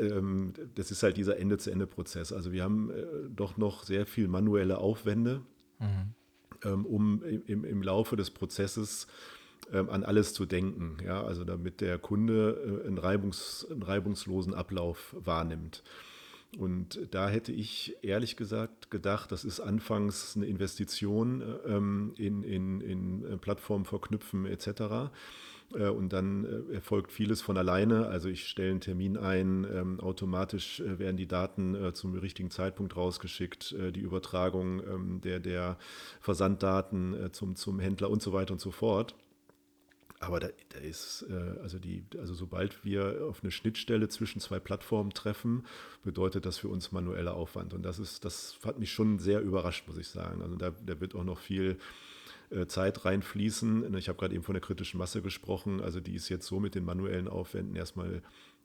Ähm, 0.00 0.54
das 0.74 0.90
ist 0.90 1.02
halt 1.02 1.18
dieser 1.18 1.36
Ende-zu-Ende-Prozess. 1.36 2.32
Also 2.32 2.50
wir 2.50 2.62
haben 2.62 2.90
äh, 2.90 3.04
doch 3.28 3.58
noch 3.58 3.82
sehr 3.82 4.06
viel 4.06 4.26
manuelle 4.26 4.78
Aufwände, 4.78 5.42
mhm. 5.78 6.14
ähm, 6.64 6.86
um 6.86 7.22
im, 7.22 7.62
im, 7.62 7.82
Laufe 7.82 8.16
des 8.16 8.30
Prozesses 8.30 9.06
ähm, 9.70 9.90
an 9.90 10.02
alles 10.02 10.32
zu 10.32 10.46
denken. 10.46 10.96
Ja, 11.04 11.22
also 11.22 11.44
damit 11.44 11.82
der 11.82 11.98
Kunde 11.98 12.82
äh, 12.84 12.86
einen, 12.86 12.98
Reibungs-, 12.98 13.70
einen 13.70 13.82
reibungslosen 13.82 14.54
Ablauf 14.54 15.14
wahrnimmt. 15.18 15.82
Und 16.56 17.00
da 17.10 17.28
hätte 17.28 17.52
ich 17.52 17.96
ehrlich 18.02 18.36
gesagt 18.36 18.90
gedacht, 18.90 19.30
das 19.30 19.44
ist 19.44 19.60
anfangs 19.60 20.36
eine 20.36 20.46
Investition 20.46 21.42
ähm, 21.66 22.14
in, 22.16 22.42
in, 22.42 22.80
in 22.80 23.24
äh, 23.24 23.36
Plattformen 23.36 23.84
verknüpfen 23.84 24.46
etc. 24.46 25.10
Äh, 25.74 25.88
und 25.88 26.12
dann 26.12 26.44
äh, 26.44 26.74
erfolgt 26.74 27.12
vieles 27.12 27.42
von 27.42 27.56
alleine. 27.56 28.06
Also 28.06 28.28
ich 28.28 28.48
stelle 28.48 28.70
einen 28.70 28.80
Termin 28.80 29.16
ein, 29.16 29.66
ähm, 29.70 30.00
automatisch 30.00 30.80
äh, 30.80 30.98
werden 30.98 31.16
die 31.16 31.26
Daten 31.26 31.76
zum 31.92 32.14
richtigen 32.14 32.50
Zeitpunkt 32.50 32.96
rausgeschickt, 32.96 33.74
die 33.94 34.00
Übertragung 34.00 34.80
ähm, 34.80 35.20
der, 35.20 35.40
der 35.40 35.76
Versanddaten 36.20 37.30
zum, 37.32 37.56
zum 37.56 37.80
Händler 37.80 38.10
und 38.10 38.22
so 38.22 38.32
weiter 38.32 38.52
und 38.52 38.60
so 38.60 38.70
fort. 38.70 39.14
Aber 40.18 40.40
da, 40.40 40.48
da 40.70 40.78
ist, 40.78 41.26
also 41.62 41.78
die, 41.78 42.04
also 42.18 42.34
sobald 42.34 42.84
wir 42.84 43.26
auf 43.28 43.42
eine 43.42 43.50
Schnittstelle 43.50 44.08
zwischen 44.08 44.40
zwei 44.40 44.58
Plattformen 44.58 45.10
treffen, 45.10 45.66
bedeutet 46.04 46.46
das 46.46 46.58
für 46.58 46.68
uns 46.68 46.90
manueller 46.90 47.34
Aufwand. 47.34 47.74
Und 47.74 47.82
das 47.82 47.98
ist, 47.98 48.24
das 48.24 48.58
hat 48.64 48.78
mich 48.78 48.92
schon 48.92 49.18
sehr 49.18 49.40
überrascht, 49.40 49.86
muss 49.86 49.98
ich 49.98 50.08
sagen. 50.08 50.42
Also 50.42 50.56
da, 50.56 50.70
da 50.70 51.00
wird 51.00 51.14
auch 51.14 51.24
noch 51.24 51.38
viel 51.38 51.78
äh, 52.50 52.66
Zeit 52.66 53.04
reinfließen. 53.04 53.94
Ich 53.96 54.08
habe 54.08 54.18
gerade 54.18 54.34
eben 54.34 54.44
von 54.44 54.54
der 54.54 54.62
kritischen 54.62 54.98
Masse 54.98 55.20
gesprochen, 55.20 55.80
also 55.80 56.00
die 56.00 56.14
ist 56.14 56.28
jetzt 56.28 56.46
so 56.46 56.60
mit 56.60 56.74
den 56.74 56.84
manuellen 56.84 57.28
Aufwänden 57.28 57.74
erstmal 57.74 58.22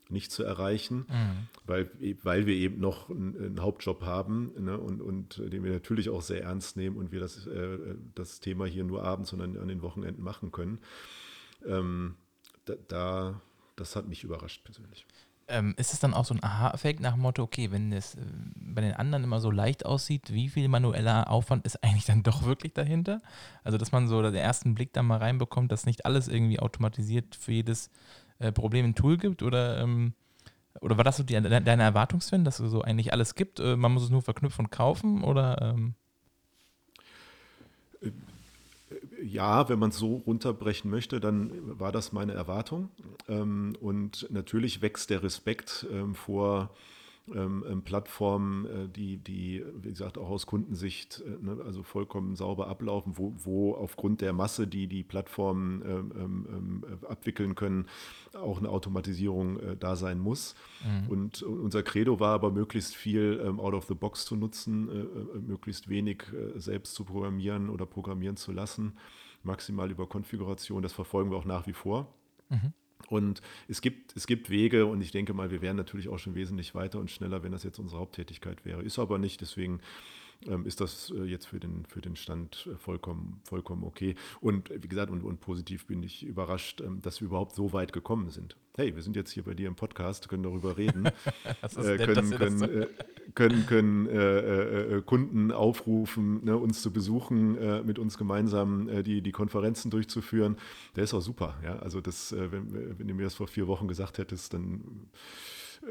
nicht 0.08 0.30
zu 0.30 0.44
erreichen, 0.44 1.06
mhm. 1.08 1.48
weil, 1.66 1.90
weil 2.22 2.46
wir 2.46 2.54
eben 2.54 2.80
noch 2.80 3.10
einen, 3.10 3.60
Hauptjob 3.60 4.02
haben 4.02 4.52
ne, 4.58 4.78
und, 4.78 5.00
und 5.00 5.38
den 5.38 5.64
wir 5.64 5.72
natürlich 5.72 6.10
auch 6.10 6.22
sehr 6.22 6.42
ernst 6.42 6.76
nehmen 6.76 6.96
und 6.96 7.12
wir 7.12 7.20
das, 7.20 7.46
äh, 7.46 7.78
das 8.14 8.40
Thema 8.40 8.66
hier 8.66 8.84
nur 8.84 9.02
abends, 9.02 9.30
sondern 9.30 9.56
an 9.56 9.68
den 9.68 9.82
Wochenenden 9.82 10.22
machen 10.22 10.52
können. 10.52 10.78
Ähm, 11.66 12.16
da, 12.64 12.74
da, 12.88 13.40
das 13.76 13.96
hat 13.96 14.06
mich 14.08 14.24
überrascht 14.24 14.64
persönlich. 14.64 15.06
Ähm, 15.48 15.74
ist 15.76 15.92
es 15.92 15.98
dann 15.98 16.14
auch 16.14 16.24
so 16.24 16.34
ein 16.34 16.42
Aha-Effekt 16.42 17.00
nach 17.00 17.14
dem 17.14 17.22
Motto, 17.22 17.42
okay, 17.42 17.70
wenn 17.72 17.92
es 17.92 18.14
äh, 18.14 18.20
bei 18.54 18.80
den 18.80 18.94
anderen 18.94 19.24
immer 19.24 19.40
so 19.40 19.50
leicht 19.50 19.84
aussieht, 19.84 20.32
wie 20.32 20.48
viel 20.48 20.68
manueller 20.68 21.28
Aufwand 21.30 21.66
ist 21.66 21.76
eigentlich 21.84 22.04
dann 22.04 22.22
doch 22.22 22.44
wirklich 22.44 22.72
dahinter? 22.74 23.20
Also, 23.64 23.76
dass 23.76 23.92
man 23.92 24.08
so 24.08 24.22
den 24.22 24.34
ersten 24.34 24.74
Blick 24.74 24.92
da 24.92 25.02
mal 25.02 25.18
reinbekommt, 25.18 25.72
dass 25.72 25.84
nicht 25.84 26.06
alles 26.06 26.28
irgendwie 26.28 26.60
automatisiert 26.60 27.34
für 27.34 27.52
jedes 27.52 27.90
äh, 28.38 28.52
Problem 28.52 28.86
ein 28.86 28.94
Tool 28.94 29.18
gibt 29.18 29.42
oder, 29.42 29.78
ähm, 29.78 30.14
oder 30.80 30.96
war 30.96 31.04
das 31.04 31.16
so 31.16 31.22
die, 31.22 31.34
deine 31.34 31.82
Erwartungsfan, 31.82 32.44
dass 32.44 32.60
es 32.60 32.70
so 32.70 32.82
eigentlich 32.82 33.12
alles 33.12 33.34
gibt? 33.34 33.60
Äh, 33.60 33.76
man 33.76 33.92
muss 33.92 34.04
es 34.04 34.10
nur 34.10 34.22
verknüpfen 34.22 34.66
und 34.66 34.70
kaufen 34.70 35.24
oder? 35.24 35.60
Ähm? 35.60 35.94
Ja, 39.22 39.68
wenn 39.68 39.78
man 39.78 39.90
es 39.90 39.98
so 39.98 40.16
runterbrechen 40.16 40.90
möchte, 40.90 41.20
dann 41.20 41.78
war 41.78 41.92
das 41.92 42.12
meine 42.12 42.32
Erwartung. 42.32 42.90
Ähm, 43.28 43.74
und 43.80 44.26
natürlich 44.30 44.82
wächst 44.82 45.10
der 45.10 45.22
Respekt 45.22 45.86
ähm, 45.92 46.14
vor 46.14 46.70
ähm, 47.28 47.64
ähm, 47.68 47.82
Plattformen, 47.82 48.66
äh, 48.66 48.88
die, 48.88 49.16
die, 49.16 49.64
wie 49.76 49.90
gesagt, 49.90 50.18
auch 50.18 50.28
aus 50.28 50.46
Kundensicht 50.46 51.22
äh, 51.24 51.44
ne, 51.44 51.62
also 51.64 51.84
vollkommen 51.84 52.34
sauber 52.34 52.66
ablaufen, 52.66 53.16
wo, 53.16 53.32
wo 53.36 53.74
aufgrund 53.74 54.20
der 54.20 54.32
Masse, 54.32 54.66
die 54.66 54.88
die 54.88 55.04
Plattformen 55.04 55.82
ähm, 55.82 56.12
ähm, 56.16 56.46
ähm 56.48 56.84
abwickeln 57.08 57.54
können, 57.54 57.86
auch 58.32 58.58
eine 58.58 58.68
Automatisierung 58.68 59.60
äh, 59.60 59.76
da 59.76 59.94
sein 59.94 60.18
muss. 60.18 60.56
Mhm. 60.84 61.08
Und 61.08 61.42
unser 61.42 61.84
Credo 61.84 62.18
war 62.18 62.34
aber, 62.34 62.50
möglichst 62.50 62.96
viel 62.96 63.40
ähm, 63.44 63.60
out 63.60 63.74
of 63.74 63.86
the 63.86 63.94
box 63.94 64.24
zu 64.24 64.34
nutzen, 64.34 64.88
äh, 64.88 64.92
äh 64.92 65.40
möglichst 65.40 65.88
wenig 65.88 66.24
äh, 66.32 66.58
selbst 66.58 66.94
zu 66.94 67.04
programmieren 67.04 67.70
oder 67.70 67.86
programmieren 67.86 68.36
zu 68.36 68.50
lassen, 68.50 68.98
maximal 69.44 69.92
über 69.92 70.08
Konfiguration. 70.08 70.82
Das 70.82 70.92
verfolgen 70.92 71.30
wir 71.30 71.36
auch 71.36 71.44
nach 71.44 71.68
wie 71.68 71.72
vor. 71.72 72.12
Mhm. 72.48 72.72
Und 73.08 73.42
es 73.68 73.80
gibt, 73.80 74.16
es 74.16 74.26
gibt 74.26 74.50
Wege 74.50 74.86
und 74.86 75.00
ich 75.00 75.10
denke 75.10 75.34
mal, 75.34 75.50
wir 75.50 75.62
wären 75.62 75.76
natürlich 75.76 76.08
auch 76.08 76.18
schon 76.18 76.34
wesentlich 76.34 76.74
weiter 76.74 76.98
und 76.98 77.10
schneller, 77.10 77.42
wenn 77.42 77.52
das 77.52 77.62
jetzt 77.62 77.78
unsere 77.78 78.00
Haupttätigkeit 78.00 78.64
wäre. 78.64 78.82
Ist 78.82 78.98
aber 78.98 79.18
nicht, 79.18 79.40
deswegen 79.40 79.80
ähm, 80.46 80.66
ist 80.66 80.80
das 80.80 81.10
äh, 81.10 81.24
jetzt 81.24 81.46
für 81.46 81.60
den, 81.60 81.84
für 81.86 82.00
den 82.00 82.16
Stand 82.16 82.68
äh, 82.70 82.76
vollkommen, 82.76 83.40
vollkommen 83.44 83.84
okay. 83.84 84.14
Und 84.40 84.70
wie 84.70 84.88
gesagt, 84.88 85.10
und, 85.10 85.22
und 85.22 85.40
positiv 85.40 85.86
bin 85.86 86.02
ich 86.02 86.24
überrascht, 86.24 86.80
ähm, 86.80 87.00
dass 87.02 87.20
wir 87.20 87.26
überhaupt 87.26 87.54
so 87.54 87.72
weit 87.72 87.92
gekommen 87.92 88.30
sind. 88.30 88.56
Hey, 88.74 88.96
wir 88.96 89.02
sind 89.02 89.16
jetzt 89.16 89.30
hier 89.32 89.42
bei 89.42 89.52
dir 89.52 89.68
im 89.68 89.74
Podcast, 89.74 90.30
können 90.30 90.44
darüber 90.44 90.78
reden, 90.78 91.04
äh, 91.62 91.98
können, 91.98 92.30
können, 92.30 92.62
äh, 92.62 92.86
können, 93.34 93.66
können 93.66 94.06
äh, 94.06 94.96
äh, 94.96 95.02
Kunden 95.02 95.52
aufrufen, 95.52 96.42
ne, 96.42 96.56
uns 96.56 96.80
zu 96.80 96.90
besuchen, 96.90 97.84
mit 97.86 97.98
uns 97.98 98.16
gemeinsam 98.16 99.04
die, 99.04 99.20
die 99.20 99.30
Konferenzen 99.30 99.90
durchzuführen. 99.90 100.56
Der 100.96 101.04
ist 101.04 101.12
auch 101.12 101.20
super. 101.20 101.58
Ja? 101.62 101.80
Also 101.80 102.00
das, 102.00 102.32
wenn, 102.34 102.98
wenn 102.98 103.08
du 103.08 103.12
mir 103.12 103.24
das 103.24 103.34
vor 103.34 103.46
vier 103.46 103.66
Wochen 103.66 103.88
gesagt 103.88 104.16
hättest, 104.16 104.54
dann 104.54 104.80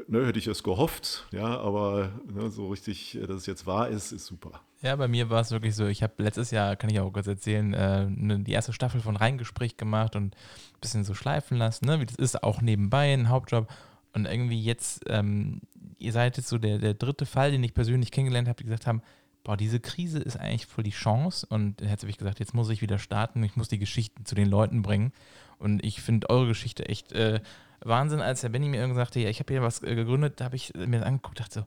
ne, 0.08 0.26
hätte 0.26 0.38
ich 0.38 0.46
es 0.46 0.62
gehofft, 0.62 1.26
ja, 1.32 1.58
aber 1.58 2.10
ne, 2.32 2.50
so 2.50 2.68
richtig, 2.68 3.16
äh, 3.16 3.26
dass 3.26 3.38
es 3.38 3.46
jetzt 3.46 3.66
wahr 3.66 3.88
ist, 3.88 4.12
ist 4.12 4.26
super. 4.26 4.60
Ja, 4.80 4.96
bei 4.96 5.08
mir 5.08 5.30
war 5.30 5.40
es 5.40 5.50
wirklich 5.50 5.76
so, 5.76 5.86
ich 5.86 6.02
habe 6.02 6.22
letztes 6.22 6.50
Jahr, 6.50 6.76
kann 6.76 6.90
ich 6.90 6.98
auch 6.98 7.12
kurz 7.12 7.26
erzählen, 7.26 7.72
äh, 7.72 8.06
ne, 8.08 8.40
die 8.40 8.52
erste 8.52 8.72
Staffel 8.72 9.00
von 9.00 9.16
Reingespräch 9.16 9.76
gemacht 9.76 10.16
und 10.16 10.34
ein 10.34 10.80
bisschen 10.80 11.04
so 11.04 11.14
schleifen 11.14 11.56
lassen, 11.56 11.86
ne, 11.86 12.00
wie 12.00 12.06
das 12.06 12.16
ist, 12.16 12.42
auch 12.42 12.60
nebenbei 12.60 13.12
ein 13.12 13.28
Hauptjob. 13.28 13.68
Und 14.14 14.26
irgendwie 14.26 14.60
jetzt, 14.60 15.04
ähm, 15.08 15.62
ihr 15.98 16.12
seid 16.12 16.36
jetzt 16.36 16.48
so 16.48 16.58
der, 16.58 16.78
der 16.78 16.94
dritte 16.94 17.24
Fall, 17.24 17.50
den 17.50 17.64
ich 17.64 17.72
persönlich 17.72 18.10
kennengelernt 18.10 18.48
habe, 18.48 18.58
die 18.58 18.64
gesagt 18.64 18.86
haben, 18.86 19.02
boah, 19.44 19.56
diese 19.56 19.80
Krise 19.80 20.18
ist 20.18 20.36
eigentlich 20.36 20.66
voll 20.66 20.84
die 20.84 20.90
Chance. 20.90 21.46
Und 21.48 21.80
jetzt 21.80 22.02
habe 22.02 22.10
ich 22.10 22.18
gesagt, 22.18 22.38
jetzt 22.38 22.54
muss 22.54 22.68
ich 22.68 22.82
wieder 22.82 22.98
starten, 22.98 23.42
ich 23.42 23.56
muss 23.56 23.68
die 23.68 23.78
Geschichten 23.78 24.26
zu 24.26 24.34
den 24.34 24.48
Leuten 24.48 24.82
bringen. 24.82 25.12
Und 25.58 25.84
ich 25.84 26.02
finde 26.02 26.28
eure 26.28 26.48
Geschichte 26.48 26.88
echt 26.88 27.12
äh, 27.12 27.40
Wahnsinn, 27.84 28.20
als 28.20 28.40
der 28.42 28.48
Benny 28.48 28.68
mir 28.68 28.80
irgendwann 28.80 29.04
sagte, 29.04 29.20
ja, 29.20 29.28
ich 29.28 29.40
habe 29.40 29.52
hier 29.52 29.62
was 29.62 29.82
äh, 29.82 29.94
gegründet, 29.94 30.40
da 30.40 30.46
habe 30.46 30.56
ich 30.56 30.72
mir 30.74 30.98
das 30.98 31.06
angeguckt 31.06 31.38
und 31.38 31.40
dachte 31.40 31.60
so, 31.60 31.66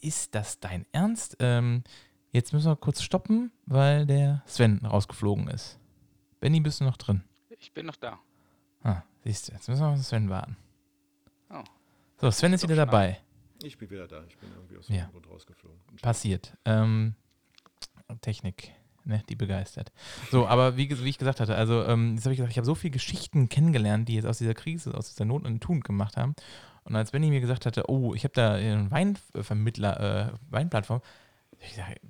ist 0.00 0.34
das 0.34 0.60
dein 0.60 0.86
Ernst? 0.92 1.36
Ähm, 1.40 1.82
jetzt 2.30 2.52
müssen 2.52 2.70
wir 2.70 2.76
kurz 2.76 3.02
stoppen, 3.02 3.50
weil 3.66 4.06
der 4.06 4.42
Sven 4.46 4.84
rausgeflogen 4.84 5.48
ist. 5.48 5.78
Benny, 6.40 6.60
bist 6.60 6.80
du 6.80 6.84
noch 6.84 6.96
drin? 6.96 7.22
Ich 7.48 7.72
bin 7.72 7.86
noch 7.86 7.96
da. 7.96 8.18
Ah, 8.82 9.02
siehst 9.24 9.48
du, 9.48 9.52
jetzt 9.52 9.68
müssen 9.68 9.82
wir 9.82 9.88
auf 9.88 9.98
Sven 10.02 10.28
warten. 10.28 10.56
Oh. 11.50 11.64
So, 12.20 12.30
Sven 12.30 12.52
ist 12.52 12.62
wieder 12.62 12.76
dabei. 12.76 13.20
Ich 13.62 13.76
bin 13.76 13.90
wieder 13.90 14.06
da. 14.06 14.22
Ich 14.28 14.38
bin 14.38 14.50
irgendwie 14.54 14.76
aus 14.76 14.86
dem 14.86 14.96
ja. 14.96 15.06
Grund 15.06 15.28
rausgeflogen. 15.28 15.80
Passiert. 16.00 16.56
Ähm, 16.64 17.14
Technik 18.20 18.72
ne, 19.04 19.22
die 19.28 19.36
begeistert. 19.36 19.92
So, 20.30 20.46
aber 20.46 20.76
wie, 20.76 20.90
wie 21.02 21.08
ich 21.08 21.18
gesagt 21.18 21.40
hatte, 21.40 21.54
also 21.54 21.84
ähm, 21.84 22.14
jetzt 22.14 22.24
habe 22.24 22.32
ich 22.32 22.38
gesagt, 22.38 22.52
ich 22.52 22.58
habe 22.58 22.66
so 22.66 22.74
viele 22.74 22.92
Geschichten 22.92 23.48
kennengelernt, 23.48 24.08
die 24.08 24.14
jetzt 24.14 24.26
aus 24.26 24.38
dieser 24.38 24.54
Krise, 24.54 24.94
aus 24.94 25.10
dieser 25.10 25.24
Not 25.24 25.44
und 25.44 25.60
Tun 25.60 25.80
gemacht 25.80 26.16
haben. 26.16 26.34
Und 26.84 26.96
als 26.96 27.10
Benny 27.10 27.28
mir 27.28 27.40
gesagt 27.40 27.66
hatte, 27.66 27.88
oh, 27.88 28.14
ich 28.14 28.24
habe 28.24 28.34
da 28.34 28.54
einen 28.54 28.90
Weinvermittler, 28.90 30.30
äh, 30.30 30.32
Weinplattform, 30.50 31.02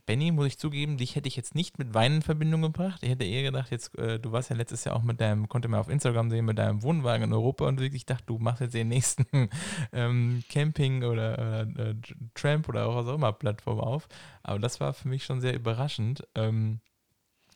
Benny, 0.06 0.30
muss 0.30 0.46
ich 0.46 0.58
zugeben, 0.58 0.96
dich 0.96 1.16
hätte 1.16 1.28
ich 1.28 1.36
jetzt 1.36 1.54
nicht 1.54 1.78
mit 1.78 1.94
Wein 1.94 2.16
in 2.16 2.22
Verbindung 2.22 2.62
gebracht. 2.62 3.02
Ich 3.02 3.10
hätte 3.10 3.24
eher 3.24 3.42
gedacht, 3.42 3.70
jetzt, 3.70 3.96
äh, 3.98 4.18
du 4.18 4.32
warst 4.32 4.50
ja 4.50 4.56
letztes 4.56 4.84
Jahr 4.84 4.96
auch 4.96 5.02
mit 5.02 5.20
deinem, 5.20 5.48
konnte 5.48 5.68
man 5.68 5.80
auf 5.80 5.88
Instagram 5.88 6.30
sehen, 6.30 6.44
mit 6.44 6.58
deinem 6.58 6.82
Wohnwagen 6.82 7.24
in 7.24 7.32
Europa 7.32 7.66
und 7.66 7.80
ich 7.80 8.06
dachte, 8.06 8.24
du 8.26 8.38
machst 8.38 8.60
jetzt 8.60 8.74
den 8.74 8.88
nächsten 8.88 9.26
ähm, 9.92 10.42
Camping 10.48 11.02
oder 11.04 11.62
äh, 11.62 11.94
Tramp 12.34 12.68
oder 12.68 12.86
auch 12.86 12.96
was 12.96 13.06
auch 13.06 13.14
immer 13.14 13.32
Plattform 13.32 13.80
auf. 13.80 14.08
Aber 14.42 14.58
das 14.58 14.80
war 14.80 14.92
für 14.92 15.08
mich 15.08 15.24
schon 15.24 15.40
sehr 15.40 15.54
überraschend. 15.54 16.26
Ähm, 16.34 16.80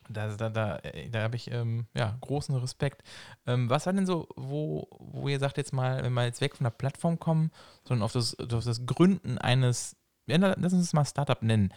da, 0.09 0.29
da, 0.37 0.51
da, 0.51 0.77
äh, 0.79 1.09
da 1.11 1.23
habe 1.23 1.37
ich 1.37 1.51
ähm, 1.51 1.87
ja, 1.95 2.17
großen 2.21 2.55
Respekt. 2.57 3.03
Ähm, 3.47 3.71
was 3.71 3.87
war 3.87 3.93
denn 3.93 4.07
so, 4.07 4.29
wo, 4.37 4.89
wo 4.99 5.29
ihr 5.29 5.39
sagt 5.39 5.59
jetzt 5.59 5.73
mal, 5.73 6.03
wenn 6.03 6.13
wir 6.13 6.25
jetzt 6.25 6.41
weg 6.41 6.57
von 6.57 6.65
der 6.65 6.71
Plattform 6.71 7.19
kommen, 7.19 7.51
sondern 7.85 8.05
auf 8.05 8.13
das, 8.13 8.39
auf 8.39 8.65
das 8.65 8.87
Gründen 8.87 9.39
eines, 9.39 9.97
lass 10.27 10.73
uns 10.73 10.93
mal 10.93 11.05
Startup 11.05 11.43
nennen. 11.43 11.73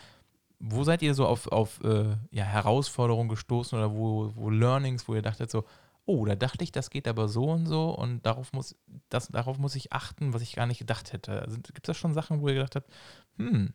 Wo 0.59 0.83
seid 0.83 1.01
ihr 1.01 1.13
so 1.13 1.27
auf, 1.27 1.47
auf 1.47 1.83
äh, 1.83 2.15
ja, 2.31 2.43
Herausforderungen 2.43 3.29
gestoßen 3.29 3.77
oder 3.77 3.93
wo, 3.93 4.31
wo 4.35 4.49
Learnings, 4.49 5.07
wo 5.07 5.15
ihr 5.15 5.21
dachtet 5.21 5.51
so, 5.51 5.65
oh, 6.05 6.25
da 6.25 6.35
dachte 6.35 6.63
ich, 6.63 6.71
das 6.71 6.89
geht 6.89 7.07
aber 7.07 7.27
so 7.27 7.45
und 7.45 7.65
so 7.65 7.89
und 7.89 8.25
darauf 8.25 8.53
muss, 8.53 8.75
das, 9.09 9.27
darauf 9.27 9.57
muss 9.57 9.75
ich 9.75 9.91
achten, 9.91 10.33
was 10.33 10.41
ich 10.41 10.55
gar 10.55 10.67
nicht 10.67 10.79
gedacht 10.79 11.13
hätte. 11.13 11.41
Also, 11.41 11.57
Gibt 11.57 11.87
es 11.87 11.87
da 11.87 11.93
schon 11.93 12.13
Sachen, 12.13 12.41
wo 12.41 12.47
ihr 12.47 12.55
gedacht 12.55 12.75
habt, 12.75 12.91
hm, 13.37 13.73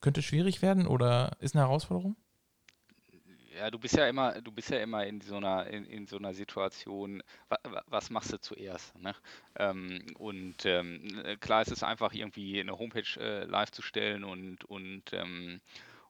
könnte 0.00 0.22
schwierig 0.22 0.62
werden 0.62 0.86
oder 0.86 1.36
ist 1.40 1.54
eine 1.54 1.64
Herausforderung? 1.64 2.16
Ja, 3.56 3.70
du 3.70 3.78
bist 3.78 3.94
ja 3.96 4.08
immer, 4.08 4.40
du 4.40 4.50
bist 4.50 4.70
ja 4.70 4.78
immer 4.80 5.06
in 5.06 5.20
so 5.20 5.36
einer, 5.36 5.66
in, 5.68 5.84
in 5.86 6.06
so 6.06 6.16
einer 6.16 6.34
Situation, 6.34 7.22
wa, 7.48 7.58
was 7.86 8.10
machst 8.10 8.32
du 8.32 8.40
zuerst? 8.40 8.98
Ne? 8.98 9.14
Ähm, 9.56 10.04
und 10.18 10.66
ähm, 10.66 11.36
klar 11.40 11.62
ist 11.62 11.70
es 11.70 11.82
einfach 11.84 12.12
irgendwie 12.14 12.60
eine 12.60 12.76
Homepage 12.78 13.20
äh, 13.20 13.44
live 13.44 13.70
zu 13.70 13.82
stellen 13.82 14.24
und, 14.24 14.64
und, 14.64 15.12
ähm, 15.12 15.60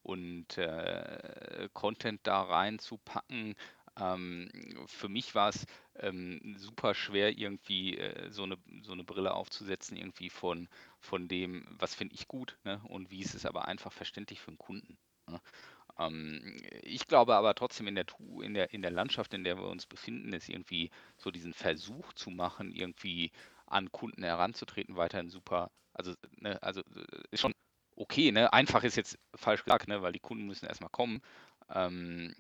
und 0.03 0.57
äh, 0.59 1.69
Content 1.75 2.21
da 2.25 2.43
reinzupacken. 2.43 3.57
Ähm, 4.01 4.49
für 4.87 5.09
mich 5.09 5.35
war 5.35 5.51
es 5.51 5.67
ähm, 5.97 6.57
super 6.57 6.95
schwer, 6.95 7.37
irgendwie 7.37 7.99
äh, 7.99 8.31
so, 8.31 8.45
eine, 8.45 8.57
so 8.83 8.93
eine 8.93 9.05
Brille 9.05 9.35
aufzusetzen, 9.35 9.97
irgendwie 9.97 10.31
von, 10.31 10.69
von 10.99 11.29
dem, 11.29 11.67
was 11.79 11.95
finde 11.95 12.15
ich 12.15 12.27
gut 12.27 12.57
ne? 12.65 12.81
und 12.89 13.11
wie 13.11 13.21
ist 13.21 13.35
es 13.35 13.45
aber 13.47 13.69
einfach 13.69 13.93
verständlich 13.93 14.41
für 14.41 14.49
einen 14.49 14.59
Kunden. 14.59 14.97
Ne? 15.29 15.41
Ähm, 15.99 16.57
ich 16.83 17.07
glaube 17.07 17.35
aber 17.37 17.55
trotzdem 17.55 17.87
in 17.87 17.95
der, 17.95 18.07
in, 18.43 18.55
der, 18.55 18.73
in 18.73 18.83
der 18.83 18.91
Landschaft, 18.91 19.35
in 19.35 19.45
der 19.45 19.57
wir 19.57 19.69
uns 19.69 19.87
befinden, 19.87 20.33
ist 20.33 20.49
irgendwie 20.49 20.91
so 21.17 21.31
diesen 21.31 21.55
Versuch 21.55 22.13
zu 22.15 22.31
machen, 22.31 22.73
irgendwie 22.73 23.31
an 23.67 23.91
Kunden 23.93 24.23
heranzutreten, 24.23 24.97
weiterhin 24.97 25.31
super. 25.31 25.71
Also, 25.93 26.15
ne, 26.41 26.63
also 26.63 26.83
ist 27.31 27.41
schon 27.41 27.55
okay, 27.97 28.33
ne? 28.33 28.53
Einfach 28.53 28.85
ist 28.85 28.97
jetzt 28.97 29.19
falsch 29.35 29.65
gesagt, 29.65 29.89
ne? 29.89 30.03
weil 30.03 30.13
die 30.13 30.21
Kunden 30.21 30.47
müssen 30.47 30.67
erstmal 30.67 30.91
kommen. 30.91 31.21
Ähm, 31.71 32.35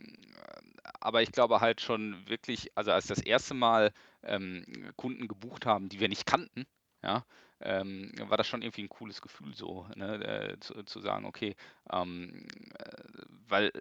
aber 1.01 1.23
ich 1.23 1.33
glaube 1.33 1.61
halt 1.61 1.81
schon 1.81 2.29
wirklich, 2.29 2.71
also 2.77 2.91
als 2.93 3.07
das 3.07 3.21
erste 3.21 3.55
Mal 3.55 3.93
ähm, 4.23 4.65
Kunden 4.97 5.29
gebucht 5.29 5.67
haben, 5.67 5.89
die 5.89 6.01
wir 6.01 6.09
nicht 6.09 6.27
kannten, 6.27 6.67
ja, 7.05 7.25
ähm, 7.61 8.13
war 8.29 8.37
das 8.37 8.49
schon 8.49 8.63
irgendwie 8.63 8.83
ein 8.83 8.89
cooles 8.89 9.23
Gefühl 9.23 9.55
so, 9.55 9.87
ne, 9.95 10.25
äh, 10.25 10.61
zu, 10.61 10.83
zu, 10.85 11.01
sagen, 11.01 11.25
okay, 11.25 11.55
ähm, 11.93 12.47
äh, 12.79 13.03
weil 13.49 13.73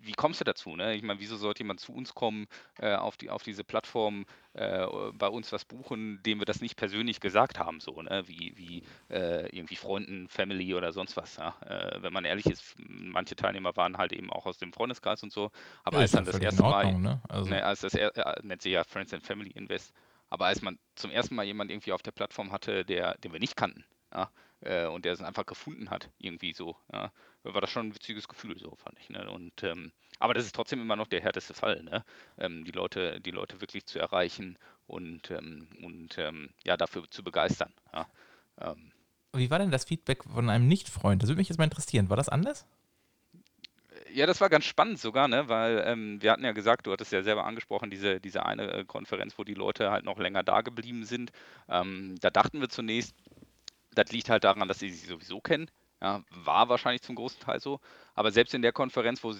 wie 0.00 0.12
kommst 0.12 0.40
du 0.40 0.44
dazu? 0.44 0.76
Ne? 0.76 0.94
Ich 0.94 1.02
meine, 1.02 1.20
wieso 1.20 1.36
sollte 1.36 1.62
jemand 1.62 1.80
zu 1.80 1.92
uns 1.92 2.14
kommen, 2.14 2.46
äh, 2.78 2.94
auf, 2.94 3.16
die, 3.16 3.30
auf 3.30 3.42
diese 3.42 3.64
Plattform, 3.64 4.24
äh, 4.54 4.86
bei 5.12 5.28
uns 5.28 5.52
was 5.52 5.64
buchen, 5.64 6.22
dem 6.24 6.38
wir 6.38 6.46
das 6.46 6.60
nicht 6.60 6.76
persönlich 6.76 7.20
gesagt 7.20 7.58
haben, 7.58 7.80
so, 7.80 8.00
ne? 8.02 8.22
wie, 8.26 8.54
wie 8.56 8.82
äh, 9.10 9.54
irgendwie 9.54 9.76
Freunden, 9.76 10.28
Family 10.28 10.74
oder 10.74 10.92
sonst 10.92 11.16
was. 11.16 11.36
Ja? 11.36 11.54
Äh, 11.66 12.02
wenn 12.02 12.12
man 12.12 12.24
ehrlich 12.24 12.46
ist, 12.46 12.74
manche 12.78 13.36
Teilnehmer 13.36 13.76
waren 13.76 13.98
halt 13.98 14.12
eben 14.12 14.30
auch 14.30 14.46
aus 14.46 14.58
dem 14.58 14.72
Freundeskreis 14.72 15.22
und 15.22 15.32
so. 15.32 15.50
Aber 15.84 15.96
ja, 15.96 16.02
als 16.02 16.12
dann 16.12 16.24
das 16.24 16.38
erste 16.38 16.64
Ordnung, 16.64 17.02
Mal, 17.02 17.14
ne? 17.14 17.22
Also. 17.28 17.50
ne, 17.50 17.64
als 17.64 17.80
das 17.80 17.94
er, 17.94 18.16
äh, 18.16 18.40
nennt 18.42 18.62
sich 18.62 18.72
ja 18.72 18.84
Friends 18.84 19.12
and 19.12 19.22
Family 19.22 19.50
Invest, 19.50 19.92
aber 20.30 20.46
als 20.46 20.62
man 20.62 20.78
zum 20.94 21.10
ersten 21.10 21.34
Mal 21.34 21.44
jemand 21.44 21.70
irgendwie 21.70 21.92
auf 21.92 22.02
der 22.02 22.12
Plattform 22.12 22.52
hatte, 22.52 22.84
der, 22.84 23.16
den 23.18 23.32
wir 23.32 23.40
nicht 23.40 23.56
kannten, 23.56 23.84
ja, 24.12 24.30
äh, 24.60 24.86
und 24.86 25.04
der 25.04 25.12
es 25.12 25.22
einfach 25.22 25.46
gefunden 25.46 25.90
hat, 25.90 26.10
irgendwie 26.18 26.52
so, 26.52 26.76
ja, 26.92 27.12
war 27.42 27.60
das 27.60 27.70
schon 27.70 27.88
ein 27.88 27.94
witziges 27.94 28.28
Gefühl, 28.28 28.58
so 28.58 28.74
fand 28.76 28.98
ich. 28.98 29.08
Ne? 29.10 29.30
Und 29.30 29.62
ähm, 29.62 29.92
aber 30.18 30.34
das 30.34 30.44
ist 30.44 30.54
trotzdem 30.54 30.80
immer 30.80 30.96
noch 30.96 31.06
der 31.06 31.20
härteste 31.20 31.54
Fall, 31.54 31.82
ne? 31.84 32.04
Ähm, 32.38 32.64
die 32.64 32.72
Leute, 32.72 33.20
die 33.20 33.30
Leute 33.30 33.60
wirklich 33.60 33.86
zu 33.86 33.98
erreichen 33.98 34.58
und, 34.86 35.30
ähm, 35.30 35.68
und 35.82 36.18
ähm, 36.18 36.50
ja, 36.64 36.76
dafür 36.76 37.08
zu 37.10 37.22
begeistern. 37.22 37.72
Ja? 37.92 38.06
Ähm. 38.60 38.92
Wie 39.34 39.50
war 39.50 39.58
denn 39.58 39.70
das 39.70 39.84
Feedback 39.84 40.24
von 40.24 40.50
einem 40.50 40.66
Nicht-Freund? 40.66 41.22
Das 41.22 41.28
würde 41.28 41.38
mich 41.38 41.48
jetzt 41.48 41.58
mal 41.58 41.64
interessieren. 41.64 42.10
War 42.10 42.16
das 42.16 42.28
anders? 42.28 42.66
Ja, 44.12 44.26
das 44.26 44.40
war 44.40 44.48
ganz 44.48 44.64
spannend 44.64 44.98
sogar, 44.98 45.28
ne? 45.28 45.48
weil 45.48 45.82
ähm, 45.86 46.22
wir 46.22 46.32
hatten 46.32 46.44
ja 46.44 46.52
gesagt, 46.52 46.86
du 46.86 46.92
hattest 46.92 47.12
ja 47.12 47.22
selber 47.22 47.44
angesprochen, 47.44 47.90
diese, 47.90 48.20
diese 48.20 48.46
eine 48.46 48.72
äh, 48.72 48.84
Konferenz, 48.84 49.38
wo 49.38 49.44
die 49.44 49.54
Leute 49.54 49.90
halt 49.90 50.04
noch 50.04 50.18
länger 50.18 50.42
da 50.42 50.62
geblieben 50.62 51.04
sind. 51.04 51.30
Ähm, 51.68 52.16
da 52.20 52.30
dachten 52.30 52.60
wir 52.60 52.68
zunächst, 52.68 53.14
das 53.92 54.10
liegt 54.12 54.30
halt 54.30 54.44
daran, 54.44 54.68
dass 54.68 54.78
sie 54.78 54.90
sich 54.90 55.08
sowieso 55.08 55.40
kennen. 55.40 55.70
Ja, 56.00 56.22
war 56.30 56.68
wahrscheinlich 56.68 57.02
zum 57.02 57.16
großen 57.16 57.40
Teil 57.40 57.60
so. 57.60 57.80
Aber 58.14 58.30
selbst 58.30 58.54
in 58.54 58.62
der 58.62 58.72
Konferenz, 58.72 59.22
wo 59.24 59.34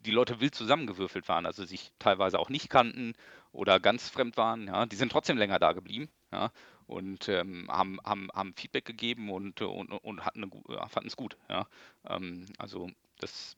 die 0.00 0.10
Leute 0.10 0.40
wild 0.40 0.54
zusammengewürfelt 0.54 1.28
waren, 1.28 1.46
also 1.46 1.64
sich 1.64 1.92
teilweise 1.98 2.38
auch 2.38 2.50
nicht 2.50 2.70
kannten 2.70 3.14
oder 3.52 3.80
ganz 3.80 4.08
fremd 4.08 4.36
waren, 4.36 4.68
ja, 4.68 4.86
die 4.86 4.96
sind 4.96 5.12
trotzdem 5.12 5.38
länger 5.38 5.58
da 5.58 5.72
geblieben. 5.72 6.08
Ja, 6.32 6.50
und 6.86 7.28
ähm, 7.28 7.68
haben, 7.70 7.98
haben, 8.04 8.28
haben 8.34 8.54
Feedback 8.54 8.86
gegeben 8.86 9.30
und, 9.30 9.60
und, 9.60 9.90
und 9.90 10.24
hatten 10.24 10.50
fanden 10.88 11.08
es 11.08 11.16
gut. 11.16 11.36
Ja. 11.50 11.66
Ähm, 12.08 12.46
also 12.58 12.88
das 13.18 13.57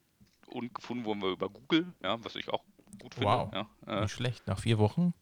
und 0.51 0.75
gefunden 0.75 1.05
wurden 1.05 1.23
wir 1.23 1.31
über 1.31 1.49
Google, 1.49 1.93
ja, 2.03 2.23
was 2.23 2.37
ich 2.37 2.49
auch 2.49 2.63
gut 3.01 3.15
finde. 3.15 3.29
Wow, 3.29 3.53
ja. 3.53 3.69
Äh, 3.87 4.01
nicht 4.03 4.13
schlecht. 4.13 4.47
Nach 4.47 4.59
vier 4.59 4.79
Wochen 4.79 5.15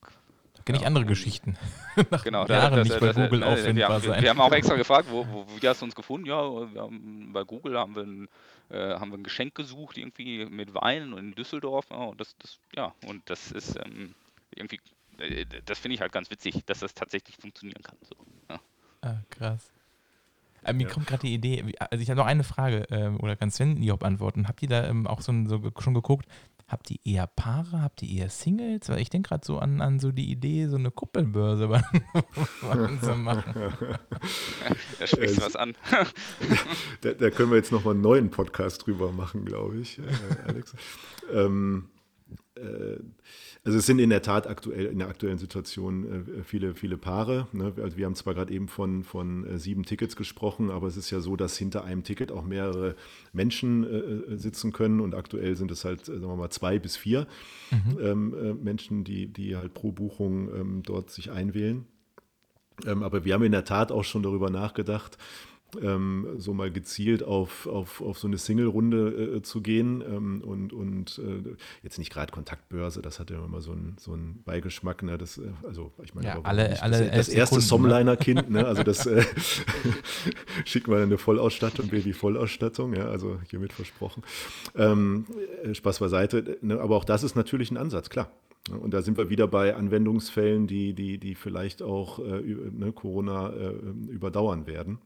kenne 0.68 0.78
ich 0.78 0.86
andere 0.86 1.06
Geschichten. 1.06 1.56
Nach 2.10 2.22
genau, 2.22 2.46
Jahren 2.46 2.76
das, 2.76 2.88
nicht 2.88 3.00
bei 3.00 3.12
Google 3.14 3.40
das, 3.40 3.60
auffindbar 3.60 4.02
wir, 4.02 4.10
sein. 4.10 4.22
Wir 4.22 4.30
haben 4.30 4.40
auch 4.40 4.52
extra 4.52 4.76
gefragt, 4.76 5.08
wo, 5.10 5.26
wo, 5.26 5.46
wie 5.58 5.66
hast 5.66 5.80
du 5.80 5.86
uns 5.86 5.94
gefunden? 5.94 6.26
Ja, 6.26 6.36
haben, 6.36 7.32
bei 7.32 7.42
Google 7.44 7.78
haben 7.78 7.96
wir, 7.96 8.02
ein, 8.02 8.28
äh, 8.68 8.94
haben 8.98 9.10
wir 9.10 9.16
ein 9.16 9.22
Geschenk 9.22 9.54
gesucht, 9.54 9.96
irgendwie 9.96 10.44
mit 10.44 10.74
Wein 10.74 11.14
in 11.14 11.32
Düsseldorf. 11.32 11.86
Oh, 11.90 12.12
das, 12.18 12.36
das, 12.38 12.58
ja, 12.76 12.94
und 13.06 13.22
das 13.30 13.50
ist 13.50 13.76
ähm, 13.82 14.14
irgendwie, 14.54 14.78
äh, 15.18 15.46
das 15.64 15.78
finde 15.78 15.94
ich 15.94 16.02
halt 16.02 16.12
ganz 16.12 16.30
witzig, 16.30 16.62
dass 16.66 16.80
das 16.80 16.92
tatsächlich 16.92 17.36
funktionieren 17.36 17.82
kann. 17.82 17.96
So, 18.02 18.16
ja. 18.50 18.60
ah, 19.00 19.22
krass. 19.30 19.70
Äh, 20.64 20.72
mir 20.72 20.86
ja. 20.86 20.92
kommt 20.92 21.06
gerade 21.06 21.22
die 21.22 21.34
Idee, 21.34 21.64
also 21.78 22.02
ich 22.02 22.10
habe 22.10 22.18
noch 22.18 22.26
eine 22.26 22.44
Frage, 22.44 22.90
äh, 22.90 23.08
oder 23.08 23.36
kann 23.36 23.50
Sven 23.50 23.80
die 23.80 23.90
antworten. 23.90 24.48
Habt 24.48 24.62
ihr 24.62 24.68
da 24.68 24.86
ähm, 24.86 25.06
auch 25.06 25.20
so, 25.20 25.32
so, 25.46 25.60
schon 25.78 25.94
geguckt, 25.94 26.26
Habt 26.68 26.90
ihr 26.90 26.98
eher 27.02 27.26
Paare? 27.26 27.80
Habt 27.80 28.02
ihr 28.02 28.20
eher 28.20 28.28
Singles? 28.28 28.90
Weil 28.90 29.00
ich 29.00 29.08
denke 29.08 29.30
gerade 29.30 29.44
so 29.44 29.58
an, 29.58 29.80
an 29.80 29.98
so 29.98 30.12
die 30.12 30.30
Idee, 30.30 30.66
so 30.66 30.76
eine 30.76 30.90
Kuppelbörse 30.90 31.66
zu 33.00 33.14
machen. 33.14 33.72
da 34.98 35.06
sprichst 35.06 35.38
du 35.38 35.42
was 35.46 35.56
an. 35.56 35.74
da, 37.00 37.14
da, 37.14 37.30
können 37.30 37.50
wir 37.50 37.56
jetzt 37.56 37.72
nochmal 37.72 37.94
einen 37.94 38.02
neuen 38.02 38.30
Podcast 38.30 38.86
drüber 38.86 39.12
machen, 39.12 39.46
glaube 39.46 39.78
ich, 39.78 39.98
äh, 39.98 40.02
Alex. 40.46 40.74
ähm, 41.32 41.88
äh, 41.94 41.97
also 43.64 43.78
es 43.78 43.86
sind 43.86 43.98
in 43.98 44.10
der 44.10 44.22
Tat 44.22 44.46
aktuell 44.46 44.86
in 44.86 44.98
der 44.98 45.08
aktuellen 45.08 45.38
Situation 45.38 46.38
äh, 46.38 46.42
viele, 46.42 46.74
viele 46.74 46.96
Paare. 46.96 47.46
Ne? 47.52 47.72
Also 47.82 47.96
wir 47.96 48.06
haben 48.06 48.14
zwar 48.14 48.34
gerade 48.34 48.52
eben 48.52 48.68
von, 48.68 49.04
von 49.04 49.46
äh, 49.46 49.58
sieben 49.58 49.84
Tickets 49.84 50.16
gesprochen, 50.16 50.70
aber 50.70 50.86
es 50.86 50.96
ist 50.96 51.10
ja 51.10 51.20
so, 51.20 51.36
dass 51.36 51.56
hinter 51.56 51.84
einem 51.84 52.02
Ticket 52.02 52.32
auch 52.32 52.44
mehrere 52.44 52.96
Menschen 53.32 53.84
äh, 53.84 54.36
sitzen 54.36 54.72
können 54.72 55.00
und 55.00 55.14
aktuell 55.14 55.56
sind 55.56 55.70
es 55.70 55.84
halt, 55.84 56.06
sagen 56.06 56.22
wir 56.22 56.36
mal, 56.36 56.50
zwei 56.50 56.78
bis 56.78 56.96
vier 56.96 57.26
mhm. 57.70 57.98
ähm, 58.00 58.58
Menschen, 58.62 59.04
die, 59.04 59.32
die 59.32 59.56
halt 59.56 59.74
pro 59.74 59.92
Buchung 59.92 60.48
ähm, 60.54 60.82
dort 60.82 61.10
sich 61.10 61.30
einwählen. 61.30 61.86
Ähm, 62.86 63.02
aber 63.02 63.24
wir 63.24 63.34
haben 63.34 63.42
in 63.42 63.52
der 63.52 63.64
Tat 63.64 63.92
auch 63.92 64.04
schon 64.04 64.22
darüber 64.22 64.50
nachgedacht, 64.50 65.18
ähm, 65.82 66.26
so 66.38 66.54
mal 66.54 66.70
gezielt 66.70 67.22
auf, 67.22 67.66
auf, 67.66 68.00
auf 68.00 68.18
so 68.18 68.26
eine 68.26 68.38
Single-Runde 68.38 69.36
äh, 69.36 69.42
zu 69.42 69.60
gehen 69.60 70.02
ähm, 70.02 70.42
und, 70.42 70.72
und 70.72 71.18
äh, 71.18 71.56
jetzt 71.82 71.98
nicht 71.98 72.12
gerade 72.12 72.32
Kontaktbörse, 72.32 73.02
das 73.02 73.20
hat 73.20 73.30
ja 73.30 73.44
immer 73.44 73.60
so 73.60 73.72
einen 73.72 73.96
so 73.98 74.16
Beigeschmack. 74.44 75.02
Ne? 75.02 75.18
Das, 75.18 75.38
äh, 75.38 75.50
also 75.66 75.92
ich 76.02 76.14
meine, 76.14 76.28
ja, 76.28 76.40
alle, 76.42 76.82
alle 76.82 77.06
das, 77.06 77.26
das 77.26 77.28
erste 77.28 77.56
ne? 77.56 77.60
Somliner-Kind, 77.62 78.50
ne? 78.50 78.66
also 78.66 78.82
das 78.82 79.06
äh, 79.06 79.24
schickt 80.64 80.88
man 80.88 81.02
eine 81.02 81.18
Vollausstattung, 81.18 81.88
Baby-Vollausstattung, 81.88 82.94
ja, 82.94 83.08
also 83.08 83.38
hiermit 83.50 83.72
versprochen. 83.72 84.22
Ähm, 84.74 85.26
äh, 85.64 85.74
Spaß 85.74 85.98
beiseite, 85.98 86.58
ne? 86.62 86.80
aber 86.80 86.96
auch 86.96 87.04
das 87.04 87.22
ist 87.22 87.36
natürlich 87.36 87.70
ein 87.70 87.76
Ansatz, 87.76 88.08
klar. 88.08 88.30
Und 88.70 88.92
da 88.92 89.02
sind 89.02 89.16
wir 89.16 89.30
wieder 89.30 89.48
bei 89.48 89.74
Anwendungsfällen, 89.74 90.66
die, 90.66 90.92
die, 90.92 91.18
die 91.18 91.34
vielleicht 91.34 91.82
auch 91.82 92.18
äh, 92.18 92.42
ne, 92.42 92.92
Corona 92.92 93.50
äh, 93.50 93.70
überdauern 94.10 94.66
werden. 94.66 94.98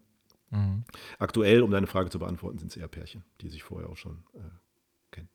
Mhm. 0.53 0.85
Aktuell, 1.19 1.63
um 1.63 1.71
deine 1.71 1.87
Frage 1.87 2.11
zu 2.11 2.19
beantworten, 2.19 2.59
sind 2.59 2.71
es 2.71 2.77
eher 2.77 2.89
Pärchen, 2.89 3.25
die 3.41 3.49
sich 3.49 3.63
vorher 3.63 3.89
auch 3.89 3.97
schon 3.97 4.23
äh, 4.35 4.39
kennen. 5.11 5.31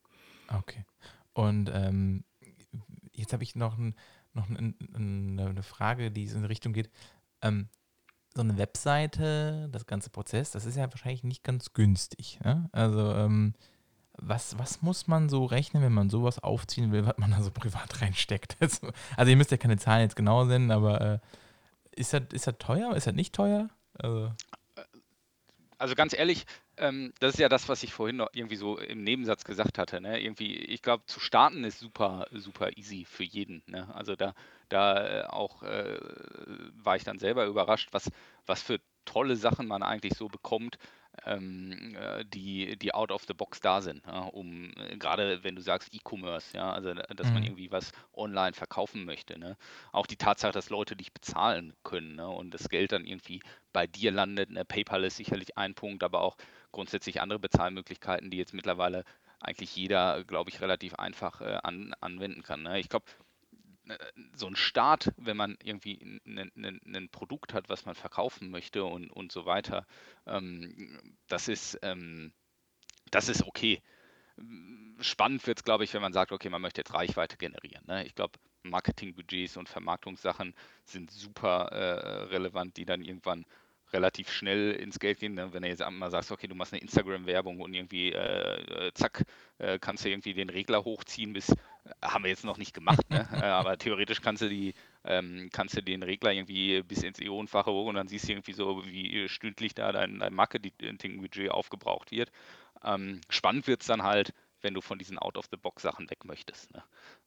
Okay. 0.47 0.85
Und 1.33 1.69
ähm, 1.73 2.23
jetzt 3.11 3.33
habe 3.33 3.43
ich 3.43 3.55
noch, 3.55 3.77
ein, 3.77 3.95
noch 4.33 4.47
ein, 4.49 4.75
ein, 4.95 5.39
eine 5.39 5.63
Frage, 5.63 6.11
die 6.11 6.25
in 6.25 6.41
die 6.41 6.47
Richtung 6.47 6.71
geht. 6.71 6.89
Ähm, 7.41 7.67
so 8.35 8.41
eine 8.41 8.57
Webseite, 8.57 9.67
das 9.71 9.87
ganze 9.87 10.11
Prozess, 10.11 10.51
das 10.51 10.65
ist 10.65 10.77
ja 10.77 10.91
wahrscheinlich 10.91 11.23
nicht 11.23 11.43
ganz 11.43 11.73
günstig. 11.73 12.39
Ne? 12.43 12.69
Also 12.71 13.13
ähm, 13.13 13.55
was, 14.19 14.57
was 14.59 14.83
muss 14.83 15.07
man 15.07 15.29
so 15.29 15.45
rechnen, 15.45 15.81
wenn 15.81 15.93
man 15.93 16.11
sowas 16.11 16.39
aufziehen 16.39 16.91
will, 16.91 17.05
was 17.05 17.17
man 17.17 17.31
da 17.31 17.41
so 17.41 17.49
privat 17.49 18.01
reinsteckt? 18.01 18.55
Also, 18.59 18.91
also 19.15 19.29
ihr 19.29 19.37
müsst 19.37 19.51
ja 19.51 19.57
keine 19.57 19.77
Zahlen 19.77 20.03
jetzt 20.03 20.15
genau 20.15 20.45
nennen, 20.45 20.69
aber 20.69 21.01
äh, 21.01 21.19
ist, 21.91 22.13
das, 22.13 22.21
ist 22.31 22.45
das 22.45 22.55
teuer? 22.59 22.95
Ist 22.95 23.07
das 23.07 23.15
nicht 23.15 23.33
teuer? 23.33 23.69
Also 23.95 24.31
also 25.77 25.95
ganz 25.95 26.13
ehrlich, 26.13 26.45
ähm, 26.77 27.13
das 27.19 27.33
ist 27.33 27.39
ja 27.39 27.49
das, 27.49 27.69
was 27.69 27.83
ich 27.83 27.93
vorhin 27.93 28.17
noch 28.17 28.29
irgendwie 28.33 28.55
so 28.55 28.77
im 28.77 29.03
Nebensatz 29.03 29.43
gesagt 29.43 29.77
hatte. 29.77 30.01
Ne? 30.01 30.21
Irgendwie, 30.21 30.55
ich 30.55 30.81
glaube, 30.81 31.05
zu 31.05 31.19
starten 31.19 31.63
ist 31.63 31.79
super, 31.79 32.27
super 32.31 32.75
easy 32.77 33.05
für 33.05 33.23
jeden. 33.23 33.63
Ne? 33.67 33.93
Also 33.93 34.15
da, 34.15 34.33
da 34.69 35.21
äh, 35.21 35.23
auch 35.27 35.63
äh, 35.63 35.99
war 36.73 36.95
ich 36.95 37.03
dann 37.03 37.19
selber 37.19 37.45
überrascht, 37.45 37.89
was, 37.91 38.09
was 38.45 38.61
für 38.61 38.79
tolle 39.05 39.35
Sachen 39.35 39.67
man 39.67 39.83
eigentlich 39.83 40.13
so 40.15 40.27
bekommt, 40.27 40.77
ähm, 41.25 41.95
äh, 41.95 42.23
die, 42.25 42.77
die 42.77 42.93
out 42.93 43.11
of 43.11 43.23
the 43.27 43.33
box 43.33 43.59
da 43.59 43.81
sind, 43.81 44.05
ja, 44.05 44.21
um 44.21 44.71
äh, 44.77 44.97
gerade 44.97 45.43
wenn 45.43 45.55
du 45.55 45.61
sagst 45.61 45.93
E-Commerce, 45.93 46.55
ja, 46.55 46.71
also 46.71 46.93
dass 46.93 47.27
mhm. 47.27 47.33
man 47.33 47.43
irgendwie 47.43 47.71
was 47.71 47.91
online 48.13 48.53
verkaufen 48.53 49.05
möchte. 49.05 49.37
Ne? 49.39 49.57
Auch 49.91 50.05
die 50.05 50.17
Tatsache, 50.17 50.51
dass 50.51 50.69
Leute 50.69 50.95
dich 50.95 51.13
bezahlen 51.13 51.73
können 51.83 52.15
ne? 52.15 52.27
und 52.27 52.53
das 52.53 52.69
Geld 52.69 52.91
dann 52.91 53.05
irgendwie 53.05 53.41
bei 53.73 53.87
dir 53.87 54.11
landet. 54.11 54.49
Ne? 54.49 54.65
PayPal 54.65 55.03
ist 55.03 55.17
sicherlich 55.17 55.57
ein 55.57 55.73
Punkt, 55.73 56.03
aber 56.03 56.21
auch 56.21 56.37
grundsätzlich 56.71 57.21
andere 57.21 57.39
Bezahlmöglichkeiten, 57.39 58.29
die 58.29 58.37
jetzt 58.37 58.53
mittlerweile 58.53 59.03
eigentlich 59.39 59.75
jeder, 59.75 60.23
glaube 60.23 60.49
ich, 60.49 60.61
relativ 60.61 60.95
einfach 60.95 61.41
äh, 61.41 61.59
an, 61.63 61.93
anwenden 62.01 62.43
kann. 62.43 62.63
Ne? 62.63 62.79
Ich 62.79 62.89
glaube, 62.89 63.05
so 64.35 64.47
ein 64.47 64.55
Start, 64.55 65.13
wenn 65.17 65.37
man 65.37 65.57
irgendwie 65.63 66.19
ein 66.25 67.09
Produkt 67.11 67.53
hat, 67.53 67.69
was 67.69 67.85
man 67.85 67.95
verkaufen 67.95 68.49
möchte 68.49 68.83
und, 68.83 69.11
und 69.11 69.31
so 69.31 69.45
weiter, 69.45 69.85
ähm, 70.25 71.13
das, 71.27 71.47
ist, 71.47 71.79
ähm, 71.81 72.33
das 73.11 73.29
ist 73.29 73.43
okay. 73.45 73.81
Spannend 74.99 75.45
wird 75.47 75.59
es, 75.59 75.63
glaube 75.63 75.83
ich, 75.83 75.93
wenn 75.93 76.01
man 76.01 76.13
sagt, 76.13 76.31
okay, 76.31 76.49
man 76.49 76.61
möchte 76.61 76.81
jetzt 76.81 76.93
Reichweite 76.93 77.37
generieren. 77.37 77.83
Ne? 77.87 78.05
Ich 78.05 78.15
glaube, 78.15 78.39
Marketingbudgets 78.63 79.57
und 79.57 79.69
Vermarktungssachen 79.69 80.53
sind 80.85 81.11
super 81.11 81.67
äh, 81.71 82.23
relevant, 82.25 82.77
die 82.77 82.85
dann 82.85 83.03
irgendwann 83.03 83.45
relativ 83.93 84.31
schnell 84.31 84.73
ins 84.73 84.99
Geld 84.99 85.19
gehen. 85.19 85.35
Ne? 85.35 85.51
Wenn 85.53 85.61
du 85.61 85.67
jetzt 85.67 85.81
einmal 85.81 86.11
sagst, 86.11 86.31
okay, 86.31 86.47
du 86.47 86.55
machst 86.55 86.73
eine 86.73 86.81
Instagram-Werbung 86.81 87.59
und 87.59 87.73
irgendwie, 87.73 88.11
äh, 88.11 88.87
äh, 88.87 88.93
zack, 88.93 89.23
äh, 89.59 89.79
kannst 89.79 90.05
du 90.05 90.09
irgendwie 90.09 90.33
den 90.33 90.49
Regler 90.49 90.83
hochziehen 90.83 91.33
bis, 91.33 91.49
äh, 91.49 91.55
haben 92.01 92.23
wir 92.23 92.29
jetzt 92.29 92.43
noch 92.43 92.57
nicht 92.57 92.73
gemacht, 92.73 93.09
ne? 93.09 93.27
Äh, 93.37 93.45
aber 93.45 93.77
theoretisch 93.77 94.21
kannst 94.21 94.41
du 94.41 94.49
die, 94.49 94.73
ähm, 95.03 95.49
kannst 95.51 95.77
du 95.77 95.81
den 95.81 96.03
Regler 96.03 96.31
irgendwie 96.31 96.81
bis 96.83 97.03
ins 97.03 97.19
Ionenfache 97.19 97.71
hoch 97.71 97.87
und 97.87 97.95
dann 97.95 98.07
siehst 98.07 98.27
du 98.27 98.33
irgendwie 98.33 98.53
so, 98.53 98.83
wie 98.85 99.29
stündlich 99.29 99.75
da 99.75 99.91
dein, 99.91 100.19
dein 100.19 100.33
Marketing-Budget 100.33 101.51
aufgebraucht 101.51 102.11
wird. 102.11 102.31
Ähm, 102.83 103.21
spannend 103.29 103.67
wird 103.67 103.81
es 103.81 103.87
dann 103.87 104.03
halt, 104.03 104.33
wenn 104.67 104.73
du 104.73 104.81
von 104.81 104.99
diesen 104.99 105.17
Out-of-the-Box-Sachen 105.17 106.09
weg 106.09 106.25
möchtest. 106.25 106.73
Ne? 106.73 106.83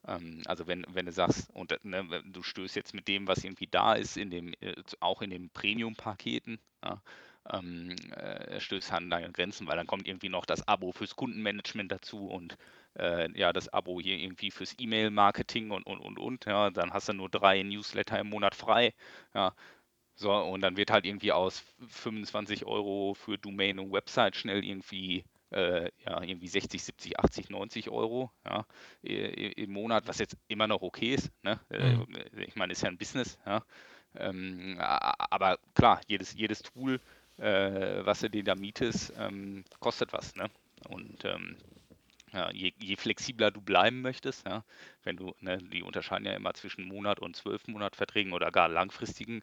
Ähm, 0.07 0.43
also 0.45 0.67
wenn, 0.67 0.85
wenn 0.91 1.07
du 1.07 1.13
sagst, 1.13 1.49
und 1.55 1.73
ne, 1.83 2.23
du 2.27 2.43
stößt 2.43 2.77
jetzt 2.77 2.93
mit 2.93 3.09
dem, 3.09 3.27
was 3.27 3.43
irgendwie 3.45 3.67
da 3.67 3.95
ist, 3.95 4.19
in 4.19 4.31
dem, 4.31 4.53
äh, 4.61 4.75
auch 5.01 5.23
in 5.23 5.31
den 5.31 5.49
Premium-Paketen, 5.49 6.59
ja, 6.85 7.03
ähm, 7.51 7.97
äh, 8.15 8.61
stößt 8.61 8.93
an 8.93 9.09
deine 9.09 9.33
Grenzen, 9.33 9.67
weil 9.67 9.77
dann 9.77 9.87
kommt 9.87 10.07
irgendwie 10.07 10.29
noch 10.29 10.45
das 10.45 10.69
Abo 10.69 10.93
fürs 10.93 11.17
Kundenmanagement 11.17 11.91
dazu 11.91 12.27
und 12.27 12.59
äh, 12.99 13.31
ja, 13.39 13.55
das 13.55 13.71
Abo 13.71 13.99
hier 14.03 14.19
irgendwie 14.19 14.51
fürs 14.51 14.77
E-Mail-Marketing 14.79 15.71
und, 15.71 15.87
und, 15.87 16.01
und, 16.01 16.19
und, 16.19 16.45
ja, 16.45 16.69
dann 16.69 16.93
hast 16.93 17.09
du 17.09 17.15
nur 17.15 17.31
drei 17.31 17.63
Newsletter 17.63 18.19
im 18.19 18.29
Monat 18.29 18.55
frei, 18.55 18.93
ja, 19.35 19.55
so, 20.15 20.31
und 20.31 20.61
dann 20.61 20.77
wird 20.77 20.91
halt 20.91 21.07
irgendwie 21.07 21.33
aus 21.33 21.65
25 21.89 22.67
Euro 22.67 23.15
für 23.15 23.39
Domain 23.39 23.79
und 23.79 23.93
Website 23.93 24.37
schnell 24.37 24.63
irgendwie 24.63 25.25
äh, 25.51 25.91
ja, 26.05 26.23
irgendwie 26.23 26.49
60, 26.49 26.83
70, 26.83 27.19
80, 27.19 27.51
90 27.51 27.91
Euro 27.91 28.31
ja, 28.45 28.65
im 29.03 29.73
Monat, 29.73 30.07
was 30.07 30.19
jetzt 30.19 30.37
immer 30.49 30.67
noch 30.67 30.83
okay 30.83 31.15
ist. 31.15 31.31
Ne? 31.43 31.61
Äh, 31.71 31.97
mhm. 31.97 32.07
Ich 32.47 32.57
meine, 32.57 32.73
ist 32.73 32.83
ja 32.83 32.89
ein 32.89 32.99
Business. 32.99 33.39
Ja? 33.47 33.65
Ähm, 34.17 34.77
aber 34.81 35.59
klar, 35.75 36.01
jedes, 36.07 36.35
jedes 36.35 36.63
Tool, 36.63 37.01
äh, 37.39 38.05
was 38.05 38.21
du 38.21 38.31
dir 38.31 38.45
da 38.45 38.55
mietest, 38.55 39.13
ähm, 39.19 39.65
kostet 39.79 40.13
was. 40.13 40.35
Ne? 40.37 40.51
Und 40.89 41.25
ähm, 41.25 41.57
ja, 42.33 42.51
je, 42.53 42.73
je, 42.79 42.97
flexibler 42.97 43.51
du 43.51 43.61
bleiben 43.61 44.03
möchtest, 44.03 44.47
ja, 44.47 44.65
wenn 45.03 45.17
du, 45.17 45.35
ne, 45.41 45.59
die 45.59 45.83
unterscheiden 45.83 46.27
ja 46.27 46.33
immer 46.33 46.55
zwischen 46.55 46.85
Monat 46.85 47.19
und 47.19 47.35
zwölf 47.35 47.67
Monat 47.67 47.97
Verträgen 47.97 48.33
oder 48.33 48.53
gar 48.53 48.69
langfristigen 48.69 49.43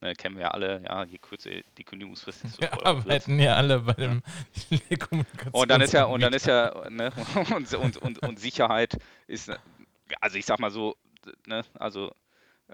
Ne, 0.00 0.14
kennen 0.14 0.36
wir 0.36 0.42
ja 0.42 0.50
alle, 0.52 0.80
ja, 0.84 1.04
je 1.04 1.18
kürzer 1.18 1.50
die 1.76 1.84
Kündigungsfrist 1.84 2.44
ist. 2.44 2.60
Wir 2.60 2.86
arbeiten 2.86 3.40
ja 3.40 3.54
alle 3.56 3.80
bei 3.80 3.94
dem 3.94 4.22
ja. 4.70 4.96
Und 5.52 5.70
dann 5.70 5.80
ist 5.80 5.92
ja, 5.92 6.04
und 6.04 6.22
dann 6.22 6.32
ist 6.32 6.46
ja, 6.46 6.88
ne, 6.88 7.12
und, 7.54 7.74
und, 7.74 7.96
und, 7.96 8.18
und 8.20 8.38
Sicherheit 8.38 8.96
ist, 9.26 9.50
also 10.20 10.38
ich 10.38 10.46
sag 10.46 10.60
mal 10.60 10.70
so, 10.70 10.96
ne, 11.46 11.64
also 11.74 12.12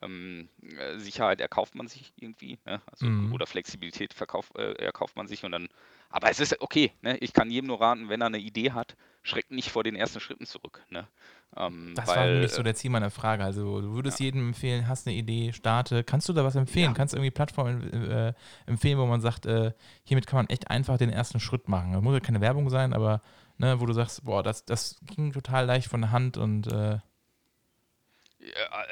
ähm, 0.03 0.49
Sicherheit 0.97 1.41
erkauft 1.41 1.75
man 1.75 1.87
sich 1.87 2.13
irgendwie, 2.17 2.59
ne? 2.65 2.81
also, 2.87 3.07
mhm. 3.07 3.33
oder 3.33 3.47
Flexibilität 3.47 4.15
verkauf, 4.15 4.53
äh, 4.57 4.73
erkauft 4.75 5.17
man 5.17 5.27
sich 5.27 5.45
und 5.45 5.53
dann, 5.53 5.69
aber 6.11 6.31
es 6.31 6.41
ist 6.41 6.61
okay, 6.61 6.93
ne? 7.03 7.17
ich 7.19 7.33
kann 7.33 7.51
jedem 7.51 7.69
nur 7.69 7.81
raten, 7.81 8.09
wenn 8.09 8.21
er 8.21 8.29
eine 8.29 8.39
Idee 8.39 8.73
hat, 8.73 8.97
schreckt 9.23 9.51
nicht 9.51 9.71
vor 9.71 9.85
den 9.85 9.97
ersten 9.97 10.21
Schritten 10.21 10.47
zurück. 10.47 10.85
Ne? 10.91 11.09
Ähm, 11.57 11.93
das 11.95 12.09
weil, 12.09 12.17
war 12.17 12.27
nämlich 12.27 12.53
so 12.53 12.63
der 12.63 12.75
Ziel 12.75 12.91
meiner 12.91 13.11
Frage. 13.11 13.45
Also 13.45 13.81
du 13.81 13.95
würdest 13.95 14.21
ja. 14.21 14.27
jedem 14.27 14.49
empfehlen, 14.49 14.87
hast 14.87 15.07
eine 15.07 15.17
Idee, 15.17 15.53
starte. 15.53 16.05
Kannst 16.05 16.29
du 16.29 16.33
da 16.33 16.45
was 16.45 16.57
empfehlen? 16.57 16.91
Ja. 16.91 16.95
Kannst 16.95 17.15
du 17.15 17.19
irgendwie 17.19 17.31
Plattformen 17.31 18.11
äh, 18.11 18.35
empfehlen, 18.67 18.99
wo 18.99 19.07
man 19.07 19.21
sagt, 19.21 19.47
äh, 19.47 19.73
hiermit 20.05 20.27
kann 20.27 20.39
man 20.39 20.49
echt 20.49 20.71
einfach 20.71 20.99
den 20.99 21.11
ersten 21.11 21.41
Schritt 21.41 21.69
machen. 21.69 21.93
Das 21.93 22.03
muss 22.03 22.15
ja 22.15 22.21
keine 22.21 22.41
Werbung 22.41 22.69
sein, 22.69 22.93
aber 22.93 23.23
ne, 23.57 23.81
wo 23.81 23.87
du 23.87 23.93
sagst, 23.93 24.25
boah, 24.25 24.43
das, 24.43 24.65
das 24.65 25.01
ging 25.03 25.33
total 25.33 25.65
leicht 25.65 25.89
von 25.89 26.03
der 26.03 26.13
Hand 26.13 26.37
und 26.37 26.67
äh, 26.71 26.99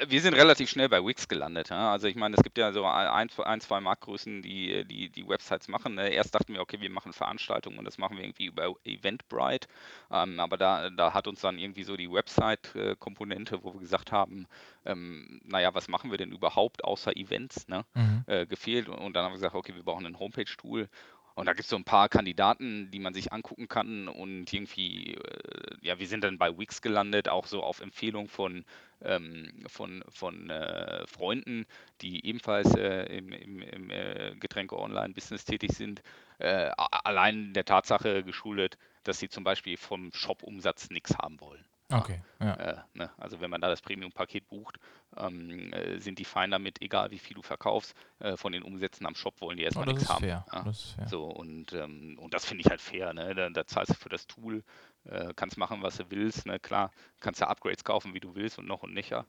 wir 0.07 0.21
sind 0.21 0.33
relativ 0.33 0.69
schnell 0.69 0.89
bei 0.89 1.03
Wix 1.05 1.27
gelandet. 1.27 1.69
Ja? 1.69 1.91
Also 1.91 2.07
ich 2.07 2.15
meine, 2.15 2.35
es 2.35 2.43
gibt 2.43 2.57
ja 2.57 2.71
so 2.71 2.85
ein, 2.85 3.29
ein, 3.29 3.61
zwei 3.61 3.79
Marktgrößen, 3.79 4.41
die, 4.41 4.85
die 4.85 5.09
die 5.09 5.27
Websites 5.27 5.67
machen. 5.67 5.95
Ne? 5.95 6.09
Erst 6.09 6.33
dachten 6.33 6.53
wir, 6.53 6.61
okay, 6.61 6.81
wir 6.81 6.89
machen 6.89 7.13
Veranstaltungen 7.13 7.77
und 7.77 7.85
das 7.85 7.97
machen 7.97 8.17
wir 8.17 8.23
irgendwie 8.23 8.45
über 8.45 8.73
Eventbrite. 8.83 9.67
Ähm, 10.11 10.39
aber 10.39 10.57
da, 10.57 10.89
da 10.89 11.13
hat 11.13 11.27
uns 11.27 11.41
dann 11.41 11.59
irgendwie 11.59 11.83
so 11.83 11.95
die 11.95 12.11
Website-Komponente, 12.11 13.63
wo 13.63 13.73
wir 13.73 13.79
gesagt 13.79 14.11
haben, 14.11 14.47
ähm, 14.85 15.41
naja, 15.45 15.73
was 15.73 15.87
machen 15.87 16.11
wir 16.11 16.17
denn 16.17 16.31
überhaupt 16.31 16.83
außer 16.83 17.15
Events, 17.15 17.67
ne? 17.67 17.85
mhm. 17.93 18.23
äh, 18.27 18.45
gefehlt. 18.45 18.89
Und 18.89 19.13
dann 19.15 19.25
haben 19.25 19.31
wir 19.31 19.37
gesagt, 19.37 19.55
okay, 19.55 19.75
wir 19.75 19.83
brauchen 19.83 20.05
ein 20.05 20.19
Homepage-Tool. 20.19 20.89
Und 21.35 21.47
da 21.47 21.53
gibt 21.53 21.63
es 21.63 21.69
so 21.69 21.75
ein 21.75 21.83
paar 21.83 22.09
Kandidaten, 22.09 22.91
die 22.91 22.99
man 22.99 23.13
sich 23.13 23.33
angucken 23.33 23.67
kann 23.67 24.07
und 24.07 24.53
irgendwie, 24.53 25.15
äh, 25.15 25.77
ja, 25.81 25.97
wir 25.97 26.07
sind 26.07 26.23
dann 26.23 26.37
bei 26.37 26.55
Wix 26.57 26.81
gelandet, 26.81 27.27
auch 27.27 27.47
so 27.47 27.63
auf 27.63 27.81
Empfehlung 27.81 28.27
von, 28.27 28.65
ähm, 29.01 29.51
von, 29.67 30.03
von 30.09 30.49
äh, 30.51 31.07
Freunden, 31.07 31.65
die 32.01 32.25
ebenfalls 32.25 32.75
äh, 32.75 33.05
im, 33.17 33.31
im, 33.31 33.61
im 33.61 33.89
äh, 33.89 34.35
Getränke-Online-Business 34.39 35.45
tätig 35.45 35.71
sind, 35.73 36.03
äh, 36.37 36.69
allein 36.77 37.53
der 37.53 37.65
Tatsache 37.65 38.23
geschuldet, 38.23 38.77
dass 39.03 39.19
sie 39.19 39.29
zum 39.29 39.43
Beispiel 39.43 39.77
vom 39.77 40.11
Shop-Umsatz 40.13 40.91
nichts 40.91 41.17
haben 41.17 41.39
wollen. 41.41 41.65
Okay, 41.99 42.21
ja. 42.39 42.53
Äh, 42.55 42.77
ne? 42.93 43.11
Also 43.17 43.39
wenn 43.41 43.49
man 43.49 43.61
da 43.61 43.69
das 43.69 43.81
Premium-Paket 43.81 44.47
bucht, 44.47 44.79
ähm, 45.17 45.71
äh, 45.73 45.99
sind 45.99 46.19
die 46.19 46.25
fein 46.25 46.51
damit, 46.51 46.81
egal 46.81 47.11
wie 47.11 47.19
viel 47.19 47.35
du 47.35 47.41
verkaufst. 47.41 47.93
Äh, 48.19 48.37
von 48.37 48.51
den 48.51 48.63
Umsätzen 48.63 49.05
am 49.05 49.15
Shop 49.15 49.39
wollen 49.41 49.57
die 49.57 49.63
erstmal 49.63 49.87
oh, 49.87 49.91
nichts 49.91 50.09
haben. 50.09 50.25
Ja? 50.25 50.45
Das 50.51 50.79
ist 50.79 50.91
fair. 50.91 51.07
So, 51.07 51.25
und, 51.25 51.73
ähm, 51.73 52.17
und 52.19 52.33
das 52.33 52.45
finde 52.45 52.61
ich 52.61 52.69
halt 52.69 52.81
fair. 52.81 53.13
Ne? 53.13 53.35
Da, 53.35 53.49
da, 53.49 53.65
zahlst 53.65 53.91
du 53.91 53.95
für 53.95 54.09
das 54.09 54.27
Tool, 54.27 54.63
äh, 55.05 55.33
kannst 55.35 55.57
machen, 55.57 55.81
was 55.81 55.97
du 55.97 56.09
willst. 56.09 56.45
Ne? 56.45 56.59
Klar, 56.59 56.91
kannst 57.19 57.41
du 57.41 57.47
Upgrades 57.47 57.83
kaufen, 57.83 58.13
wie 58.13 58.19
du 58.19 58.35
willst 58.35 58.57
und 58.57 58.67
noch 58.67 58.83
und 58.83 58.93
nöcher. 58.93 59.25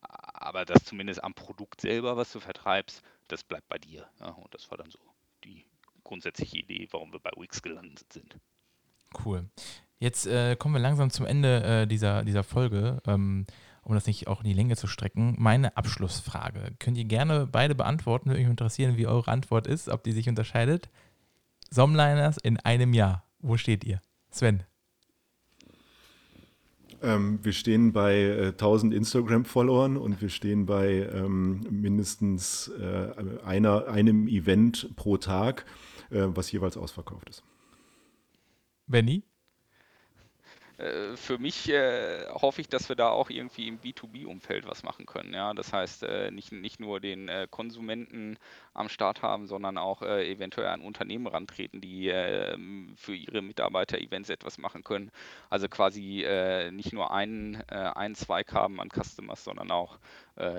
Aber 0.00 0.64
das 0.64 0.84
zumindest 0.84 1.22
am 1.22 1.34
Produkt 1.34 1.80
selber, 1.80 2.16
was 2.16 2.32
du 2.32 2.40
vertreibst, 2.40 3.02
das 3.26 3.44
bleibt 3.44 3.68
bei 3.68 3.78
dir. 3.78 4.08
Ja? 4.20 4.30
Und 4.30 4.54
das 4.54 4.70
war 4.70 4.78
dann 4.78 4.90
so 4.90 4.98
die 5.44 5.66
grundsätzliche 6.04 6.58
Idee, 6.58 6.88
warum 6.90 7.12
wir 7.12 7.20
bei 7.20 7.30
Wix 7.36 7.60
gelandet 7.60 8.12
sind. 8.12 8.38
Cool. 9.24 9.48
Jetzt 9.98 10.26
äh, 10.26 10.54
kommen 10.56 10.74
wir 10.74 10.80
langsam 10.80 11.10
zum 11.10 11.26
Ende 11.26 11.62
äh, 11.62 11.86
dieser, 11.86 12.24
dieser 12.24 12.44
Folge, 12.44 13.02
ähm, 13.06 13.46
um 13.82 13.94
das 13.94 14.06
nicht 14.06 14.28
auch 14.28 14.42
in 14.42 14.48
die 14.48 14.54
Länge 14.54 14.76
zu 14.76 14.86
strecken. 14.86 15.34
Meine 15.38 15.76
Abschlussfrage. 15.76 16.72
Könnt 16.78 16.96
ihr 16.96 17.04
gerne 17.04 17.48
beide 17.50 17.74
beantworten, 17.74 18.26
würde 18.30 18.40
mich 18.40 18.50
interessieren, 18.50 18.96
wie 18.96 19.06
eure 19.06 19.30
Antwort 19.30 19.66
ist, 19.66 19.88
ob 19.88 20.04
die 20.04 20.12
sich 20.12 20.28
unterscheidet. 20.28 20.88
Somliners 21.70 22.38
in 22.38 22.58
einem 22.58 22.94
Jahr. 22.94 23.24
Wo 23.40 23.56
steht 23.56 23.84
ihr? 23.84 24.00
Sven. 24.30 24.62
Ähm, 27.00 27.38
wir 27.42 27.52
stehen 27.52 27.92
bei 27.92 28.16
äh, 28.16 28.46
1000 28.48 28.92
Instagram-Followern 28.92 29.96
und 29.96 30.20
wir 30.20 30.30
stehen 30.30 30.66
bei 30.66 31.08
ähm, 31.12 31.60
mindestens 31.70 32.68
äh, 32.68 33.12
einer, 33.44 33.86
einem 33.88 34.26
Event 34.26 34.94
pro 34.96 35.16
Tag, 35.16 35.64
äh, 36.10 36.22
was 36.26 36.50
jeweils 36.50 36.76
ausverkauft 36.76 37.28
ist. 37.30 37.44
Benny? 38.86 39.22
Äh, 40.78 41.16
für 41.16 41.38
mich 41.38 41.68
äh, 41.68 42.26
hoffe 42.30 42.60
ich, 42.60 42.68
dass 42.68 42.88
wir 42.88 42.96
da 42.96 43.10
auch 43.10 43.30
irgendwie 43.30 43.66
im 43.68 43.80
B2B-Umfeld 43.80 44.66
was 44.66 44.82
machen 44.84 45.06
können. 45.06 45.34
Ja? 45.34 45.52
Das 45.52 45.72
heißt, 45.72 46.04
äh, 46.04 46.30
nicht, 46.30 46.52
nicht 46.52 46.80
nur 46.80 47.00
den 47.00 47.28
äh, 47.28 47.48
Konsumenten 47.50 48.38
am 48.74 48.88
Start 48.88 49.22
haben, 49.22 49.46
sondern 49.46 49.76
auch 49.76 50.02
äh, 50.02 50.30
eventuell 50.30 50.68
an 50.68 50.80
Unternehmen 50.80 51.26
rantreten, 51.26 51.80
die 51.80 52.08
für 52.96 53.14
ihre 53.14 53.42
Mitarbeiter-Events 53.42 54.30
etwas 54.30 54.58
machen 54.58 54.84
können. 54.84 55.10
Also 55.50 55.68
quasi 55.68 56.24
nicht 56.70 56.92
nur 56.92 57.10
einen, 57.10 57.60
einen 57.68 58.14
Zweig 58.14 58.52
haben 58.52 58.80
an 58.80 58.88
Customers, 58.88 59.42
sondern 59.42 59.70
auch 59.70 59.98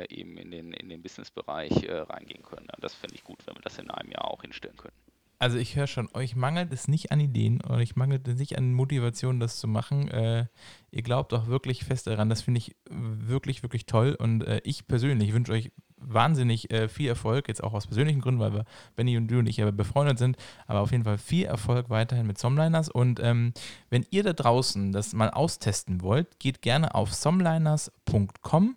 eben 0.10 0.38
in 0.38 0.52
den, 0.52 0.74
in 0.74 0.90
den 0.90 1.02
Business-Bereich 1.02 1.72
reingehen 1.90 2.44
können. 2.44 2.68
Ja? 2.70 2.78
Das 2.82 2.94
fände 2.94 3.16
ich 3.16 3.24
gut, 3.24 3.40
wenn 3.48 3.56
wir 3.56 3.62
das 3.62 3.78
in 3.78 3.90
einem 3.90 4.12
Jahr 4.12 4.26
auch 4.26 4.42
hinstellen 4.42 4.78
können. 4.78 5.09
Also 5.40 5.58
ich 5.58 5.78
höre 5.78 5.88
schon, 5.88 6.10
euch 6.14 6.36
mangelt 6.36 6.74
es 6.74 6.90
nicht 6.90 7.14
an 7.14 7.22
Ideen 7.22 7.62
euch 7.64 7.96
mangelt 7.96 8.28
es 8.28 8.38
nicht 8.38 8.58
an 8.58 8.74
Motivation, 8.74 9.40
das 9.40 9.58
zu 9.58 9.68
machen. 9.68 10.10
Äh, 10.10 10.48
ihr 10.92 11.02
glaubt 11.02 11.34
auch 11.34 11.48
wirklich 11.48 11.86
fest 11.86 12.08
daran. 12.08 12.30
Das 12.30 12.42
finde 12.42 12.60
ich 12.60 12.76
wirklich, 12.90 13.64
wirklich 13.64 13.86
toll. 13.86 14.16
Und 14.20 14.44
äh, 14.44 14.60
ich 14.66 14.88
persönlich 14.88 15.34
wünsche 15.34 15.54
euch 15.54 15.72
wahnsinnig 16.02 16.72
äh, 16.72 16.88
viel 16.90 17.08
Erfolg, 17.08 17.48
jetzt 17.48 17.64
auch 17.64 17.74
aus 17.74 17.88
persönlichen 17.88 18.22
Gründen, 18.22 18.40
weil 18.40 18.54
wir, 18.54 18.66
Benny 18.96 19.18
und 19.18 19.28
du 19.28 19.40
und 19.40 19.48
ich 19.48 19.58
ja 19.58 19.70
befreundet 19.72 20.18
sind, 20.18 20.38
aber 20.68 20.82
auf 20.82 20.92
jeden 20.92 21.04
Fall 21.04 21.18
viel 21.18 21.46
Erfolg 21.46 21.90
weiterhin 21.90 22.28
mit 22.28 22.38
Somliners. 22.38 22.90
Und 22.90 23.20
ähm, 23.22 23.54
wenn 23.90 24.06
ihr 24.10 24.24
da 24.24 24.34
draußen 24.34 24.92
das 24.92 25.14
mal 25.14 25.30
austesten 25.30 26.02
wollt, 26.02 26.40
geht 26.40 26.62
gerne 26.62 26.96
auf 26.96 27.14
somliners.com. 27.14 28.76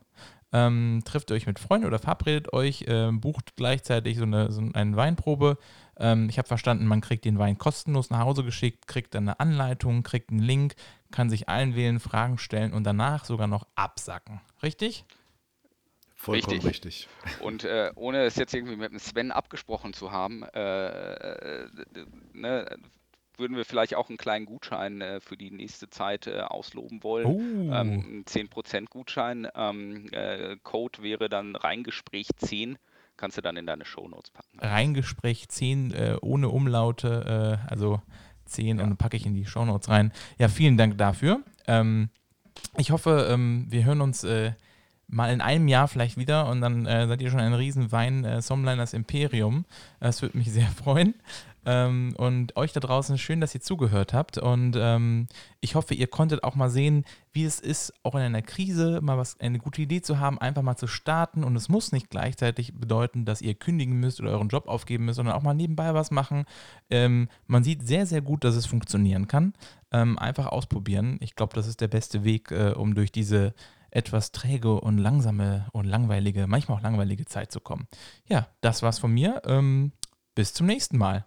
Ähm, 0.52 1.02
trifft 1.04 1.32
euch 1.32 1.46
mit 1.46 1.58
Freunden 1.58 1.86
oder 1.86 1.98
verabredet 1.98 2.52
euch, 2.52 2.82
äh, 2.82 3.10
bucht 3.10 3.56
gleichzeitig 3.56 4.18
so 4.18 4.24
eine, 4.24 4.52
so 4.52 4.62
eine 4.74 4.96
Weinprobe 4.96 5.56
ähm, 5.98 6.28
ich 6.28 6.38
habe 6.38 6.48
verstanden, 6.48 6.86
man 6.86 7.00
kriegt 7.00 7.24
den 7.24 7.38
Wein 7.38 7.58
kostenlos 7.58 8.10
nach 8.10 8.20
Hause 8.20 8.44
geschickt, 8.44 8.86
kriegt 8.86 9.14
dann 9.14 9.28
eine 9.28 9.40
Anleitung, 9.40 10.02
kriegt 10.02 10.30
einen 10.30 10.40
Link, 10.40 10.74
kann 11.10 11.30
sich 11.30 11.48
einwählen, 11.48 12.00
Fragen 12.00 12.38
stellen 12.38 12.72
und 12.72 12.84
danach 12.84 13.24
sogar 13.24 13.46
noch 13.46 13.66
absacken. 13.74 14.40
Richtig? 14.62 15.04
Vollkommen 16.14 16.60
richtig. 16.60 17.06
richtig. 17.06 17.08
Und 17.40 17.64
äh, 17.64 17.90
ohne 17.94 18.24
es 18.24 18.36
jetzt 18.36 18.54
irgendwie 18.54 18.76
mit 18.76 18.92
dem 18.92 18.98
Sven 18.98 19.32
abgesprochen 19.32 19.92
zu 19.92 20.12
haben, 20.12 20.42
äh, 20.42 21.12
äh, 21.14 21.68
ne, 22.32 22.78
würden 23.38 23.56
wir 23.56 23.64
vielleicht 23.64 23.94
auch 23.94 24.08
einen 24.08 24.18
kleinen 24.18 24.46
Gutschein 24.46 25.00
äh, 25.00 25.20
für 25.20 25.36
die 25.36 25.50
nächste 25.50 25.88
Zeit 25.90 26.26
äh, 26.26 26.40
ausloben 26.40 27.02
wollen. 27.02 27.26
Oh. 27.26 27.40
Ähm, 27.74 28.20
ein 28.20 28.24
10% 28.24 28.86
Gutschein. 28.88 29.48
Ähm, 29.54 30.08
äh, 30.12 30.56
Code 30.62 31.02
wäre 31.02 31.28
dann 31.28 31.56
Reingespräch 31.56 32.28
10. 32.36 32.78
Kannst 33.16 33.36
du 33.36 33.42
dann 33.42 33.56
in 33.56 33.66
deine 33.66 33.84
Shownotes 33.84 34.30
packen. 34.30 34.58
Reingespräch 34.58 35.48
10 35.48 35.92
äh, 35.92 36.16
ohne 36.22 36.48
Umlaute, 36.48 37.58
äh, 37.66 37.70
also 37.70 38.00
10 38.46 38.78
Ja. 38.78 38.84
und 38.84 38.96
packe 38.96 39.16
ich 39.16 39.26
in 39.26 39.34
die 39.34 39.46
Shownotes 39.46 39.88
rein. 39.88 40.12
Ja, 40.38 40.48
vielen 40.48 40.76
Dank 40.76 40.98
dafür. 40.98 41.40
Ähm, 41.66 42.10
ich 42.76 42.90
hoffe, 42.90 43.28
ähm, 43.30 43.66
wir 43.68 43.84
hören 43.84 44.00
uns 44.00 44.24
äh, 44.24 44.52
mal 45.08 45.32
in 45.32 45.40
einem 45.40 45.68
Jahr 45.68 45.88
vielleicht 45.88 46.16
wieder 46.16 46.48
und 46.48 46.60
dann 46.62 46.86
äh, 46.86 47.06
seid 47.06 47.20
ihr 47.22 47.30
schon 47.30 47.40
ein 47.40 47.52
Riesenwein 47.54 48.24
äh, 48.24 48.40
Somliners 48.42 48.94
Imperium. 48.94 49.66
Das 50.00 50.22
würde 50.22 50.38
mich 50.38 50.50
sehr 50.50 50.66
freuen. 50.82 51.14
Ähm, 51.64 52.14
und 52.16 52.56
euch 52.56 52.72
da 52.72 52.80
draußen 52.80 53.18
schön, 53.18 53.40
dass 53.40 53.54
ihr 53.54 53.60
zugehört 53.60 54.12
habt. 54.12 54.38
Und 54.38 54.76
ähm, 54.76 55.28
ich 55.60 55.74
hoffe, 55.74 55.94
ihr 55.94 56.08
konntet 56.08 56.42
auch 56.42 56.54
mal 56.54 56.70
sehen, 56.70 57.04
wie 57.32 57.44
es 57.44 57.60
ist, 57.60 57.94
auch 58.02 58.14
in 58.14 58.22
einer 58.22 58.42
Krise 58.42 59.00
mal 59.00 59.16
was, 59.16 59.38
eine 59.40 59.58
gute 59.58 59.82
Idee 59.82 60.02
zu 60.02 60.18
haben, 60.18 60.38
einfach 60.38 60.62
mal 60.62 60.76
zu 60.76 60.86
starten. 60.86 61.44
Und 61.44 61.54
es 61.56 61.68
muss 61.68 61.92
nicht 61.92 62.10
gleichzeitig 62.10 62.74
bedeuten, 62.74 63.24
dass 63.24 63.42
ihr 63.42 63.54
kündigen 63.54 64.00
müsst 64.00 64.20
oder 64.20 64.32
euren 64.32 64.48
Job 64.48 64.66
aufgeben 64.68 65.04
müsst, 65.04 65.16
sondern 65.16 65.34
auch 65.34 65.42
mal 65.42 65.54
nebenbei 65.54 65.94
was 65.94 66.10
machen. 66.10 66.44
Ähm, 66.90 67.28
man 67.46 67.64
sieht 67.64 67.86
sehr, 67.86 68.06
sehr 68.06 68.22
gut, 68.22 68.44
dass 68.44 68.56
es 68.56 68.66
funktionieren 68.66 69.28
kann. 69.28 69.54
Ähm, 69.92 70.18
einfach 70.18 70.46
ausprobieren. 70.46 71.18
Ich 71.20 71.36
glaube, 71.36 71.54
das 71.54 71.66
ist 71.66 71.80
der 71.80 71.88
beste 71.88 72.24
Weg, 72.24 72.50
äh, 72.50 72.72
um 72.72 72.94
durch 72.94 73.12
diese 73.12 73.54
etwas 73.92 74.32
träge 74.32 74.80
und 74.80 74.98
langsame 74.98 75.66
und 75.72 75.84
langweilige, 75.84 76.46
manchmal 76.46 76.78
auch 76.78 76.82
langweilige 76.82 77.26
Zeit 77.26 77.52
zu 77.52 77.60
kommen. 77.60 77.86
Ja, 78.26 78.48
das 78.62 78.82
war's 78.82 78.98
von 78.98 79.12
mir. 79.12 79.42
Ähm, 79.44 79.92
bis 80.34 80.54
zum 80.54 80.66
nächsten 80.66 80.96
Mal. 80.96 81.26